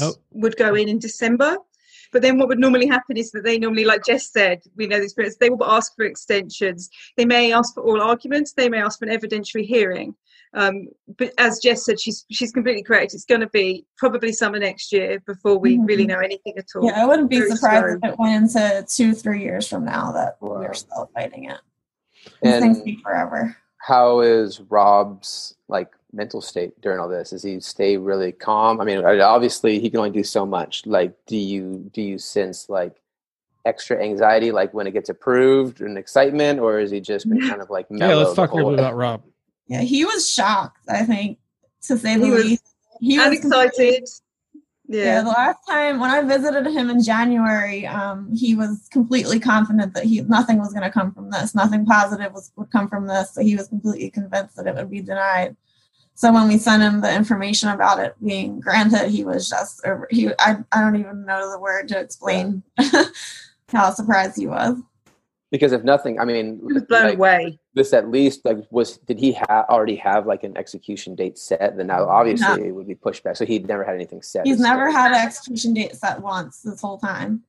oh. 0.00 0.14
would 0.30 0.56
go 0.56 0.74
in 0.74 0.88
in 0.88 0.98
December. 0.98 1.58
But 2.16 2.22
then 2.22 2.38
what 2.38 2.48
would 2.48 2.58
normally 2.58 2.86
happen 2.86 3.18
is 3.18 3.30
that 3.32 3.44
they 3.44 3.58
normally, 3.58 3.84
like 3.84 4.02
Jess 4.02 4.32
said, 4.32 4.62
we 4.74 4.86
know 4.86 4.96
the 4.96 5.04
experience, 5.04 5.36
they 5.36 5.50
will 5.50 5.66
ask 5.66 5.94
for 5.94 6.06
extensions. 6.06 6.88
They 7.18 7.26
may 7.26 7.52
ask 7.52 7.74
for 7.74 7.82
all 7.82 8.00
arguments, 8.00 8.54
they 8.54 8.70
may 8.70 8.78
ask 8.78 8.98
for 8.98 9.04
an 9.04 9.14
evidentiary 9.14 9.66
hearing. 9.66 10.14
Um, 10.54 10.88
but 11.18 11.34
as 11.36 11.58
Jess 11.58 11.84
said, 11.84 12.00
she's 12.00 12.24
she's 12.30 12.52
completely 12.52 12.82
correct. 12.82 13.12
It's 13.12 13.26
going 13.26 13.42
to 13.42 13.50
be 13.50 13.84
probably 13.98 14.32
summer 14.32 14.58
next 14.58 14.94
year 14.94 15.20
before 15.26 15.58
we 15.58 15.76
mm-hmm. 15.76 15.84
really 15.84 16.06
know 16.06 16.20
anything 16.20 16.54
at 16.56 16.64
all. 16.74 16.86
Yeah, 16.86 17.02
I 17.02 17.04
wouldn't 17.04 17.28
be 17.28 17.40
Very 17.40 17.50
surprised 17.50 18.00
slow. 18.00 18.08
if 18.08 18.14
it 18.14 18.18
went 18.18 18.44
into 18.44 18.86
two, 18.88 19.12
three 19.12 19.42
years 19.42 19.68
from 19.68 19.84
now 19.84 20.10
that 20.12 20.38
wow. 20.40 20.60
we're 20.60 20.72
still 20.72 21.10
fighting 21.12 21.50
it. 21.50 21.60
These 22.40 22.60
things 22.60 22.82
take 22.82 23.00
forever. 23.02 23.54
How 23.76 24.20
is 24.20 24.62
Rob's 24.70 25.54
like 25.68 25.90
mental 26.16 26.40
state 26.40 26.80
during 26.80 26.98
all 26.98 27.08
this? 27.08 27.30
Does 27.30 27.42
he 27.42 27.60
stay 27.60 27.96
really 27.96 28.32
calm? 28.32 28.80
I 28.80 28.84
mean, 28.84 29.04
obviously 29.04 29.78
he 29.78 29.90
can 29.90 29.98
only 29.98 30.10
do 30.10 30.24
so 30.24 30.46
much. 30.46 30.86
Like, 30.86 31.14
do 31.26 31.36
you 31.36 31.90
do 31.92 32.02
you 32.02 32.18
sense 32.18 32.68
like 32.68 32.96
extra 33.64 34.02
anxiety, 34.02 34.50
like 34.52 34.72
when 34.72 34.86
it 34.86 34.92
gets 34.92 35.08
approved, 35.08 35.80
and 35.80 35.98
excitement, 35.98 36.60
or 36.60 36.78
is 36.78 36.90
he 36.90 37.00
just 37.00 37.28
been 37.28 37.40
kind 37.48 37.60
of 37.60 37.68
like 37.68 37.86
yeah? 37.90 38.14
Let's 38.14 38.34
talk 38.34 38.52
a 38.52 38.54
little 38.54 38.70
bit 38.70 38.78
about 38.78 38.96
Rob. 38.96 39.22
Yeah, 39.68 39.82
he 39.82 40.04
was 40.04 40.32
shocked. 40.32 40.80
I 40.88 41.04
think 41.04 41.38
to 41.82 41.98
say 41.98 42.16
the 42.16 42.26
least. 42.26 42.64
He 43.00 43.18
was 43.18 43.32
excited. 43.38 44.08
Yeah. 44.88 45.04
yeah. 45.04 45.22
the 45.22 45.30
last 45.30 45.58
time 45.68 45.98
when 45.98 46.10
I 46.10 46.22
visited 46.22 46.66
him 46.66 46.90
in 46.90 47.02
January, 47.02 47.86
um, 47.86 48.32
he 48.34 48.54
was 48.54 48.88
completely 48.92 49.40
confident 49.40 49.94
that 49.94 50.04
he 50.04 50.20
nothing 50.22 50.58
was 50.58 50.72
going 50.72 50.84
to 50.84 50.90
come 50.90 51.12
from 51.12 51.30
this, 51.30 51.54
nothing 51.54 51.84
positive 51.84 52.32
was, 52.32 52.52
would 52.56 52.70
come 52.70 52.88
from 52.88 53.06
this. 53.06 53.34
So 53.34 53.42
he 53.42 53.56
was 53.56 53.68
completely 53.68 54.10
convinced 54.10 54.56
that 54.56 54.66
it 54.66 54.74
would 54.74 54.90
be 54.90 55.00
denied. 55.00 55.56
So 56.16 56.32
when 56.32 56.48
we 56.48 56.56
sent 56.56 56.82
him 56.82 57.02
the 57.02 57.14
information 57.14 57.68
about 57.68 57.98
it 58.00 58.14
being 58.24 58.58
granted, 58.58 59.10
he 59.10 59.22
was 59.22 59.50
just 59.50 59.86
he. 60.10 60.30
I 60.38 60.56
I 60.72 60.80
don't 60.80 60.96
even 60.96 61.26
know 61.26 61.52
the 61.52 61.60
word 61.60 61.88
to 61.88 62.00
explain 62.00 62.62
how 63.68 63.90
surprised 63.90 64.38
he 64.38 64.46
was. 64.46 64.78
Because 65.50 65.72
if 65.72 65.84
nothing, 65.84 66.18
I 66.18 66.24
mean, 66.24 66.58
he 66.66 66.72
was 66.72 66.84
blown 66.84 67.04
like, 67.04 67.14
away. 67.16 67.58
This 67.74 67.92
at 67.92 68.10
least 68.10 68.46
like 68.46 68.56
was 68.70 68.96
did 68.96 69.18
he 69.18 69.32
ha- 69.34 69.66
already 69.68 69.96
have 69.96 70.26
like 70.26 70.42
an 70.42 70.56
execution 70.56 71.14
date 71.14 71.36
set? 71.36 71.76
Then 71.76 71.88
now 71.88 72.08
obviously 72.08 72.62
no. 72.62 72.66
it 72.66 72.74
would 72.74 72.88
be 72.88 72.94
pushed 72.94 73.22
back. 73.22 73.36
So 73.36 73.44
he'd 73.44 73.68
never 73.68 73.84
had 73.84 73.94
anything 73.94 74.22
set. 74.22 74.46
He's 74.46 74.58
never 74.58 74.90
had 74.90 75.12
an 75.12 75.18
execution 75.18 75.74
date 75.74 75.94
set 75.96 76.22
once 76.22 76.62
this 76.62 76.80
whole 76.80 76.96
time, 76.96 77.42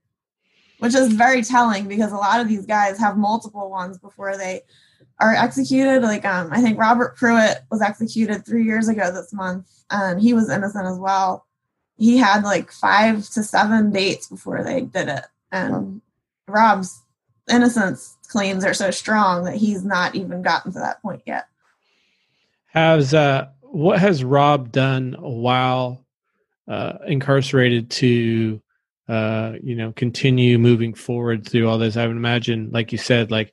which 0.80 0.94
is 0.94 1.14
very 1.14 1.42
telling 1.42 1.88
because 1.88 2.12
a 2.12 2.18
lot 2.18 2.42
of 2.42 2.50
these 2.50 2.66
guys 2.66 3.00
have 3.00 3.18
multiple 3.18 3.70
ones 3.70 3.98
before 3.98 4.36
they 4.36 4.64
are 5.20 5.34
executed. 5.34 6.04
Like 6.04 6.26
um, 6.26 6.50
I 6.52 6.62
think 6.62 6.80
Robert 6.80 7.16
Pruitt 7.16 7.64
was 7.72 7.82
executed 7.82 8.46
three 8.46 8.64
years 8.64 8.88
ago 8.88 9.12
this 9.12 9.34
month, 9.34 9.68
and 9.90 10.22
he 10.22 10.34
was 10.34 10.50
innocent 10.50 10.86
as 10.86 10.98
well. 10.98 11.46
He 11.98 12.18
had 12.18 12.44
like 12.44 12.72
five 12.72 13.28
to 13.30 13.44
seven 13.44 13.92
dates 13.92 14.28
before 14.28 14.64
they 14.64 14.82
did 14.82 15.10
it, 15.10 15.26
and 15.52 16.02
Rob's 16.48 17.02
innocence 17.50 18.18
claims 18.28 18.64
are 18.66 18.74
so 18.74 18.92
strong 18.92 19.46
that 19.46 19.56
he's 19.56 19.84
not 19.84 20.16
even 20.16 20.42
gotten 20.42 20.72
to 20.74 20.80
that 20.80 21.02
point 21.02 21.22
yet. 21.26 21.48
Has 22.68 23.14
uh, 23.14 23.48
what 23.62 24.00
has 24.00 24.24
Rob 24.24 24.72
done 24.72 25.16
while 25.20 26.06
uh, 26.68 26.98
incarcerated 27.08 27.90
to 27.90 28.62
uh, 29.08 29.54
you 29.64 29.76
know 29.76 29.92
continue 29.94 30.60
moving 30.60 30.94
forward 30.94 31.48
through 31.48 31.68
all 31.68 31.80
this? 31.80 31.98
I 31.98 32.06
would 32.06 32.18
imagine, 32.18 32.70
like 32.72 32.92
you 32.92 33.00
said, 33.00 33.32
like 33.32 33.52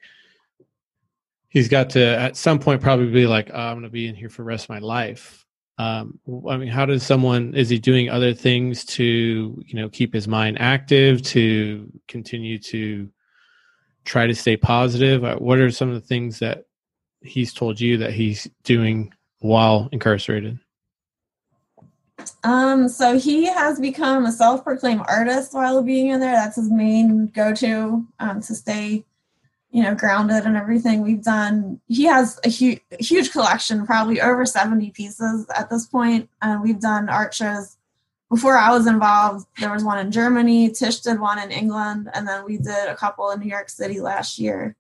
he's 1.55 1.69
got 1.69 1.89
to 1.91 2.05
at 2.05 2.37
some 2.37 2.59
point 2.59 2.83
probably 2.83 3.11
be 3.11 3.27
like, 3.27 3.51
oh, 3.55 3.59
I'm 3.59 3.75
going 3.75 3.85
to 3.85 3.89
be 3.89 4.09
in 4.09 4.15
here 4.15 4.29
for 4.29 4.43
the 4.43 4.47
rest 4.47 4.65
of 4.65 4.71
my 4.71 4.81
life. 4.81 5.47
Um, 5.79 6.19
I 6.49 6.57
mean, 6.57 6.69
how 6.69 6.85
does 6.85 7.03
someone 7.03 7.55
is 7.55 7.69
he 7.69 7.79
doing 7.79 8.11
other 8.11 8.35
things 8.35 8.85
to 8.87 9.61
you 9.65 9.75
know 9.75 9.89
keep 9.89 10.13
his 10.13 10.29
mind 10.29 10.61
active 10.61 11.23
to 11.23 11.91
continue 12.07 12.59
to 12.59 13.09
try 14.05 14.27
to 14.27 14.35
stay 14.35 14.57
positive? 14.57 15.25
Uh, 15.25 15.37
what 15.37 15.59
are 15.59 15.71
some 15.71 15.89
of 15.89 15.95
the 15.95 16.07
things 16.07 16.39
that 16.41 16.67
he's 17.23 17.53
told 17.53 17.81
you 17.81 17.97
that 17.99 18.13
he's 18.13 18.49
doing 18.63 19.13
while 19.39 19.89
incarcerated? 19.91 20.61
Um, 22.45 22.89
so 22.89 23.19
he 23.19 23.47
has 23.47 23.81
become 23.81 24.27
a 24.27 24.33
self-proclaimed 24.33 25.03
artist 25.09 25.53
while 25.55 25.83
being 25.83 26.09
in 26.09 26.21
there. 26.21 26.33
That's 26.33 26.57
his 26.57 26.71
main 26.71 27.27
go-to 27.27 28.07
um, 28.21 28.41
to 28.43 28.55
stay 28.55 29.05
you 29.75 29.83
know, 29.83 29.93
grounded 29.93 30.45
and 30.47 30.57
everything 30.57 31.03
we've 31.03 31.25
done. 31.25 31.81
He 31.89 32.05
has 32.05 32.39
a 32.45 32.49
huge, 32.49 32.81
huge 33.01 33.33
collection, 33.33 33.85
probably 33.85 34.21
over 34.21 34.47
70 34.47 34.93
pieces 34.93 35.47
at 35.53 35.69
this 35.69 35.85
point. 35.85 36.31
And 36.41 36.63
we've 36.63 36.79
done 36.79 37.09
art 37.09 37.35
shows 37.35 37.77
before 38.31 38.57
I 38.57 38.71
was 38.71 38.87
involved. 38.87 39.49
There 39.59 39.73
was 39.73 39.83
one 39.83 39.99
in 39.99 40.13
Germany, 40.13 40.71
Tish 40.71 41.01
did 41.01 41.19
one 41.19 41.41
in 41.41 41.51
England, 41.51 42.09
and 42.15 42.27
then 42.27 42.45
we 42.45 42.57
did 42.57 42.89
a 42.89 42.95
couple 42.95 43.31
in 43.33 43.41
New 43.41 43.49
York 43.49 43.69
City 43.69 44.01
last 44.01 44.39
year. 44.39 44.77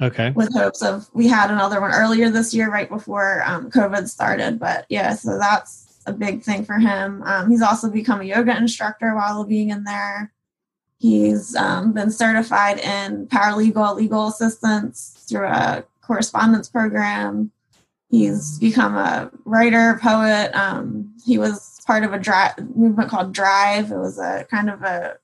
Okay. 0.00 0.30
With 0.30 0.54
hopes 0.54 0.82
of, 0.82 1.10
we 1.12 1.26
had 1.26 1.50
another 1.50 1.80
one 1.80 1.90
earlier 1.90 2.30
this 2.30 2.54
year, 2.54 2.70
right 2.70 2.88
before 2.88 3.42
um, 3.44 3.72
COVID 3.72 4.08
started. 4.08 4.60
But 4.60 4.86
yeah, 4.88 5.14
so 5.14 5.36
that's 5.36 6.00
a 6.06 6.12
big 6.12 6.44
thing 6.44 6.64
for 6.64 6.78
him. 6.78 7.24
Um, 7.24 7.50
he's 7.50 7.62
also 7.62 7.90
become 7.90 8.20
a 8.20 8.24
yoga 8.24 8.56
instructor 8.56 9.16
while 9.16 9.42
being 9.42 9.70
in 9.70 9.82
there. 9.82 10.32
He's 10.98 11.54
um, 11.54 11.92
been 11.92 12.10
certified 12.10 12.78
in 12.78 13.26
paralegal 13.28 13.96
legal 13.96 14.28
assistance 14.28 15.24
through 15.28 15.46
a 15.46 15.84
correspondence 16.00 16.68
program. 16.68 17.52
He's 18.10 18.58
become 18.58 18.96
a 18.96 19.30
writer, 19.44 19.98
poet. 20.02 20.50
Um, 20.58 21.14
he 21.24 21.38
was 21.38 21.80
part 21.86 22.04
of 22.04 22.12
a 22.12 22.18
drive, 22.18 22.54
movement 22.74 23.10
called 23.10 23.32
Drive. 23.32 23.92
It 23.92 23.98
was 23.98 24.18
a 24.18 24.46
kind 24.50 24.70
of 24.70 24.82
a 24.82 25.18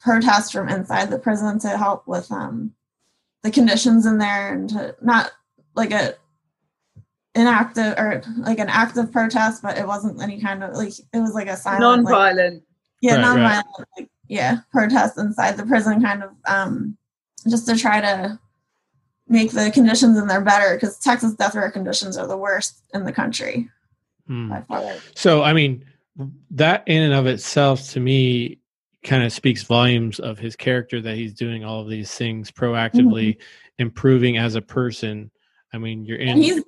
protest 0.00 0.52
from 0.52 0.68
inside 0.68 1.10
the 1.10 1.18
prison 1.18 1.58
to 1.60 1.68
help 1.68 2.06
with 2.06 2.30
um, 2.30 2.74
the 3.42 3.50
conditions 3.50 4.04
in 4.04 4.18
there 4.18 4.52
and 4.52 4.68
to 4.70 4.94
not 5.00 5.32
like 5.74 5.92
a 5.92 6.14
inactive 7.34 7.94
or 7.98 8.22
like 8.38 8.58
an 8.58 8.68
active 8.68 9.10
protest, 9.10 9.62
but 9.62 9.78
it 9.78 9.86
wasn't 9.86 10.20
any 10.22 10.40
kind 10.40 10.62
of 10.62 10.74
like 10.74 10.92
it 10.98 11.18
was 11.18 11.34
like 11.34 11.48
a 11.48 11.56
silent, 11.56 12.04
non-violent. 12.04 12.54
Like, 12.54 12.62
yeah, 13.00 13.14
right, 13.14 13.20
non-violent 13.20 13.66
right. 13.78 13.88
Like, 13.98 14.10
yeah 14.28 14.58
protests 14.70 15.18
inside 15.18 15.56
the 15.56 15.66
prison 15.66 16.02
kind 16.02 16.22
of 16.22 16.30
um 16.46 16.96
just 17.48 17.66
to 17.66 17.76
try 17.76 18.00
to 18.00 18.38
make 19.28 19.52
the 19.52 19.70
conditions 19.72 20.18
in 20.18 20.26
there 20.26 20.40
better 20.40 20.74
because 20.74 20.98
texas 20.98 21.34
death 21.34 21.54
row 21.54 21.70
conditions 21.70 22.16
are 22.16 22.26
the 22.26 22.36
worst 22.36 22.82
in 22.92 23.04
the 23.04 23.12
country 23.12 23.68
hmm. 24.26 24.52
so 25.14 25.42
i 25.42 25.52
mean 25.52 25.84
that 26.50 26.82
in 26.86 27.02
and 27.02 27.14
of 27.14 27.26
itself 27.26 27.88
to 27.90 28.00
me 28.00 28.58
kind 29.02 29.22
of 29.22 29.32
speaks 29.32 29.62
volumes 29.62 30.18
of 30.18 30.38
his 30.38 30.56
character 30.56 31.00
that 31.00 31.16
he's 31.16 31.34
doing 31.34 31.64
all 31.64 31.80
of 31.80 31.88
these 31.88 32.14
things 32.14 32.50
proactively 32.50 33.30
mm-hmm. 33.30 33.42
improving 33.78 34.38
as 34.38 34.54
a 34.54 34.62
person 34.62 35.30
i 35.72 35.78
mean 35.78 36.04
you're 36.04 36.18
in 36.18 36.62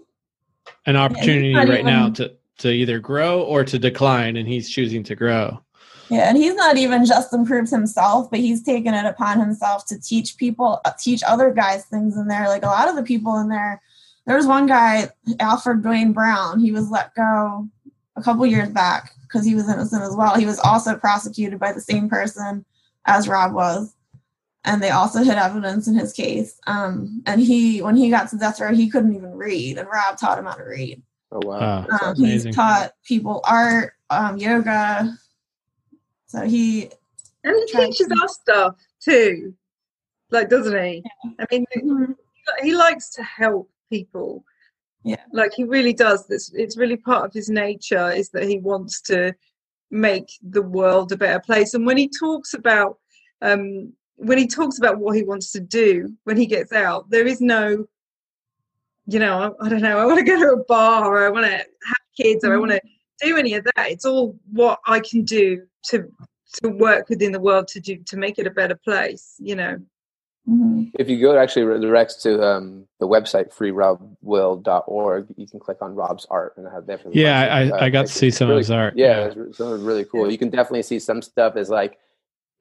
an 0.86 0.96
opportunity 0.96 1.54
right 1.54 1.68
even, 1.68 1.86
now 1.86 2.11
to 2.11 2.34
to 2.59 2.70
either 2.70 2.98
grow 2.98 3.42
or 3.42 3.64
to 3.64 3.78
decline 3.78 4.36
and 4.36 4.48
he's 4.48 4.70
choosing 4.70 5.02
to 5.02 5.14
grow 5.14 5.61
Yeah, 6.09 6.28
and 6.28 6.38
he's 6.38 6.54
not 6.54 6.76
even 6.76 7.04
just 7.04 7.32
improved 7.32 7.70
himself, 7.70 8.30
but 8.30 8.38
he's 8.38 8.62
taken 8.62 8.94
it 8.94 9.04
upon 9.04 9.40
himself 9.40 9.86
to 9.86 10.00
teach 10.00 10.36
people, 10.36 10.80
uh, 10.84 10.92
teach 10.98 11.22
other 11.26 11.52
guys 11.52 11.84
things 11.86 12.16
in 12.16 12.28
there. 12.28 12.48
Like 12.48 12.62
a 12.62 12.66
lot 12.66 12.88
of 12.88 12.94
the 12.94 13.02
people 13.02 13.38
in 13.38 13.48
there, 13.48 13.82
there 14.24 14.36
was 14.36 14.46
one 14.46 14.66
guy, 14.66 15.11
Alfred 15.40 15.82
Dwayne 15.82 16.14
Brown. 16.14 16.61
He 16.61 16.70
was 16.70 16.90
let 16.90 17.14
go 17.14 17.68
a 18.14 18.22
couple 18.22 18.46
years 18.46 18.68
back 18.68 19.12
because 19.22 19.44
he 19.44 19.54
was 19.54 19.68
innocent 19.68 20.02
as 20.02 20.14
well. 20.14 20.36
He 20.36 20.46
was 20.46 20.61
also 20.61 20.96
prosecuted 20.96 21.59
by 21.59 21.72
the 21.72 21.80
same 21.80 22.09
person 22.09 22.64
as 23.07 23.28
Rob 23.28 23.52
was, 23.52 23.94
and 24.64 24.82
they 24.82 24.90
also 24.90 25.24
hid 25.24 25.38
evidence 25.38 25.88
in 25.88 25.94
his 25.94 26.12
case. 26.12 26.61
Um, 26.66 27.22
and 27.26 27.40
he, 27.40 27.82
when 27.82 27.96
he 27.96 28.11
got 28.11 28.30
to 28.30 28.38
death 28.38 28.61
row, 28.61 28.74
he 28.74 28.90
couldn't 28.90 29.14
even 29.14 29.34
read, 29.34 29.78
and 29.78 29.88
Rob 29.88 30.18
taught 30.18 30.38
him 30.38 30.46
how 30.46 30.54
to 30.54 30.64
read. 30.64 31.02
Oh 31.32 31.40
wow! 31.44 31.86
Um, 32.02 32.14
he's 32.16 32.54
taught 32.54 32.92
people 33.04 33.40
art, 33.44 33.94
um, 34.11 34.38
yoga. 34.38 35.16
So 36.37 36.43
he, 36.45 36.91
And 37.45 37.57
he 37.57 37.66
teaches 37.72 38.09
to- 38.09 38.20
us 38.22 38.34
stuff 38.41 38.76
too, 39.01 39.55
like 40.30 40.49
doesn't 40.51 40.82
he? 40.84 41.03
I 41.41 41.47
mean, 41.51 41.64
he 42.62 42.74
likes 42.74 43.11
to 43.11 43.22
help 43.22 43.70
people. 43.91 44.45
Yeah. 45.05 45.22
like 45.32 45.53
he 45.55 45.62
really 45.62 45.93
does. 45.93 46.26
This 46.26 46.51
it's 46.53 46.76
really 46.76 46.97
part 46.97 47.24
of 47.24 47.32
his 47.32 47.49
nature 47.49 48.11
is 48.11 48.28
that 48.30 48.43
he 48.43 48.59
wants 48.59 49.01
to 49.03 49.32
make 49.93 50.28
the 50.43 50.62
world 50.62 51.12
a 51.12 51.16
better 51.16 51.39
place. 51.39 51.74
And 51.74 51.87
when 51.87 51.97
he 51.97 52.09
talks 52.09 52.55
about 52.55 52.99
um, 53.41 53.93
when 54.16 54.37
he 54.37 54.49
talks 54.49 54.78
about 54.78 54.99
what 54.99 55.14
he 55.14 55.22
wants 55.22 55.53
to 55.53 55.61
do 55.61 56.12
when 56.24 56.37
he 56.37 56.45
gets 56.47 56.72
out, 56.72 57.09
there 57.09 57.24
is 57.26 57.41
no, 57.41 57.87
you 59.07 59.20
know, 59.20 59.55
I, 59.61 59.66
I 59.66 59.68
don't 59.68 59.80
know. 59.82 59.99
I 59.99 60.07
want 60.07 60.18
to 60.18 60.24
go 60.24 60.41
to 60.41 60.61
a 60.61 60.64
bar, 60.64 61.05
or 61.07 61.24
I 61.24 61.30
want 61.30 61.47
to 61.47 61.53
have 61.53 62.05
kids, 62.16 62.45
or 62.45 62.53
I 62.55 62.57
want 62.57 62.72
to 62.72 62.80
do 63.20 63.36
any 63.36 63.54
of 63.54 63.64
that. 63.64 63.90
It's 63.90 64.04
all 64.04 64.38
what 64.52 64.80
I 64.86 65.00
can 65.00 65.24
do 65.24 65.62
to 65.90 66.10
to 66.62 66.68
work 66.68 67.08
within 67.08 67.32
the 67.32 67.40
world 67.40 67.68
to 67.68 67.80
do 67.80 67.96
to 68.06 68.16
make 68.16 68.38
it 68.38 68.46
a 68.46 68.50
better 68.50 68.76
place. 68.76 69.34
You 69.38 69.56
know. 69.56 69.78
Mhm. 70.48 70.92
If 70.98 71.08
you 71.08 71.20
go 71.20 71.32
to 71.32 71.40
actually 71.40 71.62
redirects 71.62 72.22
to 72.22 72.40
um, 72.40 72.86
the 73.00 73.08
website 73.08 73.52
freerobwill.org, 73.52 75.26
you 75.36 75.46
can 75.46 75.58
click 75.58 75.78
on 75.80 75.94
Rob's 75.94 76.24
art 76.30 76.54
and 76.56 76.68
have 76.72 76.86
definitely. 76.86 77.20
Yeah, 77.20 77.40
I, 77.52 77.86
I 77.86 77.90
got 77.90 78.06
to 78.06 78.12
see 78.12 78.30
some 78.30 78.50
of 78.50 78.56
his 78.56 78.70
art. 78.70 78.94
Yeah, 78.96 79.26
it's 79.26 79.36
re- 79.36 79.52
some 79.52 79.68
of 79.68 79.74
it's 79.74 79.82
really 79.82 80.04
cool. 80.04 80.30
You 80.30 80.38
can 80.38 80.50
definitely 80.50 80.84
see 80.84 81.00
some 81.00 81.20
stuff 81.20 81.56
is 81.56 81.68
like, 81.68 81.98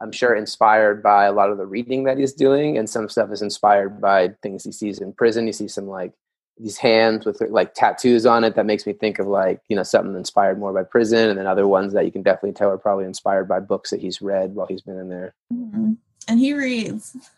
I'm 0.01 0.11
sure 0.11 0.35
inspired 0.35 1.03
by 1.03 1.25
a 1.25 1.31
lot 1.31 1.51
of 1.51 1.59
the 1.59 1.67
reading 1.67 2.05
that 2.05 2.17
he's 2.17 2.33
doing, 2.33 2.77
and 2.79 2.89
some 2.89 3.07
stuff 3.07 3.31
is 3.31 3.43
inspired 3.43 4.01
by 4.01 4.29
things 4.41 4.63
he 4.63 4.71
sees 4.71 4.99
in 4.99 5.13
prison. 5.13 5.45
You 5.45 5.53
see 5.53 5.67
some 5.67 5.87
like 5.87 6.13
these 6.57 6.77
hands 6.77 7.25
with 7.25 7.41
like 7.49 7.73
tattoos 7.73 8.25
on 8.25 8.43
it 8.43 8.55
that 8.55 8.65
makes 8.65 8.85
me 8.87 8.93
think 8.93 9.19
of 9.19 9.27
like 9.27 9.61
you 9.67 9.75
know 9.75 9.83
something 9.83 10.15
inspired 10.15 10.59
more 10.59 10.73
by 10.73 10.83
prison, 10.83 11.29
and 11.29 11.37
then 11.37 11.47
other 11.47 11.67
ones 11.67 11.93
that 11.93 12.05
you 12.05 12.11
can 12.11 12.23
definitely 12.23 12.53
tell 12.53 12.69
are 12.69 12.77
probably 12.77 13.05
inspired 13.05 13.47
by 13.47 13.59
books 13.59 13.89
that 13.89 13.99
he's 13.99 14.21
read 14.21 14.55
while 14.55 14.67
he's 14.67 14.81
been 14.81 14.97
in 14.97 15.09
there. 15.09 15.33
Mhm. 15.53 15.97
And 16.27 16.39
he 16.39 16.53
reads. 16.53 17.15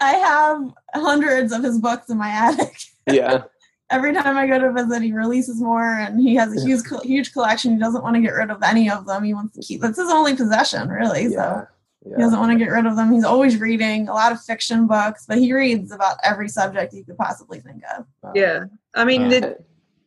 I 0.00 0.12
have 0.16 0.72
hundreds 0.94 1.52
of 1.52 1.62
his 1.62 1.78
books 1.78 2.10
in 2.10 2.18
my 2.18 2.28
attic. 2.28 2.76
Yeah, 3.06 3.44
Every 3.90 4.14
time 4.14 4.36
I 4.36 4.46
go 4.46 4.58
to 4.58 4.72
visit, 4.72 5.02
he 5.02 5.12
releases 5.12 5.60
more, 5.60 6.00
and 6.00 6.18
he 6.18 6.34
has 6.36 6.56
a 6.56 6.66
huge, 6.66 6.80
huge 7.02 7.32
collection. 7.32 7.74
He 7.74 7.78
doesn't 7.78 8.02
want 8.02 8.16
to 8.16 8.22
get 8.22 8.30
rid 8.30 8.50
of 8.50 8.62
any 8.62 8.88
of 8.90 9.06
them. 9.06 9.22
He 9.24 9.34
wants 9.34 9.54
to 9.56 9.62
keep. 9.62 9.82
That's 9.82 9.98
his 9.98 10.10
only 10.10 10.34
possession, 10.34 10.88
really. 10.88 11.28
So 11.28 11.66
yeah, 12.04 12.16
he 12.16 12.22
doesn't 12.22 12.38
want 12.38 12.52
to 12.52 12.58
get 12.58 12.70
rid 12.70 12.86
of 12.86 12.96
them. 12.96 13.12
He's 13.12 13.24
always 13.24 13.58
reading 13.58 14.08
a 14.08 14.12
lot 14.14 14.32
of 14.32 14.40
fiction 14.40 14.86
books, 14.86 15.24
but 15.26 15.38
he 15.38 15.52
reads 15.52 15.90
about 15.92 16.16
every 16.22 16.48
subject 16.48 16.92
you 16.92 17.04
could 17.04 17.16
possibly 17.16 17.60
think 17.60 17.82
of. 17.96 18.04
Yeah, 18.34 18.64
I 18.94 19.04
mean, 19.04 19.22
Wow. 19.22 19.28
the, 19.30 19.58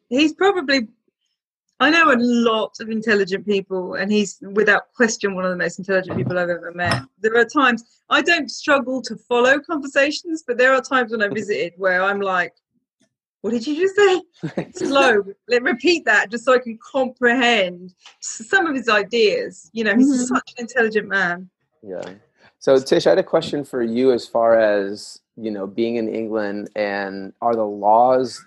he's 0.10 0.34
probably. 0.34 0.88
I 1.80 1.92
know 1.92 2.12
a 2.12 2.18
lot 2.18 2.74
of 2.80 2.90
intelligent 2.90 3.46
people, 3.46 3.94
and 3.96 4.12
he's 4.12 4.40
without 4.42 4.92
question 4.96 5.36
one 5.36 5.46
of 5.46 5.52
the 5.52 5.58
most 5.58 5.78
intelligent 5.78 6.18
people 6.18 6.38
I've 6.40 6.50
ever 6.50 6.72
met. 6.74 7.04
There 7.20 7.38
are 7.38 7.46
times 7.46 7.84
I 8.10 8.24
don't 8.24 8.50
struggle 8.50 9.00
to 9.04 9.16
follow 9.16 9.60
conversations, 9.60 10.44
but 10.48 10.58
there 10.58 10.74
are 10.74 10.82
times 10.82 11.12
when 11.12 11.22
I 11.22 11.28
visited 11.28 11.74
where 11.78 12.02
I'm 12.02 12.20
like, 12.20 12.56
"What 13.42 13.52
did 13.52 13.68
you 13.68 13.76
just 13.76 13.96
say?" 13.96 14.72
Slow. 14.76 15.24
Let 15.48 15.62
repeat 15.62 16.04
that 16.06 16.32
just 16.32 16.46
so 16.46 16.54
I 16.56 16.60
can 16.60 16.80
comprehend 16.84 17.94
some 18.22 18.66
of 18.66 18.76
his 18.76 18.90
ideas. 18.90 19.70
You 19.74 19.84
know, 19.84 19.96
he's 19.96 20.10
Mhm. 20.10 20.28
such 20.36 20.54
an 20.58 20.62
intelligent 20.64 21.08
man. 21.08 21.48
Yeah. 21.84 22.02
So 22.60 22.80
Tish, 22.80 23.06
I 23.06 23.12
had 23.12 23.20
a 23.20 23.24
question 23.24 23.64
for 23.64 23.84
you 23.84 24.12
as 24.12 24.28
far 24.28 24.60
as 24.60 25.20
you 25.36 25.52
know 25.52 25.68
being 25.68 25.98
in 25.98 26.14
England 26.14 26.70
and 26.76 27.34
are 27.42 27.56
the 27.56 27.66
laws 27.66 28.44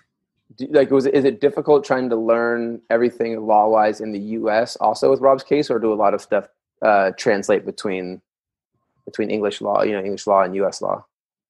do, 0.57 0.67
like 0.71 0.91
was 0.91 1.05
it, 1.05 1.13
is 1.13 1.25
it 1.25 1.41
difficult 1.41 1.83
trying 1.83 2.09
to 2.09 2.15
learn 2.15 2.81
everything 2.89 3.45
law 3.45 3.67
wise 3.67 4.01
in 4.01 4.11
the 4.11 4.19
U.S. 4.19 4.75
also 4.77 5.09
with 5.09 5.19
Rob's 5.19 5.43
case, 5.43 5.69
or 5.69 5.79
do 5.79 5.93
a 5.93 5.95
lot 5.95 6.13
of 6.13 6.21
stuff 6.21 6.47
uh, 6.81 7.11
translate 7.17 7.65
between 7.65 8.21
between 9.05 9.29
English 9.29 9.61
law, 9.61 9.83
you 9.83 9.93
know, 9.93 9.99
English 9.99 10.27
law 10.27 10.41
and 10.43 10.55
U.S. 10.55 10.81
law? 10.81 11.03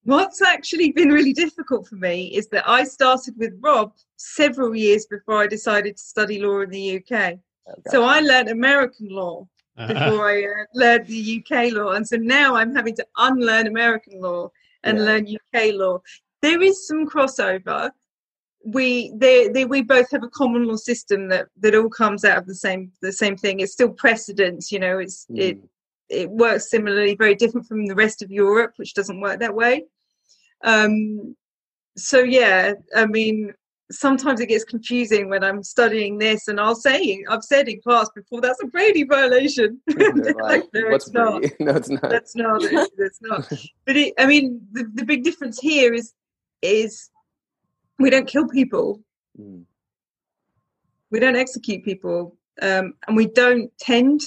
What's 0.03 0.41
actually 0.41 0.91
been 0.91 1.09
really 1.09 1.33
difficult 1.33 1.87
for 1.87 1.95
me 1.95 2.27
is 2.27 2.47
that 2.49 2.67
I 2.67 2.83
started 2.85 3.35
with 3.37 3.53
Rob 3.59 3.93
several 4.15 4.75
years 4.75 5.05
before 5.05 5.43
I 5.43 5.47
decided 5.47 5.97
to 5.97 6.03
study 6.03 6.41
law 6.41 6.61
in 6.61 6.69
the 6.69 6.97
UK. 6.97 7.37
So 7.89 8.03
I 8.03 8.19
learned 8.19 8.49
American 8.49 9.09
law 9.09 9.47
before 9.77 10.29
I 10.29 10.43
uh, 10.43 10.65
learned 10.73 11.07
the 11.07 11.43
UK 11.43 11.73
law, 11.73 11.91
and 11.91 12.07
so 12.07 12.17
now 12.17 12.55
I'm 12.55 12.75
having 12.75 12.95
to 12.95 13.05
unlearn 13.17 13.67
American 13.67 14.19
law 14.21 14.49
and 14.83 14.97
Yeah. 14.97 15.03
learn 15.03 15.27
UK 15.27 15.73
law. 15.73 16.01
There 16.41 16.61
is 16.61 16.87
some 16.87 17.07
crossover. 17.07 17.91
We 18.63 19.11
they, 19.15 19.47
they 19.47 19.65
we 19.65 19.81
both 19.81 20.11
have 20.11 20.23
a 20.23 20.29
common 20.29 20.65
law 20.65 20.75
system 20.75 21.29
that 21.29 21.47
that 21.61 21.75
all 21.75 21.89
comes 21.89 22.23
out 22.23 22.37
of 22.37 22.45
the 22.47 22.55
same 22.55 22.91
the 23.01 23.11
same 23.11 23.35
thing. 23.37 23.59
It's 23.59 23.73
still 23.73 23.89
precedence, 23.89 24.71
you 24.71 24.79
know. 24.79 24.99
It's 24.99 25.25
it 25.35 25.57
Mm. 25.57 25.67
it 26.09 26.29
works 26.29 26.69
similarly, 26.69 27.15
very 27.15 27.35
different 27.35 27.67
from 27.67 27.85
the 27.85 27.95
rest 27.95 28.21
of 28.21 28.29
Europe, 28.31 28.73
which 28.75 28.93
doesn't 28.93 29.21
work 29.21 29.39
that 29.39 29.55
way. 29.55 29.85
Um, 30.63 31.35
so 31.97 32.19
yeah, 32.19 32.73
I 32.95 33.05
mean, 33.05 33.53
sometimes 33.91 34.39
it 34.39 34.47
gets 34.47 34.63
confusing 34.63 35.29
when 35.29 35.43
I'm 35.43 35.63
studying 35.63 36.17
this, 36.17 36.47
and 36.47 36.59
I'll 36.59 36.75
say, 36.75 37.23
I've 37.29 37.43
said 37.43 37.67
in 37.67 37.81
class 37.81 38.09
before, 38.15 38.41
that's 38.41 38.61
a 38.63 38.67
Brady 38.67 39.03
violation. 39.03 39.81
They're 39.87 40.11
They're 40.15 40.33
like, 40.35 40.63
no, 40.73 40.89
what's 40.89 41.07
it's 41.07 41.13
not. 41.13 41.43
No, 41.59 41.75
it's 41.75 41.89
not. 41.89 42.09
That's 42.09 42.35
not. 42.35 42.61
That's 42.97 43.21
not. 43.21 43.51
But 43.85 43.95
it, 43.97 44.13
I 44.17 44.25
mean, 44.25 44.61
the, 44.71 44.89
the 44.93 45.05
big 45.05 45.23
difference 45.23 45.59
here 45.59 45.93
is 45.93 46.13
is 46.61 47.09
we 47.99 48.09
don't 48.09 48.27
kill 48.27 48.47
people, 48.47 49.01
Mm. 49.39 49.63
we 51.09 51.19
don't 51.19 51.37
execute 51.37 51.85
people, 51.85 52.35
um, 52.61 52.93
and 53.07 53.15
we 53.15 53.27
don't 53.27 53.71
tend 53.79 54.21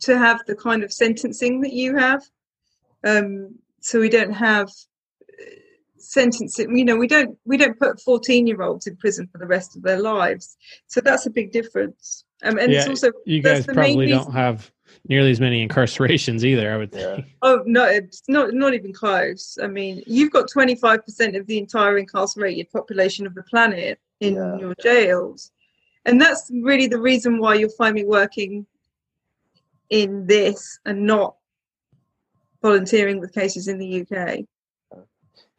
to 0.00 0.16
have 0.16 0.40
the 0.46 0.54
kind 0.54 0.84
of 0.84 0.92
sentencing 0.92 1.60
that 1.62 1.72
you 1.72 1.96
have. 1.96 2.22
Um, 3.04 3.56
so 3.80 3.98
we 3.98 4.08
don't 4.08 4.32
have 4.32 4.70
sentencing. 6.00 6.76
You 6.76 6.84
know, 6.84 6.96
we 6.96 7.06
don't 7.06 7.36
we 7.44 7.56
don't 7.56 7.78
put 7.78 8.00
fourteen 8.00 8.46
year 8.46 8.62
olds 8.62 8.86
in 8.86 8.96
prison 8.96 9.28
for 9.30 9.38
the 9.38 9.46
rest 9.46 9.76
of 9.76 9.82
their 9.82 10.00
lives. 10.00 10.56
So 10.86 11.00
that's 11.00 11.26
a 11.26 11.30
big 11.30 11.52
difference. 11.52 12.24
Um, 12.42 12.58
and 12.58 12.72
it's 12.72 12.86
Yeah, 12.86 12.90
also 12.90 13.12
you 13.26 13.42
that's 13.42 13.60
guys 13.60 13.66
the 13.66 13.74
main 13.74 13.90
probably 13.94 14.06
don't 14.08 14.32
have 14.32 14.70
nearly 15.08 15.30
as 15.30 15.40
many 15.40 15.66
incarcerations 15.66 16.42
either. 16.44 16.72
I 16.72 16.76
would 16.76 16.92
Yeah. 16.94 17.16
think. 17.16 17.26
Oh 17.42 17.62
no, 17.66 17.84
it's 17.84 18.22
not 18.28 18.52
not 18.54 18.74
even 18.74 18.92
close. 18.92 19.58
I 19.62 19.66
mean, 19.66 20.02
you've 20.06 20.30
got 20.32 20.48
twenty 20.48 20.74
five 20.74 21.04
percent 21.04 21.36
of 21.36 21.46
the 21.46 21.58
entire 21.58 21.98
incarcerated 21.98 22.70
population 22.70 23.26
of 23.26 23.34
the 23.34 23.42
planet 23.42 23.98
in 24.20 24.34
Yeah. 24.34 24.58
your 24.58 24.74
jails, 24.82 25.52
and 26.06 26.20
that's 26.20 26.50
really 26.62 26.86
the 26.86 27.00
reason 27.00 27.38
why 27.38 27.54
you'll 27.54 27.70
find 27.70 27.94
me 27.94 28.04
working 28.04 28.66
in 29.90 30.26
this 30.26 30.78
and 30.86 31.04
not 31.04 31.36
volunteering 32.62 33.18
with 33.20 33.32
cases 33.34 33.68
in 33.68 33.78
the 33.78 34.02
UK. 34.02 34.44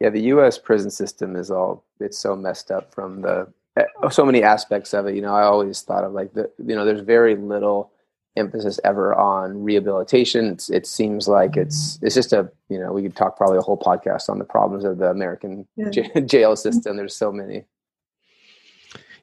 Yeah, 0.02 0.10
the 0.10 0.22
U.S. 0.34 0.58
prison 0.58 0.90
system 0.90 1.36
is 1.36 1.48
all 1.48 1.84
it's 2.00 2.18
so 2.18 2.34
messed 2.34 2.72
up 2.72 2.92
from 2.92 3.22
the 3.22 3.46
eh, 3.76 3.84
so 4.10 4.26
many 4.26 4.42
aspects 4.42 4.92
of 4.94 5.06
it. 5.06 5.14
You 5.14 5.22
know, 5.22 5.32
I 5.32 5.44
always 5.44 5.80
thought 5.82 6.02
of 6.02 6.12
like 6.12 6.32
the 6.32 6.50
you 6.58 6.74
know, 6.74 6.84
there's 6.84 7.02
very 7.02 7.36
little 7.36 7.92
emphasis 8.36 8.80
ever 8.82 9.14
on 9.14 9.62
rehabilitation. 9.62 10.46
It's, 10.46 10.70
it 10.70 10.88
seems 10.88 11.28
like 11.28 11.56
it's 11.56 12.00
it's 12.02 12.16
just 12.16 12.32
a 12.32 12.50
you 12.68 12.80
know 12.80 12.92
we 12.92 13.02
could 13.02 13.14
talk 13.14 13.36
probably 13.36 13.58
a 13.58 13.62
whole 13.62 13.78
podcast 13.78 14.28
on 14.28 14.40
the 14.40 14.44
problems 14.44 14.82
of 14.84 14.98
the 14.98 15.08
American 15.08 15.68
Yeah. 15.76 15.90
j- 15.92 16.10
jail 16.26 16.56
system. 16.56 16.96
There's 16.96 17.14
so 17.14 17.30
many. 17.30 17.66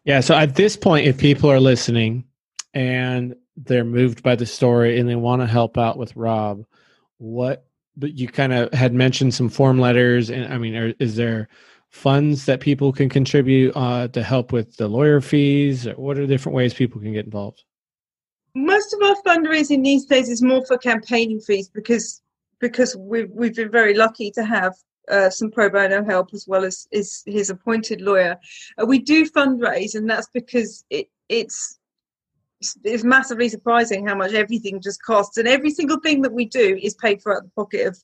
Yeah. 0.05 0.21
So 0.21 0.33
at 0.33 0.55
this 0.55 0.77
point, 0.77 1.07
if 1.07 1.17
people 1.17 1.51
are 1.51 1.59
listening 1.59 2.23
and 2.73 3.35
they're 3.57 3.83
moved 3.83 4.23
by 4.23 4.37
the 4.37 4.45
story 4.45 4.97
and 4.97 5.09
they 5.09 5.17
want 5.17 5.41
to 5.41 5.45
help 5.45 5.77
out 5.77 5.97
with 5.97 6.15
Rob, 6.15 6.63
what? 7.17 7.65
But 7.99 8.17
you 8.17 8.27
kind 8.27 8.53
of 8.53 8.73
had 8.73 8.93
mentioned 8.93 9.33
some 9.33 9.49
form 9.49 9.79
letters, 9.79 10.29
and 10.29 10.51
I 10.51 10.57
mean, 10.57 10.75
are, 10.75 10.93
is 10.99 11.15
there 11.15 11.49
funds 11.89 12.45
that 12.45 12.59
people 12.59 12.93
can 12.93 13.09
contribute 13.09 13.75
uh, 13.75 14.07
to 14.09 14.23
help 14.23 14.51
with 14.51 14.77
the 14.77 14.87
lawyer 14.87 15.21
fees? 15.21 15.87
What 15.95 16.17
are 16.17 16.25
different 16.25 16.55
ways 16.55 16.73
people 16.73 17.01
can 17.01 17.13
get 17.13 17.25
involved? 17.25 17.63
Most 18.55 18.93
of 18.93 19.01
our 19.01 19.15
fundraising 19.25 19.83
these 19.83 20.05
days 20.05 20.29
is 20.29 20.41
more 20.41 20.65
for 20.65 20.77
campaigning 20.77 21.39
fees 21.39 21.69
because 21.69 22.21
because 22.59 22.95
we've 22.95 23.29
we've 23.31 23.55
been 23.55 23.71
very 23.71 23.93
lucky 23.93 24.31
to 24.31 24.43
have 24.43 24.73
uh, 25.09 25.29
some 25.29 25.51
pro 25.51 25.69
bono 25.69 26.03
help 26.03 26.29
as 26.33 26.45
well 26.47 26.63
as 26.63 26.87
is 26.91 27.23
his 27.25 27.49
appointed 27.49 28.01
lawyer. 28.01 28.37
Uh, 28.81 28.85
we 28.85 28.99
do 28.99 29.29
fundraise, 29.29 29.95
and 29.95 30.09
that's 30.09 30.29
because 30.33 30.83
it 30.89 31.09
it's 31.29 31.78
it's 32.83 33.03
massively 33.03 33.49
surprising 33.49 34.05
how 34.05 34.15
much 34.15 34.33
everything 34.33 34.81
just 34.81 35.01
costs, 35.03 35.37
and 35.37 35.47
every 35.47 35.71
single 35.71 35.99
thing 35.99 36.21
that 36.21 36.33
we 36.33 36.45
do 36.45 36.79
is 36.81 36.95
paid 36.95 37.21
for 37.21 37.33
out 37.33 37.39
of 37.39 37.43
the 37.45 37.51
pocket 37.51 37.87
of 37.87 37.97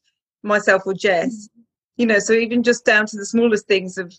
myself 0.44 0.84
or 0.86 0.94
Jess. 0.94 1.50
You 1.98 2.06
know, 2.06 2.20
so 2.20 2.34
even 2.34 2.64
just 2.64 2.86
down 2.86 3.06
to 3.08 3.18
the 3.18 3.26
smallest 3.26 3.68
things 3.68 3.98
of, 3.98 4.14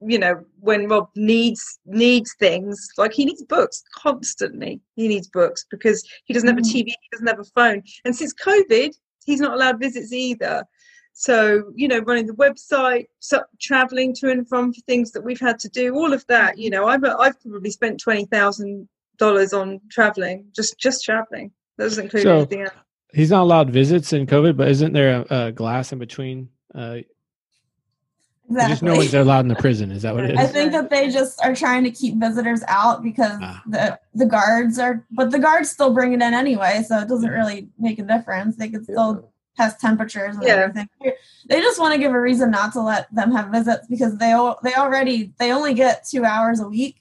you 0.00 0.18
know, 0.18 0.44
when 0.58 0.88
Rob 0.88 1.08
needs 1.14 1.78
needs 1.86 2.34
things 2.38 2.88
like 2.98 3.12
he 3.12 3.24
needs 3.24 3.44
books 3.44 3.82
constantly. 3.94 4.80
He 4.96 5.08
needs 5.08 5.28
books 5.28 5.64
because 5.70 6.04
he 6.24 6.34
doesn't 6.34 6.48
have 6.48 6.58
a 6.58 6.62
Mhm. 6.62 6.72
TV, 6.72 6.86
he 6.86 7.08
doesn't 7.12 7.26
have 7.26 7.38
a 7.38 7.44
phone, 7.44 7.82
and 8.04 8.14
since 8.14 8.34
COVID, 8.34 8.92
he's 9.24 9.40
not 9.40 9.54
allowed 9.54 9.80
visits 9.80 10.12
either. 10.12 10.64
So 11.12 11.72
you 11.74 11.88
know, 11.88 11.98
running 11.98 12.26
the 12.26 12.34
website, 12.34 13.06
so 13.18 13.42
traveling 13.60 14.14
to 14.14 14.30
and 14.30 14.48
from 14.48 14.72
for 14.72 14.80
things 14.82 15.10
that 15.12 15.22
we've 15.22 15.40
had 15.40 15.58
to 15.60 15.68
do, 15.68 15.94
all 15.94 16.12
of 16.12 16.24
that. 16.28 16.58
You 16.58 16.70
know, 16.70 16.86
I've 16.86 17.04
I've 17.04 17.40
probably 17.40 17.70
spent 17.70 18.00
twenty 18.00 18.24
thousand 18.26 18.88
dollars 19.20 19.52
on 19.52 19.80
traveling, 19.90 20.46
just 20.54 20.76
just 20.78 21.04
traveling. 21.04 21.52
That 21.76 21.84
doesn't 21.84 22.04
include 22.04 22.22
So- 22.24 22.36
anything 22.38 22.62
else. 22.62 22.74
He's 23.12 23.30
not 23.30 23.42
allowed 23.42 23.70
visits 23.70 24.12
in 24.12 24.26
COVID, 24.26 24.56
but 24.56 24.68
isn't 24.68 24.92
there 24.92 25.24
a, 25.30 25.46
a 25.48 25.52
glass 25.52 25.92
in 25.92 25.98
between? 25.98 26.48
Uh, 26.74 26.98
Exactly. 28.48 28.72
Just 28.72 28.82
no 28.82 28.94
one's 28.96 29.14
allowed 29.14 29.40
in 29.40 29.48
the 29.48 29.54
prison. 29.54 29.92
Is 29.92 30.02
that 30.02 30.12
what 30.12 30.24
it 30.24 30.32
is? 30.32 30.38
I 30.38 30.46
think 30.46 30.72
that 30.72 30.90
they 30.90 31.08
just 31.08 31.40
are 31.44 31.54
trying 31.54 31.84
to 31.84 31.90
keep 31.92 32.16
visitors 32.16 32.62
out 32.66 33.00
because 33.00 33.38
Ah. 33.40 33.62
the 33.64 33.98
the 34.14 34.26
guards 34.26 34.76
are, 34.78 35.04
but 35.12 35.30
the 35.30 35.38
guards 35.38 35.70
still 35.70 35.94
bring 35.94 36.12
it 36.12 36.16
in 36.16 36.34
anyway, 36.34 36.82
so 36.86 36.98
it 36.98 37.06
doesn't 37.08 37.30
really 37.30 37.68
make 37.78 38.00
a 38.00 38.02
difference. 38.02 38.56
They 38.56 38.68
can 38.68 38.82
still 38.82 39.30
test 39.56 39.78
temperatures 39.80 40.34
and 40.34 40.44
Yeah. 40.44 40.54
everything. 40.54 40.88
They 41.48 41.60
just 41.60 41.78
want 41.78 41.94
to 41.94 42.00
give 42.00 42.12
a 42.12 42.20
reason 42.20 42.50
not 42.50 42.72
to 42.72 42.80
let 42.80 43.12
them 43.14 43.30
have 43.32 43.50
visits 43.52 43.86
because 43.88 44.16
they 44.18 44.32
al- 44.32 44.58
they 44.64 44.74
already 44.74 45.32
they 45.38 45.52
only 45.52 45.74
get 45.74 46.04
two 46.10 46.24
hours 46.24 46.58
a 46.58 46.66
week. 46.68 46.96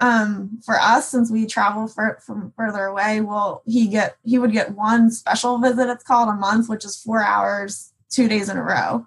Um, 0.00 0.58
for 0.64 0.78
us, 0.78 1.08
since 1.08 1.30
we 1.30 1.46
travel 1.46 1.86
for, 1.86 2.18
from 2.24 2.52
further 2.56 2.84
away, 2.84 3.20
well, 3.20 3.62
he 3.64 3.86
get 3.86 4.16
he 4.24 4.38
would 4.38 4.52
get 4.52 4.74
one 4.74 5.10
special 5.10 5.58
visit. 5.58 5.88
It's 5.88 6.04
called 6.04 6.28
a 6.28 6.34
month, 6.34 6.68
which 6.68 6.84
is 6.84 6.96
four 6.96 7.22
hours, 7.22 7.92
two 8.10 8.28
days 8.28 8.48
in 8.48 8.56
a 8.56 8.62
row. 8.62 9.06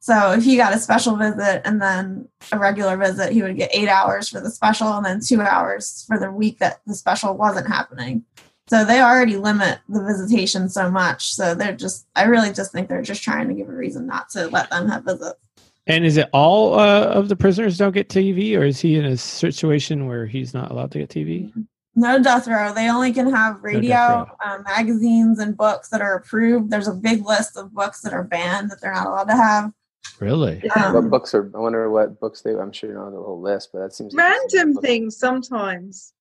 So 0.00 0.32
if 0.32 0.44
he 0.44 0.56
got 0.56 0.74
a 0.74 0.78
special 0.78 1.16
visit 1.16 1.62
and 1.66 1.82
then 1.82 2.28
a 2.52 2.58
regular 2.58 2.96
visit, 2.96 3.32
he 3.32 3.42
would 3.42 3.56
get 3.56 3.74
eight 3.74 3.88
hours 3.88 4.28
for 4.28 4.40
the 4.40 4.50
special 4.50 4.92
and 4.94 5.04
then 5.04 5.20
two 5.20 5.40
hours 5.40 6.04
for 6.06 6.18
the 6.18 6.30
week 6.30 6.60
that 6.60 6.80
the 6.86 6.94
special 6.94 7.36
wasn't 7.36 7.66
happening. 7.66 8.24
So 8.68 8.84
they 8.84 9.00
already 9.00 9.36
limit 9.36 9.80
the 9.88 10.04
visitation 10.04 10.68
so 10.68 10.90
much. 10.90 11.34
So 11.34 11.54
they're 11.54 11.74
just, 11.74 12.06
I 12.14 12.24
really 12.24 12.52
just 12.52 12.70
think 12.70 12.88
they're 12.88 13.02
just 13.02 13.22
trying 13.22 13.48
to 13.48 13.54
give 13.54 13.68
a 13.68 13.72
reason 13.72 14.06
not 14.06 14.28
to 14.30 14.46
let 14.48 14.70
them 14.70 14.88
have 14.88 15.04
visits. 15.04 15.40
And 15.88 16.04
is 16.04 16.18
it 16.18 16.28
all 16.34 16.78
uh, 16.78 17.04
of 17.06 17.30
the 17.30 17.36
prisoners 17.36 17.78
don't 17.78 17.94
get 17.94 18.10
TV, 18.10 18.56
or 18.58 18.62
is 18.62 18.78
he 18.78 18.96
in 18.96 19.06
a 19.06 19.16
situation 19.16 20.06
where 20.06 20.26
he's 20.26 20.52
not 20.52 20.70
allowed 20.70 20.92
to 20.92 20.98
get 20.98 21.08
TV? 21.08 21.50
No 21.96 22.22
death 22.22 22.46
row. 22.46 22.72
They 22.74 22.90
only 22.90 23.12
can 23.12 23.32
have 23.32 23.62
radio, 23.62 23.96
row. 23.96 24.26
um, 24.44 24.62
magazines, 24.64 25.38
and 25.38 25.56
books 25.56 25.88
that 25.88 26.02
are 26.02 26.14
approved. 26.14 26.70
There's 26.70 26.88
a 26.88 26.94
big 26.94 27.24
list 27.24 27.56
of 27.56 27.72
books 27.72 28.02
that 28.02 28.12
are 28.12 28.22
banned 28.22 28.70
that 28.70 28.82
they're 28.82 28.92
not 28.92 29.06
allowed 29.06 29.24
to 29.24 29.36
have. 29.36 29.72
Really? 30.20 30.68
Um, 30.70 30.94
what 30.94 31.10
books 31.10 31.34
are? 31.34 31.50
I 31.54 31.58
wonder 31.58 31.90
what 31.90 32.20
books 32.20 32.42
they. 32.42 32.54
I'm 32.54 32.70
sure 32.70 32.90
you 32.90 32.94
know 32.94 33.10
the 33.10 33.16
whole 33.16 33.40
list, 33.40 33.70
but 33.72 33.80
that 33.80 33.94
seems 33.94 34.12
like 34.12 34.28
Random 34.28 34.76
things 34.76 35.16
sometimes. 35.16 36.12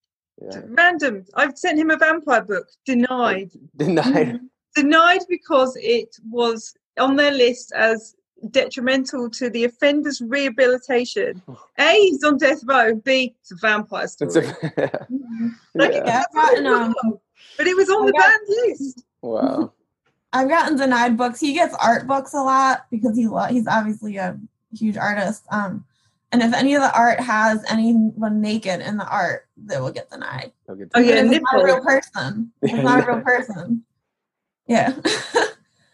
Yeah. 0.41 0.61
Random. 0.65 1.25
I've 1.33 1.57
sent 1.57 1.77
him 1.77 1.91
a 1.91 1.97
vampire 1.97 2.43
book. 2.43 2.67
Denied. 2.85 3.51
Denied. 3.75 4.39
Denied 4.75 5.21
because 5.27 5.75
it 5.81 6.15
was 6.29 6.73
on 6.97 7.17
their 7.17 7.31
list 7.31 7.73
as 7.75 8.15
detrimental 8.51 9.29
to 9.31 9.49
the 9.49 9.63
offender's 9.65 10.21
rehabilitation. 10.21 11.41
A, 11.79 11.91
he's 11.93 12.23
on 12.23 12.37
death 12.37 12.61
row. 12.65 12.95
B, 12.95 13.35
it's 13.41 13.51
a 13.51 13.55
vampire 13.55 14.03
It's 14.05 14.13
story. 14.13 14.47
a, 14.47 14.51
Like, 15.75 15.93
yeah. 15.93 16.03
Yeah, 16.05 16.23
I've 16.35 16.65
um, 16.65 16.95
but 17.57 17.67
it 17.67 17.75
was 17.75 17.89
on 17.89 18.05
the 18.05 18.13
I 18.15 18.19
got- 18.19 18.25
banned 18.27 18.69
list. 18.69 19.03
Wow. 19.21 19.73
I've 20.33 20.49
gotten 20.49 20.77
denied 20.77 21.15
books. 21.17 21.39
He 21.39 21.53
gets 21.53 21.73
art 21.75 22.05
books 22.05 22.33
a 22.33 22.41
lot 22.41 22.85
because 22.91 23.15
he 23.15 23.27
lo- 23.27 23.45
he's 23.45 23.65
obviously 23.65 24.17
a 24.17 24.37
huge 24.77 24.97
artist. 24.97 25.45
Um, 25.51 25.85
and 26.33 26.43
if 26.43 26.53
any 26.53 26.75
of 26.75 26.81
the 26.81 26.93
art 26.93 27.21
has 27.21 27.63
anyone 27.69 28.41
naked 28.41 28.81
in 28.81 28.97
the 28.97 29.07
art, 29.07 29.47
they 29.55 29.79
will 29.79 29.91
get 29.91 30.09
denied. 30.11 30.51
I'll 30.67 30.75
get 30.75 30.89
Oh, 30.93 30.99
yeah, 30.99 31.23
that. 31.23 31.33
It's 31.33 31.43
not 31.51 31.61
a 31.61 31.63
real 31.63 31.81
person. 31.81 32.51
It's 32.61 32.73
not 32.83 33.07
a 33.07 33.11
real 33.13 33.21
person. 33.25 33.85
Yeah. 34.67 34.93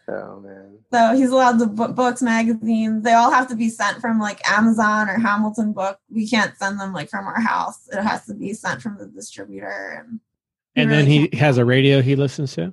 Oh 0.06 0.40
man. 0.40 0.78
so 0.92 1.14
he's 1.16 1.30
allowed 1.30 1.58
the 1.58 1.66
book 1.66 1.94
books, 1.94 2.20
magazines. 2.20 3.02
They 3.04 3.14
all 3.14 3.30
have 3.30 3.48
to 3.48 3.56
be 3.56 3.70
sent 3.70 4.00
from 4.00 4.18
like 4.20 4.40
Amazon 4.50 5.08
or 5.08 5.18
Hamilton 5.18 5.72
Book. 5.72 5.98
We 6.10 6.28
can't 6.28 6.56
send 6.58 6.78
them 6.78 6.92
like 6.92 7.08
from 7.08 7.26
our 7.26 7.40
house. 7.40 7.88
It 7.92 8.02
has 8.02 8.26
to 8.26 8.34
be 8.34 8.52
sent 8.52 8.82
from 8.82 8.98
the 8.98 9.06
distributor. 9.06 10.04
And 10.06 10.20
And 10.76 10.90
really 10.90 11.02
then 11.02 11.10
he 11.10 11.18
can't- 11.28 11.34
has 11.40 11.56
a 11.58 11.64
radio 11.64 12.02
he 12.02 12.16
listens 12.16 12.54
to. 12.54 12.72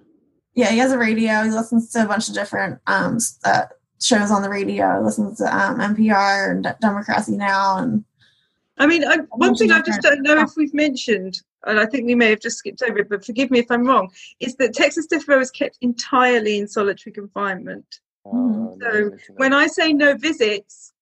yeah, 0.56 0.70
he 0.72 0.78
has 0.80 0.92
a 0.92 0.98
radio. 0.98 1.44
He 1.44 1.52
listens 1.52 1.90
to 1.92 2.04
a 2.04 2.08
bunch 2.08 2.28
of 2.28 2.36
different 2.36 2.80
um 2.88 3.18
uh, 3.46 3.64
shows 4.02 4.32
on 4.32 4.42
the 4.42 4.50
radio. 4.50 4.98
He 5.00 5.06
listens 5.06 5.38
to 5.38 5.46
um, 5.46 5.80
NPR 5.80 6.52
and 6.52 6.64
D- 6.64 6.70
Democracy 6.82 7.38
Now 7.38 7.78
and 7.78 8.04
I 8.82 8.88
mean, 8.88 9.04
I, 9.06 9.18
one 9.30 9.54
thing 9.54 9.72
I 9.72 9.80
just 9.82 10.02
don't 10.02 10.24
know 10.24 10.42
if 10.42 10.54
we've 10.58 10.74
mentioned, 10.74 11.40
and 11.68 11.80
I 11.80 11.86
think 11.86 12.08
we 12.08 12.16
may 12.16 12.32
have 12.32 12.40
just 12.40 12.58
skipped 12.58 12.82
over 12.82 12.98
it, 12.98 13.10
but 13.10 13.24
forgive 13.24 13.52
me 13.52 13.60
if 13.60 13.70
I'm 13.70 13.86
wrong, 13.86 14.12
is 14.40 14.56
that 14.56 14.74
Texas 14.74 15.06
Death 15.06 15.28
Row 15.28 15.40
is 15.40 15.52
kept 15.52 15.78
entirely 15.82 16.58
in 16.58 16.68
solitary 16.68 17.14
confinement. 17.14 18.00
Oh, 18.26 18.76
So, 18.82 18.90
no, 18.90 19.12
When 19.36 19.54
I 19.54 19.68
say 19.68 19.94
no 19.94 20.16
visits, 20.18 20.94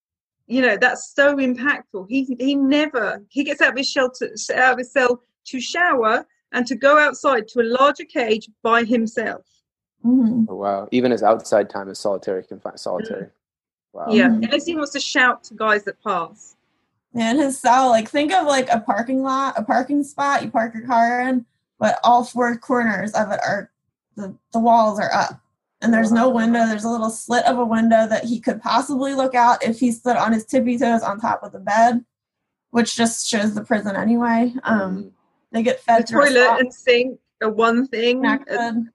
you 0.47 0.61
know 0.61 0.75
that's 0.75 1.13
so 1.15 1.37
impactful. 1.37 2.07
He 2.09 2.35
he 2.37 2.55
never 2.55 3.23
he 3.29 3.45
gets 3.45 3.61
out 3.61 3.71
of 3.71 3.77
his 3.77 3.89
shelter, 3.89 4.29
out 4.55 4.73
of 4.73 4.79
his 4.79 4.91
cell 4.91 5.21
to 5.45 5.61
shower 5.61 6.25
and 6.51 6.67
to 6.67 6.75
go 6.75 6.97
outside 6.97 7.47
to 7.49 7.61
a 7.61 7.67
larger 7.79 8.03
cage 8.03 8.49
by 8.61 8.83
himself. 8.83 9.45
Mhm. 10.05 10.47
Oh, 10.49 10.55
wow. 10.55 10.89
Even 10.91 11.11
his 11.11 11.23
outside 11.23 11.69
time 11.69 11.87
is 11.87 11.99
solitary 11.99 12.43
confined. 12.43 12.79
Solitary. 12.79 13.27
Wow. 13.93 14.07
Yeah, 14.09 14.27
Mhm. 14.29 14.43
unless 14.45 14.65
he 14.65 14.75
wants 14.75 14.91
to 14.93 14.99
shout 14.99 15.43
to 15.45 15.53
guys 15.53 15.83
that 15.85 16.01
pass. 16.03 16.55
Yeah, 17.13 17.31
in 17.31 17.39
his 17.39 17.59
cell, 17.59 17.89
like 17.89 18.07
think 18.07 18.31
of 18.31 18.45
like 18.45 18.69
a 18.69 18.79
parking 18.79 19.23
lot, 19.23 19.55
a 19.57 19.63
parking 19.63 20.03
spot 20.03 20.43
you 20.43 20.51
park 20.51 20.73
your 20.75 20.85
car 20.85 21.21
in, 21.21 21.45
but 21.79 21.99
all 22.03 22.23
four 22.23 22.55
corners 22.57 23.11
of 23.13 23.31
it 23.31 23.39
are 23.43 23.71
the 24.15 24.35
the 24.53 24.59
walls 24.59 24.99
are 24.99 25.11
up. 25.13 25.41
And 25.81 25.93
there's 25.93 26.11
no 26.11 26.29
window. 26.29 26.65
There's 26.67 26.83
a 26.83 26.89
little 26.89 27.09
slit 27.09 27.45
of 27.45 27.57
a 27.57 27.65
window 27.65 28.05
that 28.05 28.25
he 28.25 28.39
could 28.41 28.61
possibly 28.61 29.13
look 29.15 29.33
out 29.33 29.63
if 29.63 29.79
he 29.79 29.91
stood 29.93 30.17
on 30.17 30.33
his 30.33 30.45
tippy 30.45 30.77
toes 30.77 31.01
on 31.03 31.19
top 31.21 31.41
of 31.41 31.53
the 31.53 31.59
bed, 31.59 32.03
which 32.71 32.95
just 32.97 33.27
shows 33.27 33.55
the 33.55 33.63
prison 33.63 33.95
anyway. 33.95 34.53
Um, 34.63 34.79
Mm. 35.05 35.11
they 35.51 35.63
get 35.63 35.77
The 35.77 35.83
fed 35.83 36.07
through 36.09 36.23
a 36.25 36.29
toilet 36.29 36.59
and 36.59 36.73
sink 36.73 37.19
are 37.41 37.49
one 37.49 37.87
thing. 37.87 38.17
connected. 38.21 38.87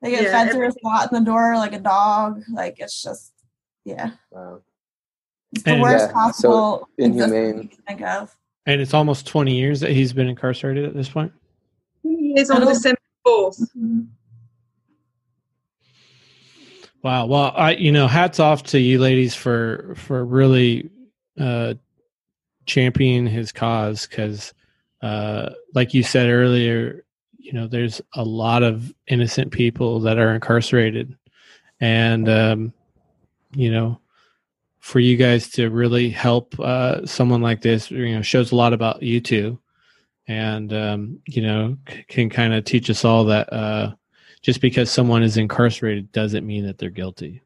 They 0.00 0.10
get 0.10 0.22
Yeah, 0.24 0.30
fed 0.32 0.50
through 0.52 0.62
a 0.62 0.64
everything. 0.68 0.80
slot 0.80 1.12
in 1.12 1.18
the 1.22 1.30
door 1.30 1.56
like 1.56 1.74
a 1.74 1.78
dog. 1.78 2.42
Like 2.50 2.80
it's 2.80 3.02
just, 3.02 3.34
yeah, 3.84 4.12
Wow. 4.30 4.62
It's 5.52 5.62
the 5.64 5.72
And- 5.72 5.82
worst 5.82 6.06
Yeah, 6.08 6.12
possible 6.12 6.88
existence 6.98 7.32
inhumane. 7.32 7.62
you 7.62 7.68
can 7.68 7.82
think 7.86 8.02
of. 8.02 8.36
And 8.66 8.80
it's 8.80 8.94
almost 8.94 9.26
20 9.26 9.56
years 9.56 9.80
that 9.80 9.90
he's 9.90 10.12
been 10.12 10.28
incarcerated 10.28 10.84
at 10.84 10.94
this 10.94 11.08
point. 11.08 11.32
He 12.02 12.34
is 12.38 12.50
on 12.50 12.58
It'll- 12.62 12.72
December 12.72 12.98
4th. 13.26 13.58
Mhm. 13.76 14.06
Wow. 17.02 17.26
Well, 17.26 17.52
I 17.56 17.72
you 17.72 17.92
know, 17.92 18.06
hats 18.06 18.38
off 18.40 18.62
to 18.64 18.78
you 18.78 18.98
ladies 18.98 19.34
for 19.34 19.94
for 19.96 20.24
really 20.24 20.90
uh 21.38 21.74
championing 22.66 23.26
his 23.26 23.52
cause 23.52 24.06
cuz 24.06 24.52
uh 25.02 25.50
like 25.74 25.94
you 25.94 26.02
said 26.02 26.28
earlier, 26.28 27.04
you 27.38 27.52
know, 27.54 27.66
there's 27.66 28.02
a 28.14 28.22
lot 28.22 28.62
of 28.62 28.92
innocent 29.08 29.50
people 29.50 30.00
that 30.00 30.18
are 30.18 30.34
incarcerated 30.34 31.16
and 31.80 32.28
um 32.28 32.72
you 33.54 33.70
know, 33.70 33.99
for 34.80 34.98
you 34.98 35.16
guys 35.16 35.48
to 35.50 35.68
really 35.70 36.10
help 36.10 36.58
uh 36.60 37.04
someone 37.06 37.40
like 37.42 37.60
this, 37.62 37.90
you 37.90 38.14
know, 38.14 38.22
shows 38.22 38.52
a 38.52 38.56
lot 38.56 38.72
about 38.72 39.02
you 39.02 39.20
two 39.20 39.58
and 40.26 40.72
um 40.72 41.18
you 41.26 41.42
know, 41.42 41.76
c- 41.88 42.04
can 42.08 42.30
kind 42.30 42.54
of 42.54 42.64
teach 42.64 42.88
us 42.90 43.04
all 43.04 43.24
that 43.24 43.52
uh 43.52 43.92
just 44.42 44.60
because 44.62 44.90
someone 44.90 45.22
is 45.22 45.36
incarcerated 45.36 46.10
doesn't 46.12 46.46
mean 46.46 46.64
that 46.66 46.78
they're 46.78 46.90
guilty. 46.90 47.42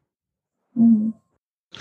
Mhm. 0.77 1.13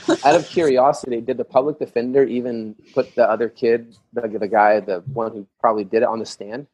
Out 0.25 0.35
of 0.35 0.45
curiosity, 0.49 1.21
did 1.21 1.37
the 1.37 1.45
public 1.45 1.79
defender 1.79 2.25
even 2.25 2.75
put 2.95 3.15
the 3.15 3.31
other 3.31 3.49
kid, 3.49 3.97
the, 4.13 4.27
the 4.27 4.49
guy, 4.49 4.81
the 4.81 5.05
one 5.13 5.31
who 5.31 5.47
probably 5.61 5.85
did 5.85 6.03
it, 6.03 6.09
on 6.09 6.19
the 6.19 6.27
stand? 6.27 6.67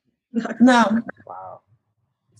No, 0.58 1.02
Wow. 1.26 1.60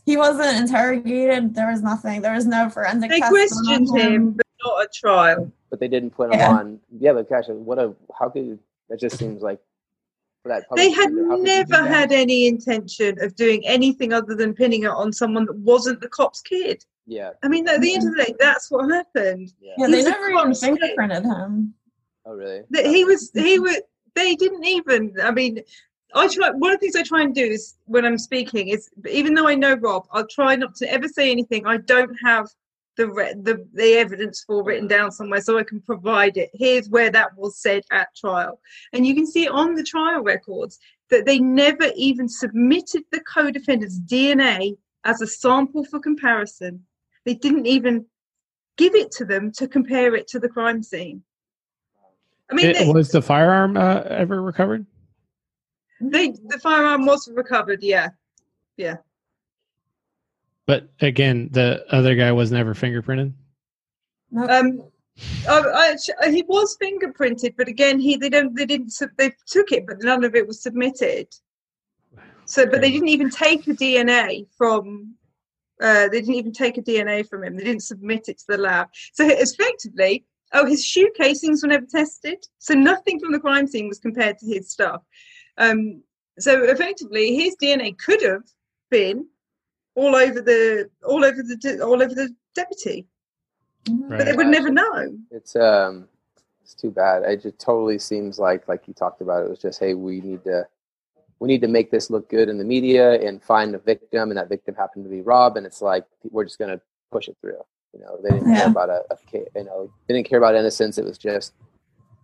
he 0.07 0.17
wasn't 0.17 0.57
interrogated. 0.59 1.55
There 1.55 1.71
was 1.71 1.83
nothing. 1.83 2.23
There 2.23 2.33
was 2.33 2.47
no 2.47 2.71
forensic. 2.71 3.11
They 3.11 3.21
test 3.21 3.31
done 3.31 3.87
questioned 3.87 3.99
him, 3.99 4.31
but 4.33 4.47
not 4.65 4.85
a 4.85 4.89
trial. 4.95 5.53
But 5.71 5.81
they 5.81 5.89
didn't 5.89 6.11
put 6.11 6.33
him 6.33 6.41
Yeah. 6.41 6.51
on. 6.51 6.81
Yeah, 6.99 7.13
but 7.13 7.29
gosh, 7.29 7.45
what 7.49 7.79
a 7.79 7.95
how 8.19 8.29
could 8.29 8.59
that 8.89 9.01
just 9.01 9.17
seems 9.17 9.41
like 9.41 9.61
for 10.43 10.49
that. 10.49 10.65
They 10.75 10.91
had 10.91 11.11
defender, 11.11 11.29
how 11.31 11.37
could 11.37 11.47
you 11.47 11.65
do 11.65 11.71
never 11.71 11.87
had 11.87 12.13
any 12.13 12.47
intention 12.47 13.23
of 13.23 13.37
doing 13.37 13.67
anything 13.67 14.13
other 14.13 14.35
than 14.35 14.55
pinning 14.55 14.85
it 14.85 14.91
on 14.91 15.13
someone 15.13 15.47
that 15.47 15.57
wasn't 15.57 16.01
the 16.01 16.09
cop's 16.09 16.41
kid. 16.41 16.85
Yeah. 17.07 17.31
I 17.43 17.49
mean, 17.49 17.69
at 17.69 17.81
the 17.81 17.95
end 17.95 18.07
of 18.07 18.15
the 18.15 18.23
mm-hmm. 18.23 18.33
day, 18.33 18.37
that's 18.39 18.71
what 18.71 18.91
happened. 18.91 19.53
Yeah. 19.61 19.75
Yeah, 19.79 19.87
they 19.89 20.03
never 20.03 20.31
even 20.31 20.53
fingerprinted 20.53 21.25
him. 21.25 21.75
Oh 22.25 22.35
really? 22.35 22.63
That 22.71 22.87
he 22.87 23.05
was, 23.05 23.31
he 23.35 23.59
was. 23.59 23.81
They 24.15 24.35
didn't 24.35 24.65
even. 24.65 25.15
I 25.23 25.31
mean, 25.31 25.61
I 26.15 26.29
try. 26.29 26.51
One 26.51 26.73
of 26.73 26.81
the 26.81 26.87
things 26.87 26.97
I 26.97 27.03
try 27.03 27.23
and 27.23 27.35
do 27.35 27.45
is 27.45 27.77
when 27.87 28.05
I'm 28.05 28.19
speaking 28.19 28.69
is, 28.69 28.91
even 29.09 29.35
though 29.35 29.49
I 29.49 29.55
know 29.55 29.75
Rob, 29.75 30.07
I'll 30.13 30.27
try 30.27 30.57
not 30.57 30.75
to 30.77 30.93
ever 30.93 31.09
say 31.09 31.31
anything 31.31 31.67
I 31.67 31.79
don't 31.79 32.15
have 32.25 32.49
the 33.07 33.41
the 33.43 33.67
the 33.73 33.95
evidence 33.95 34.45
for 34.47 34.63
written 34.63 34.87
down 34.87 35.11
somewhere, 35.11 35.41
so 35.41 35.59
I 35.59 35.63
can 35.65 35.81
provide 35.81 36.37
it. 36.37 36.51
Here's 36.53 36.89
where 36.89 37.11
that 37.11 37.37
was 37.37 37.59
said 37.61 37.83
at 37.91 38.15
trial, 38.15 38.61
and 38.93 39.07
you 39.07 39.15
can 39.15 39.27
see 39.27 39.49
on 39.49 39.75
the 39.75 39.83
trial 39.83 40.23
records 40.23 40.79
that 41.09 41.27
they 41.27 41.39
never 41.39 41.91
even 41.97 42.29
submitted 42.29 43.03
the 43.11 43.21
co-defendant's 43.21 43.99
DNA 44.01 44.77
as 45.05 45.21
a 45.23 45.27
sample 45.27 45.85
for 45.85 45.99
comparison. 45.99 46.85
They 47.25 47.35
didn't 47.35 47.67
even 47.67 48.07
give 48.77 48.95
it 48.95 49.11
to 49.13 49.25
them 49.25 49.51
to 49.53 49.67
compare 49.67 50.15
it 50.15 50.29
to 50.29 50.39
the 50.39 50.49
crime 50.49 50.83
scene. 50.83 51.23
I 52.51 52.55
mean, 52.55 52.67
It- 52.71 52.79
they, 52.79 52.93
was 52.93 53.11
the 53.11 53.23
firearm 53.23 53.77
uh, 53.77 54.03
ever 54.07 54.43
recovered? 54.43 54.87
they 56.03 56.31
the 56.31 56.59
firearm 56.63 57.05
was 57.07 57.29
recovered. 57.33 57.83
Yeah. 57.83 58.11
Yeah, 58.77 58.97
But 60.71 60.89
again, 61.01 61.49
the 61.51 61.85
other 61.93 62.15
guy 62.15 62.31
was 62.31 62.53
never 62.53 62.75
fingerprinted. 62.75 63.33
Um, 64.37 64.85
I, 65.49 65.97
I, 66.23 66.31
he 66.31 66.45
was 66.47 66.77
fingerprinted, 66.81 67.55
but 67.59 67.67
again, 67.67 67.99
he 67.99 68.15
they 68.15 68.29
don't 68.29 68.55
they 68.55 68.67
didn't 68.67 68.93
they 69.19 69.33
took 69.49 69.73
it, 69.73 69.85
but 69.85 69.97
none 70.01 70.23
of 70.23 70.37
it 70.37 70.47
was 70.47 70.63
submitted. 70.63 71.27
So, 72.45 72.67
but 72.67 72.83
they 72.83 72.93
didn't 72.93 73.09
even 73.09 73.31
take 73.31 73.67
a 73.67 73.73
DNA 73.73 74.47
from. 74.57 75.17
Uh, 75.83 76.07
they 76.07 76.21
didn't 76.21 76.37
even 76.37 76.53
take 76.53 76.79
a 76.79 76.83
DNA 76.83 77.29
from 77.29 77.43
him. 77.43 77.57
They 77.57 77.65
didn't 77.65 77.83
submit 77.83 78.29
it 78.29 78.39
to 78.39 78.45
the 78.51 78.59
lab. 78.59 78.91
So 79.13 79.27
effectively, 79.29 80.25
oh, 80.53 80.67
his 80.67 80.85
shoe 80.85 81.11
casings 81.17 81.65
were 81.65 81.71
never 81.71 81.87
tested. 81.87 82.47
So 82.61 82.75
nothing 82.75 83.19
from 83.19 83.33
the 83.33 83.41
crime 83.41 83.67
scene 83.67 83.89
was 83.89 83.99
compared 83.99 84.39
to 84.39 84.47
his 84.47 84.71
stuff. 84.71 85.03
Um, 85.59 86.05
so 86.39 86.63
effectively, 86.63 87.35
his 87.35 87.57
DNA 87.61 87.99
could 87.99 88.23
have 88.23 88.45
been 88.89 89.27
all 90.01 90.17
over 90.17 90.41
the 90.41 90.89
all 91.05 91.23
over 91.25 91.43
the 91.43 91.81
all 91.85 92.01
over 92.03 92.15
the 92.15 92.35
deputy, 92.55 93.07
Mhm. 93.87 94.09
but 94.09 94.25
they 94.25 94.33
would 94.33 94.47
never 94.47 94.71
know. 94.71 94.93
It's 95.31 95.55
um, 95.57 96.09
it's 96.63 96.75
too 96.75 96.91
bad. 96.91 97.23
It 97.25 97.43
just 97.43 97.59
totally 97.59 97.99
seems 97.99 98.39
like, 98.39 98.67
like 98.69 98.87
you 98.89 98.95
talked 98.95 99.21
about, 99.21 99.45
it 99.45 99.51
was 99.51 99.59
just, 99.59 99.79
hey, 99.81 99.95
we 99.95 100.21
need 100.21 100.43
to, 100.45 100.67
we 101.41 101.49
need 101.49 101.61
to 101.63 101.69
make 101.69 101.91
this 101.91 102.09
look 102.11 102.29
good 102.31 102.49
in 102.49 102.57
the 102.59 102.65
media 102.65 103.21
and 103.27 103.43
find 103.43 103.75
a 103.75 103.79
victim, 103.79 104.31
and 104.31 104.39
that 104.39 104.49
victim 104.49 104.75
happened 104.75 105.05
to 105.05 105.11
be 105.11 105.21
Rob, 105.21 105.57
and 105.57 105.67
it's 105.67 105.83
like 105.83 106.05
we're 106.31 106.45
just 106.45 106.59
gonna 106.59 106.81
push 107.13 107.29
it 107.29 107.37
through. 107.43 107.63
You 107.93 108.01
know, 108.01 108.19
they 108.23 108.31
didn't 108.31 108.49
Yeah. 108.49 108.61
care 108.61 108.69
about 108.69 108.89
a, 108.89 109.05
a 109.11 109.17
you 109.33 109.65
know, 109.65 109.93
they 110.07 110.15
didn't 110.15 110.29
care 110.29 110.39
about 110.39 110.55
innocence. 110.55 110.97
It 110.97 111.05
was 111.05 111.19
just, 111.19 111.53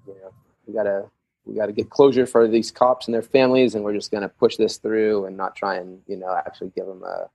you 0.06 0.14
know, 0.14 0.30
we 0.66 0.72
gotta, 0.72 1.10
we 1.44 1.54
gotta 1.54 1.72
get 1.72 1.90
closure 1.90 2.26
for 2.26 2.46
these 2.48 2.70
cops 2.70 3.06
and 3.06 3.14
their 3.14 3.22
families, 3.22 3.74
and 3.74 3.84
we're 3.84 3.94
just 4.00 4.10
gonna 4.10 4.28
push 4.28 4.56
this 4.56 4.78
through 4.78 5.26
and 5.26 5.36
not 5.36 5.54
try 5.56 5.76
and, 5.76 6.00
you 6.06 6.16
know, 6.16 6.32
actually 6.46 6.70
give 6.76 6.86
them 6.86 7.02
a, 7.02 7.28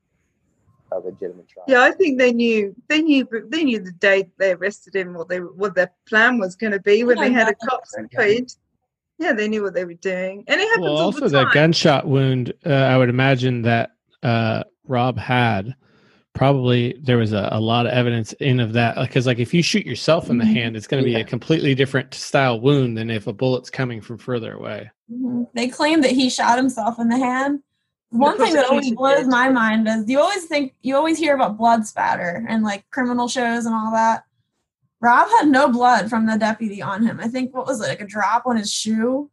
a 0.91 0.99
legitimate 0.99 1.47
trial. 1.47 1.65
Yeah, 1.67 1.81
I 1.83 1.91
think 1.91 2.19
they 2.19 2.33
knew 2.33 2.75
they 2.87 3.01
knew 3.01 3.27
they 3.49 3.63
knew 3.63 3.79
the 3.79 3.91
day 3.93 4.29
they 4.37 4.51
arrested 4.53 4.95
him 4.95 5.13
what 5.13 5.29
they 5.29 5.37
what 5.39 5.75
their 5.75 5.91
plan 6.07 6.37
was 6.39 6.55
going 6.55 6.73
to 6.73 6.79
be 6.79 7.03
when 7.03 7.17
Yeah, 7.17 7.23
they 7.25 7.31
had 7.33 7.47
a 7.47 7.55
yeah. 7.61 7.67
cops 7.69 7.95
paid. 8.11 8.51
Yeah, 9.17 9.33
they 9.33 9.47
knew 9.47 9.61
what 9.63 9.73
they 9.75 9.85
were 9.85 9.93
doing, 9.93 10.43
and 10.47 10.59
it 10.59 10.67
happens 10.69 10.83
Well, 10.85 10.93
all 10.97 11.01
also 11.03 11.21
the 11.21 11.29
the 11.29 11.43
time. 11.43 11.51
gunshot 11.53 12.07
wound. 12.07 12.53
Uh, 12.65 12.69
I 12.73 12.97
would 12.97 13.09
imagine 13.09 13.61
that 13.63 13.91
uh, 14.23 14.63
Rob 14.87 15.17
had 15.17 15.75
probably 16.33 16.97
there 17.03 17.17
was 17.17 17.33
a, 17.33 17.49
a 17.51 17.59
lot 17.59 17.85
of 17.85 17.91
evidence 17.91 18.33
in 18.33 18.59
of 18.59 18.73
that 18.73 18.95
because 18.95 19.27
like 19.27 19.39
if 19.39 19.53
you 19.53 19.61
shoot 19.61 19.85
yourself 19.85 20.29
in 20.29 20.37
the 20.37 20.45
Mhm. 20.45 20.53
hand, 20.53 20.75
it's 20.77 20.87
going 20.87 21.03
to 21.03 21.05
be 21.05 21.11
Yeah. 21.11 21.19
a 21.19 21.23
completely 21.25 21.75
different 21.75 22.13
style 22.13 22.59
wound 22.59 22.97
than 22.97 23.09
if 23.09 23.27
a 23.27 23.33
bullet's 23.33 23.69
coming 23.69 24.01
from 24.01 24.17
further 24.17 24.53
away. 24.53 24.89
Mhm. 25.11 25.47
They 25.53 25.67
claim 25.67 26.01
that 26.01 26.11
he 26.11 26.29
shot 26.29 26.57
himself 26.57 26.99
in 26.99 27.09
the 27.09 27.17
hand. 27.17 27.61
One 28.11 28.37
thing 28.37 28.53
that 28.53 28.65
always 28.65 28.93
blows 28.93 29.27
my 29.27 29.49
mind 29.49 29.87
is 29.87 30.09
you 30.09 30.19
always 30.19 30.45
think 30.45 30.73
you 30.81 30.95
always 30.95 31.17
hear 31.17 31.33
about 31.33 31.57
blood 31.57 31.87
spatter 31.87 32.45
and 32.47 32.61
like 32.63 32.89
criminal 32.91 33.27
shows 33.27 33.65
and 33.65 33.73
all 33.73 33.91
that. 33.93 34.25
Rob 34.99 35.29
had 35.39 35.47
no 35.47 35.67
blood 35.69 36.09
from 36.09 36.25
the 36.27 36.37
deputy 36.37 36.81
on 36.81 37.03
him. 37.05 37.19
I 37.19 37.27
think 37.27 37.55
what 37.55 37.65
was 37.65 37.81
it, 37.81 37.87
like 37.87 38.01
a 38.01 38.05
drop 38.05 38.45
on 38.45 38.57
his 38.57 38.71
shoe 38.71 39.31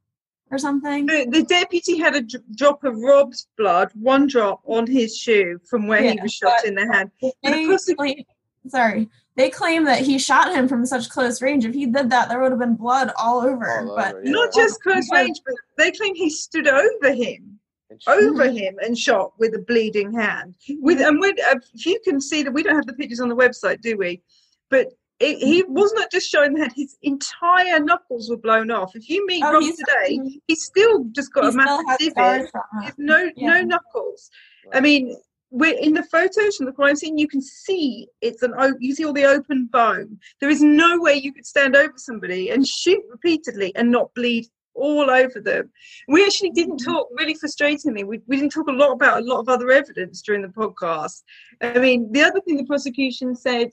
or 0.51 0.59
something? 0.59 1.07
The, 1.07 1.27
the 1.31 1.43
deputy 1.43 1.99
had 1.99 2.15
a 2.15 2.23
d- 2.23 2.39
drop 2.55 2.85
of 2.85 2.97
Rob's 2.99 3.49
blood, 3.59 3.91
one 3.95 4.27
drop 4.29 4.63
on 4.65 4.87
his 4.87 5.15
shoe 5.17 5.61
from 5.69 5.87
where 5.87 6.01
he 6.03 6.19
was 6.23 6.33
shot 6.33 6.65
in 6.65 6.75
the 6.75 6.87
hand. 6.87 7.11
the 7.21 7.33
They 7.43 7.65
prosec- 7.67 7.97
claim, 7.97 8.23
sorry, 8.69 9.11
they 9.35 9.51
claim 9.51 9.85
that 9.85 10.01
he 10.01 10.19
shot 10.19 10.55
him 10.55 10.69
from 10.69 10.87
such 10.87 11.11
close 11.11 11.43
range. 11.43 11.67
If 11.67 11.75
he 11.75 11.85
did 11.85 12.09
that, 12.11 12.29
there 12.31 12.41
would 12.41 12.53
have 12.53 12.61
been 12.61 12.77
blood 12.77 13.13
all 13.19 13.41
over. 13.41 13.81
All 13.81 13.97
but 13.97 14.17
yeah. 14.25 14.31
Not 14.31 14.55
just 14.55 14.81
close 14.83 15.11
range, 15.13 15.41
but 15.45 15.55
they 15.77 15.91
claim 15.91 16.15
he 16.15 16.31
stood 16.31 16.67
over 16.67 17.13
him, 17.13 17.19
And 17.19 17.49
sh- 17.49 17.58
over 18.07 18.45
Mhm. 18.49 18.57
him, 18.59 18.79
and 18.83 18.97
shot 18.99 19.33
with 19.39 19.55
a 19.55 19.59
bleeding 19.61 20.13
hand. 20.13 20.55
With 20.81 21.01
and 21.01 21.19
with, 21.21 21.39
uh, 21.41 21.59
if 21.75 21.87
you 21.87 21.99
can 22.05 22.21
see 22.21 22.43
that 22.43 22.53
we 22.53 22.63
don't 22.63 22.77
have 22.77 22.87
the 22.87 22.93
pictures 22.95 23.21
on 23.21 23.29
the 23.29 23.37
website, 23.37 23.81
do 23.81 23.97
we? 23.97 24.23
But 24.71 24.89
it, 25.21 25.39
he 25.39 25.63
was 25.65 25.93
not 25.95 26.11
just 26.13 26.29
showing 26.31 26.55
that 26.55 26.73
his 26.77 26.97
entire 27.03 27.81
knuckles 27.81 28.31
were 28.31 28.37
blown 28.37 28.71
off. 28.71 28.95
If 28.95 29.09
you 29.09 29.27
meet 29.27 29.43
Oh, 29.45 29.53
Rob 29.55 29.63
he's- 29.63 29.77
today, 29.77 30.41
he's 30.47 30.65
still 30.65 31.05
just 31.13 31.33
got 31.33 31.45
a 31.47 31.51
still 31.53 31.65
massive 31.65 32.15
divot. 32.15 32.49
scars 32.49 32.51
from 32.51 32.63
He 32.73 32.79
it. 32.79 32.85
has 32.91 32.95
no 32.99 33.31
Yeah. 33.37 33.47
no 33.55 33.63
knuckles. 33.63 34.31
I 34.73 34.81
mean, 34.81 35.17
we're 35.51 35.77
in 35.79 35.95
the 35.95 36.03
photos 36.05 36.57
from 36.57 36.67
the 36.67 36.73
crime 36.73 36.95
scene. 36.95 37.17
You 37.17 37.27
can 37.27 37.41
see 37.41 38.07
it's 38.21 38.43
an 38.43 38.53
o- 38.57 38.77
you 38.79 38.95
see 38.95 39.05
all 39.07 39.15
the 39.15 39.25
open 39.25 39.65
bone. 39.65 40.21
There 40.41 40.51
is 40.51 40.63
no 40.63 41.01
way 41.01 41.15
you 41.17 41.33
could 41.33 41.47
stand 41.47 41.75
over 41.75 41.95
somebody 41.97 42.51
and 42.51 42.69
shoot 42.69 43.03
repeatedly 43.11 43.75
and 43.75 43.91
not 43.91 44.13
bleed 44.15 44.47
all 44.79 45.11
over 45.11 45.41
them. 45.41 45.71
We 46.09 46.25
actually 46.25 46.51
didn't 46.51 46.79
talk 46.79 47.09
really 47.19 47.35
frustratingly. 47.35 48.05
We, 48.05 48.21
we 48.27 48.37
didn't 48.37 48.53
talk 48.53 48.69
a 48.69 48.73
lot 48.73 48.93
about 48.93 49.21
a 49.21 49.25
lot 49.25 49.41
of 49.41 49.49
other 49.49 49.71
evidence 49.71 50.23
during 50.23 50.43
the 50.43 50.49
podcast. 50.49 51.23
I 51.61 51.79
mean, 51.79 52.11
the 52.13 52.23
other 52.23 52.41
thing 52.41 52.57
the 52.57 52.65
prosecution 52.65 53.35
said 53.35 53.71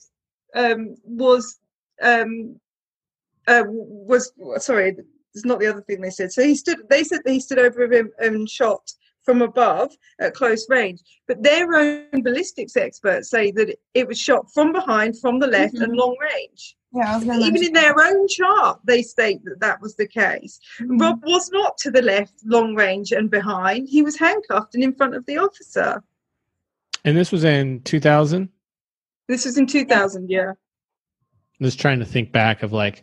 um, 0.54 0.96
was 1.04 1.58
um, 2.02 2.58
uh, 3.46 3.64
was 3.66 4.32
sorry, 4.58 4.96
it's 5.34 5.44
not 5.44 5.60
the 5.60 5.66
other 5.66 5.82
thing 5.82 6.00
they 6.00 6.10
said. 6.10 6.32
So 6.32 6.42
he 6.42 6.54
stood. 6.54 6.78
They 6.88 7.04
said 7.04 7.20
that 7.24 7.32
he 7.32 7.40
stood 7.40 7.58
over 7.58 7.90
him 7.92 8.10
and 8.18 8.48
shot 8.48 8.90
from 9.26 9.42
above 9.42 9.94
at 10.20 10.32
close 10.32 10.66
range. 10.70 11.00
But 11.26 11.42
their 11.42 11.74
own 11.74 12.22
ballistics 12.22 12.76
experts 12.76 13.28
say 13.28 13.50
that 13.50 13.76
it 13.92 14.06
was 14.08 14.18
shot 14.18 14.50
from 14.54 14.72
behind, 14.72 15.18
from 15.18 15.40
the 15.40 15.48
left, 15.48 15.74
and 15.74 15.92
Mhm. 15.92 15.96
long 15.96 16.16
range. 16.18 16.76
Yeah, 16.94 17.12
I 17.12 17.16
was 17.16 17.24
gonna 17.24 17.40
Even 17.40 17.54
mention 17.54 17.66
in 17.66 17.72
their 17.74 18.00
own 18.00 18.28
chart, 18.28 18.80
they 18.84 19.02
state 19.02 19.44
that 19.44 19.60
that 19.60 19.82
was 19.82 19.96
the 19.96 20.06
case. 20.06 20.58
Mhm. 20.78 21.00
Rob 21.00 21.22
was 21.24 21.50
not 21.50 21.76
to 21.78 21.90
the 21.90 22.00
left, 22.00 22.34
long 22.44 22.74
range, 22.74 23.12
and 23.12 23.28
behind. 23.30 23.88
He 23.88 24.00
was 24.00 24.16
handcuffed 24.16 24.74
and 24.74 24.84
in 24.84 24.94
front 24.94 25.14
of 25.14 25.26
the 25.26 25.36
officer. 25.36 26.02
And 27.04 27.16
this 27.16 27.32
was 27.32 27.44
in 27.44 27.82
2000. 27.82 28.48
This 29.28 29.44
was 29.44 29.58
in 29.58 29.66
2000, 29.66 30.30
yeah. 30.30 30.52
i 31.60 31.64
Just 31.64 31.80
trying 31.80 31.98
to 31.98 32.04
think 32.04 32.30
back 32.32 32.62
of 32.62 32.72
like, 32.72 33.02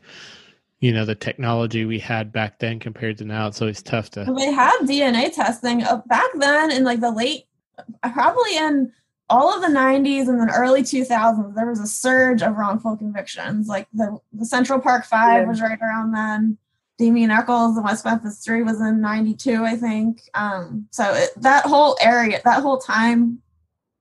you 0.83 0.91
know, 0.91 1.05
the 1.05 1.15
technology 1.15 1.85
we 1.85 1.97
had 1.97 2.33
back 2.33 2.59
then 2.59 2.77
compared 2.77 3.17
to 3.17 3.23
now. 3.23 3.47
It's 3.47 3.61
always 3.61 3.81
tough 3.81 4.09
to. 4.11 4.25
we 4.29 4.51
had 4.51 4.79
DNA 4.81 5.33
testing 5.33 5.81
uh, 5.81 6.01
back 6.07 6.27
then 6.35 6.71
in 6.71 6.83
like 6.83 6.99
the 6.99 7.09
late, 7.09 7.45
probably 8.11 8.57
in 8.57 8.91
all 9.29 9.55
of 9.55 9.61
the 9.61 9.69
90s 9.69 10.27
and 10.27 10.37
then 10.41 10.49
early 10.49 10.81
2000s. 10.81 11.55
There 11.55 11.69
was 11.69 11.79
a 11.79 11.87
surge 11.87 12.41
of 12.41 12.57
wrongful 12.57 12.97
convictions. 12.97 13.69
Like 13.69 13.87
the, 13.93 14.19
the 14.33 14.45
Central 14.45 14.77
Park 14.77 15.05
Five 15.05 15.43
Yeah. 15.43 15.47
was 15.47 15.61
right 15.61 15.79
around 15.81 16.11
then. 16.11 16.57
Damien 16.97 17.31
Echols, 17.31 17.75
the 17.75 17.81
West 17.81 18.03
Memphis 18.03 18.43
Three 18.43 18.61
was 18.61 18.81
in 18.81 18.99
92, 18.99 19.63
I 19.63 19.77
think. 19.77 20.19
Um, 20.33 20.89
so 20.91 21.13
it, 21.13 21.29
that 21.37 21.65
whole 21.65 21.95
area, 22.01 22.41
that 22.43 22.61
whole 22.61 22.77
time 22.77 23.41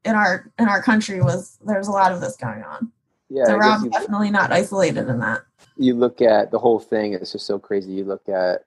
in 0.04 0.16
our 0.16 0.50
in 0.58 0.66
our 0.66 0.82
country 0.82 1.22
was 1.22 1.58
there 1.64 1.78
was 1.78 1.86
a 1.86 1.92
lot 1.92 2.10
of 2.10 2.20
this 2.20 2.36
going 2.36 2.64
on. 2.64 2.90
yeah, 3.30 3.44
so 3.44 3.54
I 3.54 3.58
Rob's 3.58 3.88
definitely 3.88 4.30
not 4.32 4.50
isolated 4.50 5.08
in 5.08 5.20
that. 5.20 5.42
You 5.82 5.94
look 5.94 6.20
at 6.22 6.50
the 6.50 6.58
whole 6.58 6.78
thing 6.78 7.14
it's 7.14 7.32
just 7.32 7.46
so 7.46 7.58
crazy 7.58 7.92
you 7.92 8.04
look 8.04 8.28
at 8.28 8.64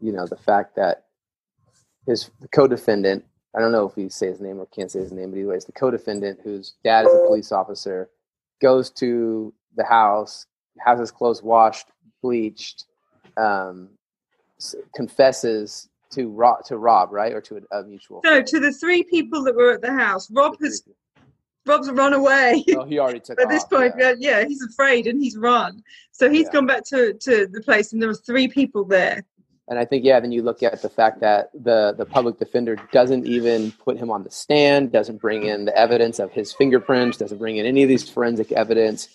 you 0.00 0.12
know 0.12 0.26
the 0.26 0.36
fact 0.36 0.76
that 0.76 1.04
his 2.06 2.30
co-defendant 2.52 3.24
i 3.56 3.60
don't 3.60 3.72
know 3.72 3.86
if 3.88 3.94
he 3.94 4.08
say 4.08 4.28
his 4.28 4.40
name 4.40 4.58
or 4.58 4.66
can't 4.66 4.90
say 4.90 5.00
his 5.00 5.12
name 5.12 5.30
but 5.30 5.36
anyways 5.38 5.64
the 5.64 5.72
co-defendant 5.72 6.38
whose 6.44 6.74
dad 6.84 7.06
is 7.06 7.14
a 7.14 7.26
police 7.26 7.50
officer 7.52 8.08
goes 8.62 8.90
to 8.90 9.52
the 9.76 9.84
house 9.84 10.46
has 10.78 10.98
his 11.00 11.10
clothes 11.10 11.42
washed 11.42 11.88
bleached 12.22 12.84
um, 13.36 13.88
confesses 14.94 15.88
to 16.10 16.28
rob 16.28 16.64
to 16.64 16.76
rob 16.78 17.10
right 17.12 17.32
or 17.32 17.40
to 17.40 17.60
a, 17.72 17.78
a 17.78 17.82
mutual 17.84 18.20
No, 18.24 18.30
friend? 18.34 18.46
to 18.46 18.60
the 18.60 18.72
three 18.72 19.02
people 19.02 19.42
that 19.44 19.56
were 19.56 19.72
at 19.72 19.80
the 19.82 19.92
house. 19.92 20.30
Rob 20.30 20.54
has. 20.62 20.82
Rob's 21.66 21.90
run 21.90 22.12
away. 22.12 22.64
oh 22.76 22.84
he 22.84 22.98
already 22.98 23.20
took 23.20 23.40
At 23.40 23.48
this 23.48 23.64
point, 23.64 23.94
yeah. 23.98 24.14
yeah. 24.18 24.40
yeah, 24.40 24.46
he's 24.46 24.62
afraid 24.62 25.06
and 25.06 25.20
he's 25.22 25.36
run. 25.36 25.82
So 26.12 26.30
he's 26.30 26.46
Yeah. 26.46 26.52
gone 26.52 26.66
back 26.66 26.84
to, 26.86 27.14
to 27.14 27.46
the 27.46 27.60
place, 27.62 27.92
and 27.92 28.00
there 28.02 28.08
were 28.08 28.14
three 28.14 28.48
people 28.48 28.84
there. 28.84 29.24
And 29.66 29.78
I 29.78 29.86
think, 29.86 30.04
yeah, 30.04 30.20
then 30.20 30.30
you 30.30 30.42
look 30.42 30.62
at 30.62 30.82
the 30.82 30.90
fact 30.90 31.20
that 31.20 31.50
the, 31.54 31.94
the 31.96 32.04
public 32.04 32.38
defender 32.38 32.76
doesn't 32.92 33.26
even 33.26 33.72
put 33.72 33.96
him 33.96 34.10
on 34.10 34.22
the 34.22 34.30
stand, 34.30 34.92
doesn't 34.92 35.22
bring 35.22 35.44
in 35.44 35.64
the 35.64 35.74
evidence 35.76 36.18
of 36.18 36.30
his 36.32 36.52
fingerprints, 36.52 37.16
doesn't 37.16 37.38
bring 37.38 37.56
in 37.56 37.64
any 37.64 37.82
of 37.82 37.88
these 37.88 38.06
forensic 38.08 38.52
evidence, 38.52 39.08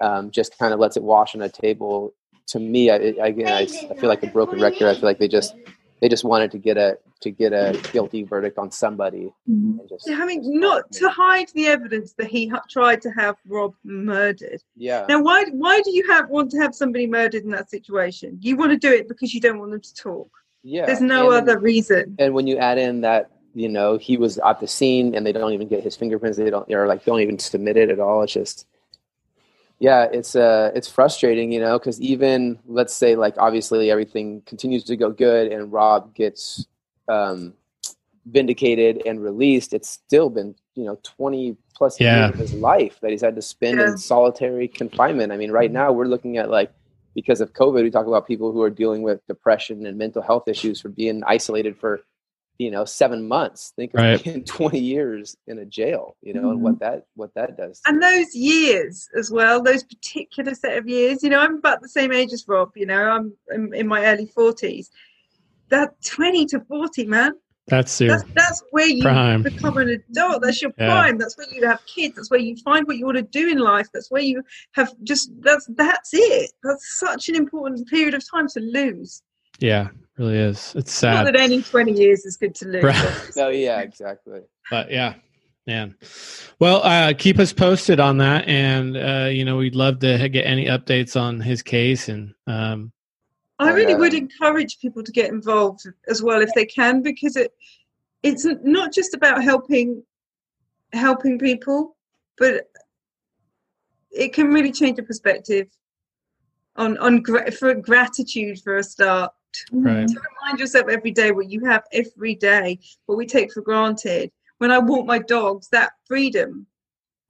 um, 0.00 0.30
just 0.30 0.56
kind 0.58 0.72
of 0.72 0.78
lets 0.78 0.96
it 0.96 1.02
wash 1.02 1.34
on 1.34 1.42
a 1.42 1.48
table. 1.48 2.14
To 2.50 2.60
me, 2.60 2.88
I, 2.88 2.94
I- 2.94 3.26
again, 3.26 3.48
I, 3.48 3.62
I 3.90 3.94
feel 3.98 4.08
like 4.08 4.22
a 4.22 4.28
broken 4.28 4.60
record. 4.60 4.86
I 4.86 4.94
feel 4.94 5.02
like 5.02 5.18
they 5.18 5.26
just 5.26 5.56
they 6.00 6.08
just 6.08 6.24
wanted 6.24 6.50
to 6.52 6.58
get 6.58 6.76
a 6.76 6.98
to 7.20 7.30
get 7.30 7.52
a 7.52 7.78
guilty 7.92 8.22
verdict 8.22 8.58
on 8.58 8.70
somebody 8.70 9.32
Mhm. 9.48 9.80
and 9.80 9.88
just 9.88 10.08
I 10.10 10.26
mean, 10.26 10.42
not 10.60 10.92
to 10.92 11.08
hide 11.08 11.48
the 11.54 11.66
evidence 11.66 12.12
that 12.18 12.26
he 12.26 12.48
ha- 12.48 12.62
tried 12.68 13.00
to 13.02 13.10
have 13.10 13.36
Rob 13.48 13.74
murdered. 13.84 14.60
yeah 14.76 15.06
Now, 15.08 15.22
why 15.22 15.44
why 15.52 15.80
do 15.82 15.90
you 15.92 16.06
have 16.12 16.28
want 16.28 16.50
to 16.52 16.58
have 16.58 16.74
somebody 16.74 17.06
murdered 17.06 17.44
in 17.44 17.50
that 17.50 17.70
situation? 17.70 18.38
You 18.42 18.56
want 18.56 18.72
to 18.72 18.76
do 18.78 18.92
it 18.92 19.08
because 19.08 19.32
you 19.34 19.40
don't 19.40 19.58
want 19.58 19.70
them 19.72 19.80
to 19.80 19.94
talk. 19.94 20.28
yeah 20.62 20.84
There's 20.86 21.00
no 21.00 21.30
And- 21.30 21.42
other 21.48 21.58
reason. 21.58 22.16
and 22.18 22.34
when 22.34 22.46
you 22.46 22.56
add 22.58 22.78
in 22.78 23.00
that 23.02 23.30
you 23.54 23.68
know 23.70 23.96
he 23.96 24.18
was 24.18 24.36
at 24.38 24.60
the 24.60 24.68
scene 24.68 25.14
and 25.14 25.24
they 25.24 25.32
don't 25.32 25.54
even 25.54 25.66
get 25.68 25.82
his 25.82 25.96
fingerprints 25.96 26.36
they 26.36 26.50
don't 26.50 26.70
or 26.74 26.86
like 26.86 27.04
don't 27.06 27.20
even 27.20 27.38
submit 27.38 27.76
it 27.78 27.88
at 27.88 27.98
all 28.00 28.22
it's 28.22 28.32
just 28.34 28.66
yeah 29.78 30.04
it's 30.04 30.34
uh 30.34 30.70
it's 30.74 30.88
frustrating 30.88 31.52
you 31.52 31.60
know 31.60 31.78
because 31.78 32.00
even 32.00 32.58
let's 32.66 32.94
say 32.94 33.14
like 33.16 33.34
obviously 33.38 33.90
everything 33.90 34.40
continues 34.46 34.82
to 34.84 34.96
go 34.96 35.10
good 35.10 35.52
and 35.52 35.72
rob 35.72 36.14
gets 36.14 36.66
um 37.08 37.52
vindicated 38.26 39.02
and 39.06 39.22
released 39.22 39.72
it's 39.72 39.88
still 39.88 40.30
been 40.30 40.54
you 40.74 40.84
know 40.84 40.98
20 41.04 41.56
plus 41.74 42.00
Yeah. 42.00 42.18
years 42.26 42.30
of 42.34 42.38
his 42.40 42.54
life 42.54 42.98
that 43.00 43.10
he's 43.10 43.20
had 43.20 43.36
to 43.36 43.42
spend 43.42 43.78
Yeah. 43.78 43.88
in 43.88 43.98
solitary 43.98 44.66
confinement 44.66 45.32
i 45.32 45.36
mean 45.36 45.52
right 45.52 45.70
now 45.70 45.92
we're 45.92 46.06
looking 46.06 46.36
at 46.38 46.50
like 46.50 46.72
because 47.14 47.40
of 47.40 47.52
covid 47.52 47.82
we 47.82 47.90
talk 47.90 48.06
about 48.06 48.26
people 48.26 48.52
who 48.52 48.62
are 48.62 48.70
dealing 48.70 49.02
with 49.02 49.24
depression 49.28 49.86
and 49.86 49.96
mental 49.96 50.22
health 50.22 50.48
issues 50.48 50.80
for 50.80 50.88
being 50.88 51.22
isolated 51.26 51.76
for 51.78 52.00
you 52.58 52.70
know 52.70 52.84
seven 52.84 53.26
months 53.28 53.72
think 53.76 53.92
of 53.94 54.00
Right. 54.00 54.22
being 54.24 54.44
20 54.58 54.78
years 54.78 55.36
in 55.46 55.58
a 55.58 55.64
jail 55.64 56.16
you 56.22 56.32
know 56.32 56.50
and 56.50 56.62
what 56.62 56.74
mm-hmm. 56.74 56.84
that 56.84 57.06
what 57.14 57.34
that 57.34 57.56
does 57.56 57.80
And 57.86 58.02
those 58.02 58.34
years 58.34 59.08
as 59.18 59.30
well, 59.30 59.62
those 59.62 59.82
particular 59.84 60.54
set 60.54 60.76
of 60.78 60.88
years. 60.88 61.22
You 61.22 61.30
know, 61.30 61.40
I'm 61.40 61.56
about 61.58 61.82
the 61.82 61.88
same 61.88 62.12
age 62.12 62.32
as 62.32 62.46
Rob. 62.48 62.70
You 62.76 62.86
know, 62.86 63.02
I'm 63.10 63.32
in, 63.52 63.74
in 63.74 63.86
my 63.86 64.04
early 64.06 64.26
40s. 64.36 64.86
That 65.68 65.90
20 66.04 66.46
to 66.46 66.60
40, 66.60 67.06
man. 67.06 67.32
That's 67.68 68.00
your 68.00 68.18
That's 68.18 68.30
that's 68.34 68.62
where 68.70 68.86
you 68.86 69.02
prime. 69.02 69.42
become 69.42 69.76
an 69.78 69.88
adult. 69.88 70.42
That's 70.42 70.62
your 70.62 70.72
Yeah. 70.78 70.86
prime. 70.86 71.18
That's 71.18 71.36
where 71.36 71.48
you 71.52 71.66
have 71.66 71.80
kids. 71.86 72.14
That's 72.14 72.30
where 72.30 72.38
you 72.40 72.56
find 72.64 72.86
what 72.86 72.96
you 72.96 73.06
want 73.06 73.16
to 73.16 73.22
do 73.40 73.48
in 73.48 73.58
life. 73.58 73.88
That's 73.92 74.10
where 74.10 74.22
you 74.22 74.42
have 74.72 74.94
just 75.02 75.30
that's 75.40 75.66
that's 75.74 76.10
it. 76.12 76.52
That's 76.62 76.98
such 76.98 77.28
an 77.28 77.34
important 77.34 77.88
period 77.88 78.14
of 78.14 78.22
time 78.30 78.46
to 78.48 78.60
lose. 78.60 79.22
yeah, 79.58 79.88
really 80.18 80.38
is. 80.38 80.74
It's 80.76 80.92
sad. 80.92 81.24
Not 81.24 81.32
that 81.32 81.36
any 81.36 81.62
twenty 81.62 81.92
years 81.92 82.24
is 82.24 82.36
good 82.36 82.54
to 82.56 82.68
lose. 82.68 82.84
Right. 82.84 83.30
no 83.36 83.48
yeah 83.48 83.80
exactly 83.80 84.40
but 84.70 84.90
yeah, 84.90 85.14
man. 85.66 85.96
Well, 86.58 86.82
uh, 86.82 87.12
keep 87.16 87.38
us 87.38 87.52
posted 87.52 88.00
on 88.00 88.18
that, 88.18 88.48
and 88.48 88.96
uh, 88.96 89.28
you 89.30 89.44
know 89.44 89.56
we'd 89.56 89.74
love 89.74 90.00
to 90.00 90.28
get 90.28 90.46
any 90.46 90.66
updates 90.66 91.20
on 91.20 91.40
his 91.40 91.62
case 91.62 92.08
and 92.08 92.34
um, 92.46 92.92
I 93.58 93.70
really 93.70 93.92
And, 93.92 94.00
would 94.00 94.14
encourage 94.14 94.78
people 94.80 95.02
to 95.02 95.12
get 95.12 95.30
involved 95.30 95.86
as 96.08 96.22
well 96.22 96.42
if 96.42 96.50
they 96.54 96.66
can, 96.66 97.02
because 97.02 97.36
it 97.36 97.52
it's 98.22 98.46
not 98.62 98.92
just 98.92 99.14
about 99.14 99.42
helping 99.42 100.02
helping 100.92 101.38
people, 101.38 101.96
but 102.38 102.68
it 104.10 104.32
can 104.32 104.48
really 104.48 104.72
change 104.72 104.98
your 104.98 105.06
perspective 105.06 105.68
on 106.76 106.98
on 106.98 107.22
gra- 107.22 107.50
for 107.50 107.74
gratitude 107.74 108.60
for 108.62 108.76
a 108.76 108.82
start. 108.82 109.32
Right. 109.72 110.08
To 110.08 110.20
remind 110.40 110.58
yourself 110.58 110.88
every 110.88 111.10
day 111.10 111.32
what 111.32 111.50
you 111.50 111.64
have 111.64 111.84
every 111.92 112.34
day, 112.34 112.78
what 113.06 113.18
we 113.18 113.26
take 113.26 113.52
for 113.52 113.60
granted. 113.62 114.30
When 114.58 114.70
I 114.70 114.78
walk 114.78 115.06
my 115.06 115.18
dogs, 115.18 115.68
that 115.70 115.92
freedom, 116.06 116.66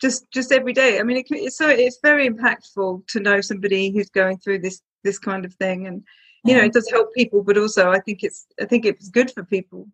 just 0.00 0.30
just 0.30 0.52
every 0.52 0.72
day. 0.72 1.00
I 1.00 1.02
mean, 1.02 1.16
it, 1.16 1.26
it's 1.30 1.56
so 1.56 1.68
it's 1.68 1.98
very 2.02 2.28
impactful 2.28 3.06
to 3.08 3.20
know 3.20 3.40
somebody 3.40 3.90
who's 3.90 4.10
going 4.10 4.38
through 4.38 4.60
this 4.60 4.80
this 5.02 5.18
kind 5.18 5.44
of 5.44 5.54
thing, 5.54 5.86
and 5.86 6.02
you 6.44 6.56
know, 6.56 6.62
it 6.62 6.72
does 6.72 6.88
help 6.90 7.12
people, 7.14 7.42
but 7.42 7.58
also 7.58 7.90
I 7.90 8.00
think 8.00 8.22
it's 8.22 8.46
I 8.60 8.64
think 8.64 8.84
it's 8.84 9.08
good 9.08 9.30
for 9.30 9.44
people. 9.44 9.88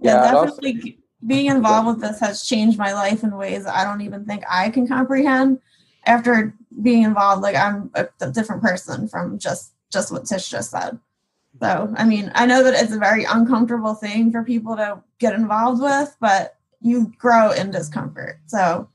Yeah, 0.00 0.22
I'd 0.22 0.34
also- 0.34 0.56
definitely 0.56 0.98
being 1.26 1.46
involved 1.46 1.86
with 1.86 2.00
this 2.00 2.20
has 2.20 2.44
changed 2.44 2.78
my 2.78 2.92
life 2.92 3.22
in 3.22 3.34
ways 3.36 3.66
I 3.66 3.84
don't 3.84 4.02
even 4.02 4.24
think 4.26 4.44
I 4.50 4.70
can 4.70 4.86
comprehend. 4.86 5.60
After 6.06 6.54
being 6.82 7.02
involved, 7.02 7.40
like 7.40 7.56
I'm 7.56 7.90
a, 7.94 8.06
a 8.20 8.30
different 8.30 8.62
person 8.62 9.08
from 9.08 9.38
just 9.38 9.73
just 9.94 10.12
what 10.12 10.26
Tish 10.26 10.50
just 10.50 10.70
said. 10.70 10.98
So, 11.62 11.94
I 11.96 12.04
mean, 12.04 12.30
I 12.34 12.44
know 12.44 12.62
that 12.62 12.74
it's 12.74 12.92
a 12.92 12.98
very 12.98 13.24
uncomfortable 13.24 13.94
thing 13.94 14.30
for 14.30 14.42
people 14.42 14.76
to 14.76 15.02
get 15.18 15.34
involved 15.34 15.80
with, 15.80 16.14
but 16.20 16.56
you 16.80 17.12
grow 17.18 17.52
in 17.52 17.70
discomfort. 17.70 18.40
So, 18.46 18.90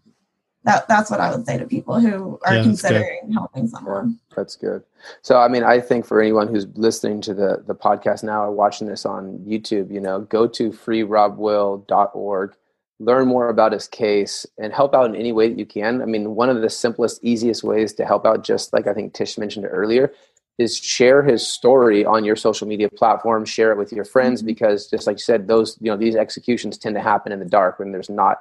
that 0.66 0.88
that's 0.90 1.10
what 1.10 1.22
I 1.22 1.34
would 1.34 1.46
say 1.46 1.58
to 1.58 1.66
people 1.66 2.00
who 2.02 2.38
are 2.44 2.56
Yeah, 2.56 2.64
that's 2.64 2.82
good. 2.82 2.90
considering 2.90 3.32
helping 3.32 3.68
someone. 3.68 4.20
That's 4.36 4.58
good. 4.58 4.84
So, 5.22 5.40
I 5.40 5.48
mean, 5.48 5.64
I 5.64 5.80
think 5.80 6.06
for 6.06 6.22
anyone 6.22 6.50
who's 6.50 6.68
listening 6.76 7.22
to 7.22 7.34
the 7.34 7.64
the 7.66 7.76
podcast 7.76 8.24
now 8.24 8.44
or 8.44 8.52
watching 8.52 8.88
this 8.88 9.06
on 9.06 9.40
YouTube, 9.48 9.92
you 9.92 10.02
know, 10.02 10.20
go 10.20 10.48
to 10.48 10.70
freerobwill.org, 10.72 12.56
learn 13.00 13.28
more 13.28 13.48
about 13.48 13.72
his 13.72 13.88
case, 13.88 14.46
and 14.58 14.74
help 14.74 14.94
out 14.94 15.10
in 15.10 15.16
any 15.16 15.32
way 15.32 15.48
that 15.48 15.58
you 15.58 15.66
can. 15.66 16.02
I 16.02 16.06
mean, 16.06 16.36
one 16.36 16.50
of 16.50 16.62
the 16.62 16.70
simplest, 16.70 17.24
easiest 17.24 17.64
ways 17.64 17.94
to 17.94 18.06
help 18.06 18.26
out, 18.26 18.44
just 18.44 18.74
like 18.74 18.86
I 18.86 18.94
think 18.94 19.14
Tish 19.14 19.38
mentioned 19.38 19.66
earlier, 19.70 20.12
is 20.60 20.78
share 20.78 21.24
his 21.24 21.48
story 21.48 22.06
on 22.06 22.26
your 22.26 22.36
social 22.36 22.68
media 22.68 22.90
platform. 22.90 23.46
Share 23.46 23.72
it 23.72 23.80
with 23.80 23.94
your 23.94 24.06
friends 24.06 24.44
Mhm. 24.44 24.48
because, 24.48 24.88
just 24.88 25.08
like 25.08 25.16
you 25.16 25.22
said, 25.22 25.48
those 25.48 25.78
you 25.82 25.90
know 25.90 25.98
these 25.98 26.18
executions 26.18 26.78
tend 26.78 26.96
to 26.96 27.02
happen 27.02 27.32
in 27.32 27.40
the 27.40 27.46
dark 27.46 27.80
when 27.80 27.92
there's 27.94 28.10
not 28.10 28.40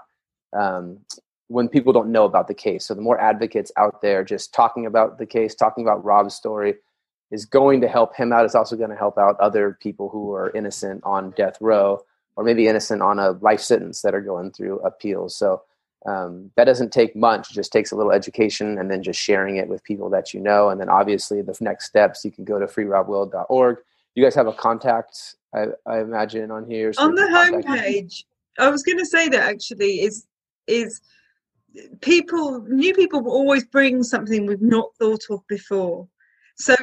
um, 0.52 0.98
when 1.48 1.68
people 1.68 1.92
don't 1.92 2.12
know 2.12 2.24
about 2.26 2.48
the 2.48 2.54
case. 2.54 2.86
So 2.86 2.94
the 2.94 3.02
more 3.02 3.20
advocates 3.20 3.72
out 3.76 4.02
there 4.02 4.24
just 4.24 4.52
talking 4.52 4.86
about 4.86 5.18
the 5.18 5.26
case, 5.26 5.54
talking 5.54 5.84
about 5.84 6.04
Rob's 6.04 6.34
story 6.34 6.76
is 7.30 7.46
going 7.46 7.80
to 7.82 7.88
help 7.88 8.16
him 8.16 8.32
out. 8.32 8.44
It's 8.44 8.54
also 8.54 8.76
going 8.76 8.90
to 8.90 8.96
help 8.96 9.18
out 9.18 9.38
other 9.40 9.78
people 9.80 10.08
who 10.10 10.32
are 10.34 10.50
innocent 10.54 11.02
on 11.04 11.32
death 11.32 11.58
row 11.60 12.00
or 12.36 12.44
maybe 12.44 12.66
innocent 12.68 13.02
on 13.02 13.18
a 13.18 13.32
life 13.32 13.60
sentence 13.60 14.02
that 14.02 14.14
are 14.14 14.20
going 14.22 14.50
through 14.52 14.80
appeals. 14.80 15.36
So 15.36 15.62
um, 16.07 16.51
that 16.57 16.64
doesn't 16.64 16.92
take 16.92 17.16
much. 17.16 17.51
It 17.51 17.55
just 17.55 17.72
takes 17.72 17.92
a 17.92 17.96
little 17.96 18.12
education 18.12 18.78
and 18.78 18.90
then 18.90 19.03
just 19.03 19.20
sharing 19.20 19.57
it 19.57 19.68
with 19.68 19.82
people 19.84 20.09
that 20.11 20.32
you 20.32 20.40
know. 20.40 20.70
And 20.70 20.80
then 20.80 20.88
obviously 20.88 21.42
the 21.42 21.57
next 21.61 21.86
steps, 21.86 22.24
you 22.24 22.30
can 22.30 22.44
go 22.44 22.59
to 22.59 22.66
freerobwill.org. 22.66 23.78
You 24.14 24.24
guys 24.24 24.34
have 24.34 24.46
a 24.46 24.53
contact, 24.53 25.36
I, 25.55 25.66
I 25.86 26.01
imagine, 26.01 26.51
on 26.51 26.68
here. 26.68 26.92
so 26.92 27.03
on 27.03 27.14
the 27.14 27.22
homepage 27.22 28.24
i 28.59 28.68
was 28.68 28.82
going 28.82 28.99
to 28.99 29.07
say 29.07 29.28
that 29.28 29.42
actually 29.42 30.01
is 30.01 30.26
is 30.66 31.01
people 32.01 32.61
new 32.68 32.94
people 32.94 33.20
will 33.22 33.32
always 33.32 33.64
bring 33.64 34.03
something 34.03 34.46
we've 34.46 34.62
not 34.62 34.88
thought 34.99 35.22
of 35.30 35.46
before 35.49 36.09
so 36.61 36.74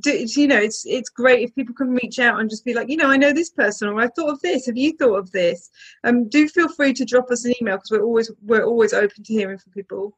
do, 0.00 0.26
you 0.36 0.46
know 0.46 0.58
it's 0.58 0.86
it's 0.86 1.08
great 1.08 1.42
if 1.42 1.54
people 1.54 1.74
can 1.74 1.90
reach 1.90 2.18
out 2.18 2.40
and 2.40 2.48
just 2.48 2.64
be 2.64 2.74
like 2.74 2.88
you 2.88 2.96
know 2.96 3.10
i 3.10 3.16
know 3.16 3.32
this 3.32 3.50
person 3.50 3.88
or 3.88 4.00
i 4.00 4.08
thought 4.08 4.30
of 4.30 4.40
this 4.40 4.66
have 4.66 4.76
you 4.76 4.92
thought 4.96 5.16
of 5.16 5.30
this 5.32 5.70
um 6.04 6.28
do 6.28 6.48
feel 6.48 6.68
free 6.68 6.92
to 6.92 7.04
drop 7.04 7.30
us 7.30 7.44
an 7.44 7.52
email 7.60 7.76
because 7.76 7.90
we're 7.90 8.04
always 8.04 8.30
we're 8.42 8.64
always 8.64 8.92
open 8.92 9.22
to 9.24 9.32
hearing 9.32 9.58
from 9.58 9.72
people 9.72 10.16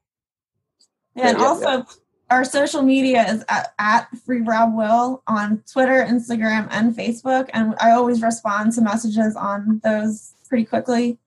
Yeah, 1.14 1.30
and 1.30 1.38
Yeah, 1.38 1.42
yeah, 1.42 1.48
also 1.48 1.86
our 2.30 2.44
social 2.44 2.82
media 2.82 3.24
is 3.28 3.44
at, 3.48 3.72
at 3.78 4.08
Free 4.24 4.40
Rob 4.40 4.76
Will 4.76 5.22
on 5.28 5.62
Twitter, 5.70 6.04
Instagram, 6.04 6.66
and 6.70 6.94
Facebook. 6.94 7.48
And 7.52 7.74
I 7.80 7.92
always 7.92 8.20
respond 8.20 8.72
to 8.72 8.80
messages 8.80 9.36
on 9.36 9.80
those 9.84 10.34
pretty 10.48 10.64
quickly. 10.64 11.18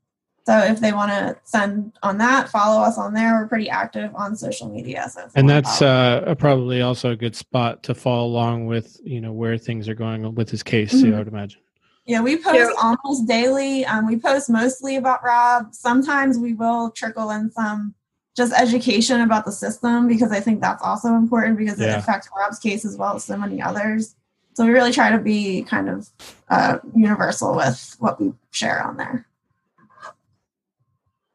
So 0.49 0.57
if 0.57 0.79
they 0.79 0.93
want 0.93 1.11
to 1.11 1.37
send 1.43 1.93
on 2.01 2.17
that, 2.17 2.49
follow 2.49 2.81
us 2.81 2.97
on 2.97 3.13
there. 3.13 3.35
We're 3.35 3.47
pretty 3.47 3.69
active 3.69 4.09
on 4.15 4.35
social 4.35 4.67
media. 4.67 5.07
So 5.07 5.25
if 5.25 5.31
and 5.35 5.47
that's 5.47 5.79
uh, 5.79 6.33
probably 6.39 6.81
also 6.81 7.11
a 7.11 7.15
good 7.15 7.35
spot 7.35 7.83
to 7.83 7.93
follow 7.93 8.25
along 8.25 8.65
with 8.65 8.99
you 9.03 9.21
know 9.21 9.31
where 9.31 9.59
things 9.59 9.87
are 9.87 9.93
going 9.93 10.33
with 10.33 10.49
his 10.49 10.63
case. 10.63 10.91
Mhm. 10.91 11.13
I 11.13 11.17
would 11.19 11.27
imagine. 11.27 11.61
yeah, 12.07 12.19
we 12.21 12.35
post 12.35 12.55
Yeah. 12.55 12.71
almost 12.81 13.27
daily. 13.27 13.85
Um, 13.85 14.07
we 14.07 14.17
post 14.17 14.49
mostly 14.49 14.95
about 14.95 15.23
Rob. 15.23 15.75
Sometimes 15.75 16.39
we 16.39 16.53
will 16.55 16.89
trickle 16.89 17.29
in 17.29 17.51
some 17.51 17.93
just 18.35 18.51
education 18.53 19.21
about 19.21 19.45
the 19.45 19.51
system 19.51 20.07
because 20.07 20.31
I 20.31 20.39
think 20.39 20.61
that's 20.61 20.81
also 20.81 21.09
important 21.09 21.59
because 21.59 21.79
it 21.79 21.89
affects 21.89 22.27
Rob's 22.35 22.57
case 22.57 22.85
as 22.85 22.97
well 22.97 23.15
as 23.17 23.23
so 23.23 23.37
many 23.37 23.61
others. 23.61 24.15
So 24.53 24.65
we 24.65 24.71
really 24.71 24.93
try 24.93 25.11
to 25.11 25.19
be 25.19 25.61
kind 25.61 25.89
of 25.89 26.09
uh, 26.49 26.79
universal 26.95 27.55
with 27.55 27.95
what 27.99 28.19
we 28.19 28.33
share 28.49 28.81
on 28.81 28.97
there. 28.97 29.27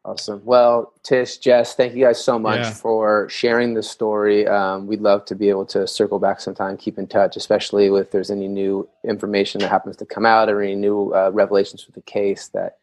Awesome. 0.07 0.43
Well, 0.45 0.93
Tish, 1.03 1.39
Jess, 1.39 1.75
thank 1.75 1.95
you 1.95 2.05
guys 2.05 2.23
so 2.23 2.39
much 2.39 2.59
Yeah. 2.61 2.71
for 2.73 3.27
sharing 3.31 3.73
the 3.73 3.83
story. 3.83 4.47
Um, 4.47 4.87
we'd 4.87 5.01
love 5.01 5.25
to 5.27 5.35
be 5.35 5.49
able 5.49 5.65
to 5.67 5.87
circle 5.87 6.19
back 6.19 6.41
sometime, 6.41 6.77
keep 6.77 6.99
in 6.99 7.07
touch, 7.07 7.39
especially 7.39 7.87
if 7.87 8.11
there's 8.11 8.31
any 8.31 8.47
new 8.47 8.87
information 9.05 9.63
that 9.63 9.69
happens 9.71 9.97
to 9.97 10.05
come 10.05 10.27
out 10.27 10.51
or 10.51 10.61
any 10.61 10.75
new 10.75 11.11
uh, 11.15 11.31
revelations 11.33 11.87
with 11.87 11.95
the 11.95 12.03
case 12.03 12.49
that 12.49 12.77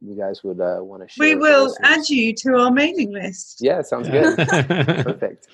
you 0.00 0.14
guys 0.16 0.44
would 0.44 0.60
uh, 0.60 0.78
want 0.80 1.02
to 1.02 1.08
share. 1.08 1.26
we 1.26 1.34
will 1.34 1.74
add 1.82 2.08
you 2.08 2.32
to 2.34 2.56
our 2.56 2.70
mailing 2.70 3.10
list 3.12 3.58
Yeah, 3.60 3.82
sounds 3.82 4.08
good. 4.08 4.36
Perfect. 4.48 5.48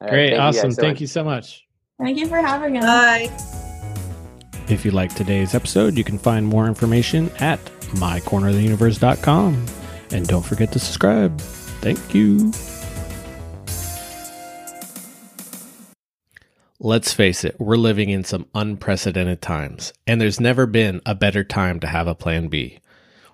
All 0.00 0.06
right, 0.06 0.10
Great, 0.10 0.28
thank 0.30 0.38
you 0.38 0.38
awesome. 0.40 0.72
so 0.72 0.80
Thank 0.82 0.94
much. 0.94 1.00
you 1.02 1.06
so 1.06 1.22
much. 1.24 1.66
Thank 2.00 2.16
you 2.18 2.26
for 2.28 2.38
having 2.38 2.78
us. 2.78 2.84
bye 2.84 3.28
If 4.70 4.86
you 4.86 4.90
liked 4.90 5.18
today's 5.18 5.54
episode, 5.54 5.98
you 5.98 6.04
can 6.04 6.18
find 6.18 6.46
more 6.46 6.66
information 6.66 7.30
at 7.40 7.62
mycorneroftheuniverse.com. 7.96 9.66
And 10.10 10.26
don't 10.26 10.44
forget 10.44 10.72
to 10.72 10.78
subscribe. 10.78 11.40
Thank 11.80 12.14
you. 12.14 12.52
Let's 16.80 17.12
face 17.12 17.42
it, 17.42 17.56
we're 17.58 17.76
living 17.76 18.08
in 18.08 18.22
some 18.22 18.46
unprecedented 18.54 19.42
times, 19.42 19.92
and 20.06 20.20
there's 20.20 20.38
never 20.38 20.64
been 20.64 21.00
a 21.04 21.16
better 21.16 21.42
time 21.42 21.80
to 21.80 21.88
have 21.88 22.06
a 22.06 22.14
plan 22.14 22.46
B. 22.46 22.78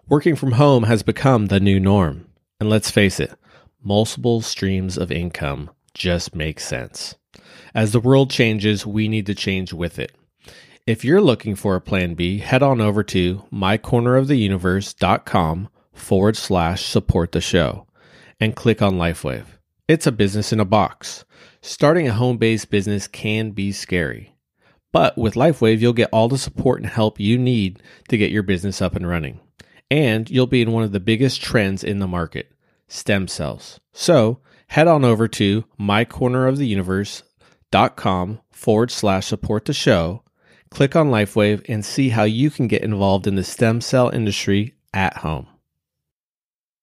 Working 0.08 0.34
from 0.34 0.52
home 0.52 0.84
has 0.84 1.02
become 1.02 1.46
the 1.46 1.60
new 1.60 1.78
norm. 1.78 2.26
And 2.58 2.70
let's 2.70 2.90
face 2.90 3.20
it, 3.20 3.34
multiple 3.82 4.40
streams 4.40 4.96
of 4.96 5.12
income 5.12 5.68
just 5.92 6.34
make 6.34 6.58
sense. 6.58 7.16
As 7.74 7.92
the 7.92 8.00
world 8.00 8.30
changes, 8.30 8.86
we 8.86 9.08
need 9.08 9.26
to 9.26 9.34
change 9.34 9.74
with 9.74 9.98
it. 9.98 10.12
If 10.86 11.04
you're 11.04 11.20
looking 11.20 11.54
for 11.54 11.76
a 11.76 11.80
plan 11.80 12.14
B, 12.14 12.38
head 12.38 12.62
on 12.62 12.80
over 12.80 13.02
to 13.04 13.44
mycorneroftheuniverse.com 13.52 15.68
forward 15.94 16.36
slash 16.36 16.84
support 16.84 17.32
the 17.32 17.40
show 17.40 17.86
and 18.40 18.56
click 18.56 18.82
on 18.82 18.94
LifeWave. 18.94 19.46
It's 19.88 20.06
a 20.06 20.12
business 20.12 20.52
in 20.52 20.60
a 20.60 20.64
box. 20.64 21.24
Starting 21.60 22.08
a 22.08 22.12
home 22.12 22.36
based 22.36 22.70
business 22.70 23.06
can 23.06 23.50
be 23.50 23.72
scary. 23.72 24.34
But 24.92 25.18
with 25.18 25.34
LifeWave, 25.34 25.80
you'll 25.80 25.92
get 25.92 26.10
all 26.12 26.28
the 26.28 26.38
support 26.38 26.80
and 26.80 26.88
help 26.88 27.18
you 27.18 27.36
need 27.36 27.82
to 28.08 28.16
get 28.16 28.30
your 28.30 28.44
business 28.44 28.80
up 28.80 28.94
and 28.94 29.08
running. 29.08 29.40
And 29.90 30.30
you'll 30.30 30.46
be 30.46 30.62
in 30.62 30.72
one 30.72 30.84
of 30.84 30.92
the 30.92 31.00
biggest 31.00 31.42
trends 31.42 31.82
in 31.82 31.98
the 31.98 32.06
market 32.06 32.52
stem 32.86 33.26
cells. 33.28 33.80
So 33.92 34.40
head 34.68 34.86
on 34.86 35.04
over 35.04 35.26
to 35.28 35.64
mycorneroftheuniverse.com 35.80 38.40
forward 38.50 38.90
slash 38.90 39.26
support 39.26 39.64
the 39.64 39.72
show, 39.72 40.22
click 40.70 40.94
on 40.96 41.10
LifeWave, 41.10 41.64
and 41.68 41.84
see 41.84 42.08
how 42.10 42.24
you 42.24 42.50
can 42.50 42.66
get 42.68 42.82
involved 42.82 43.26
in 43.26 43.34
the 43.34 43.44
stem 43.44 43.80
cell 43.80 44.10
industry 44.10 44.74
at 44.92 45.16
home. 45.18 45.46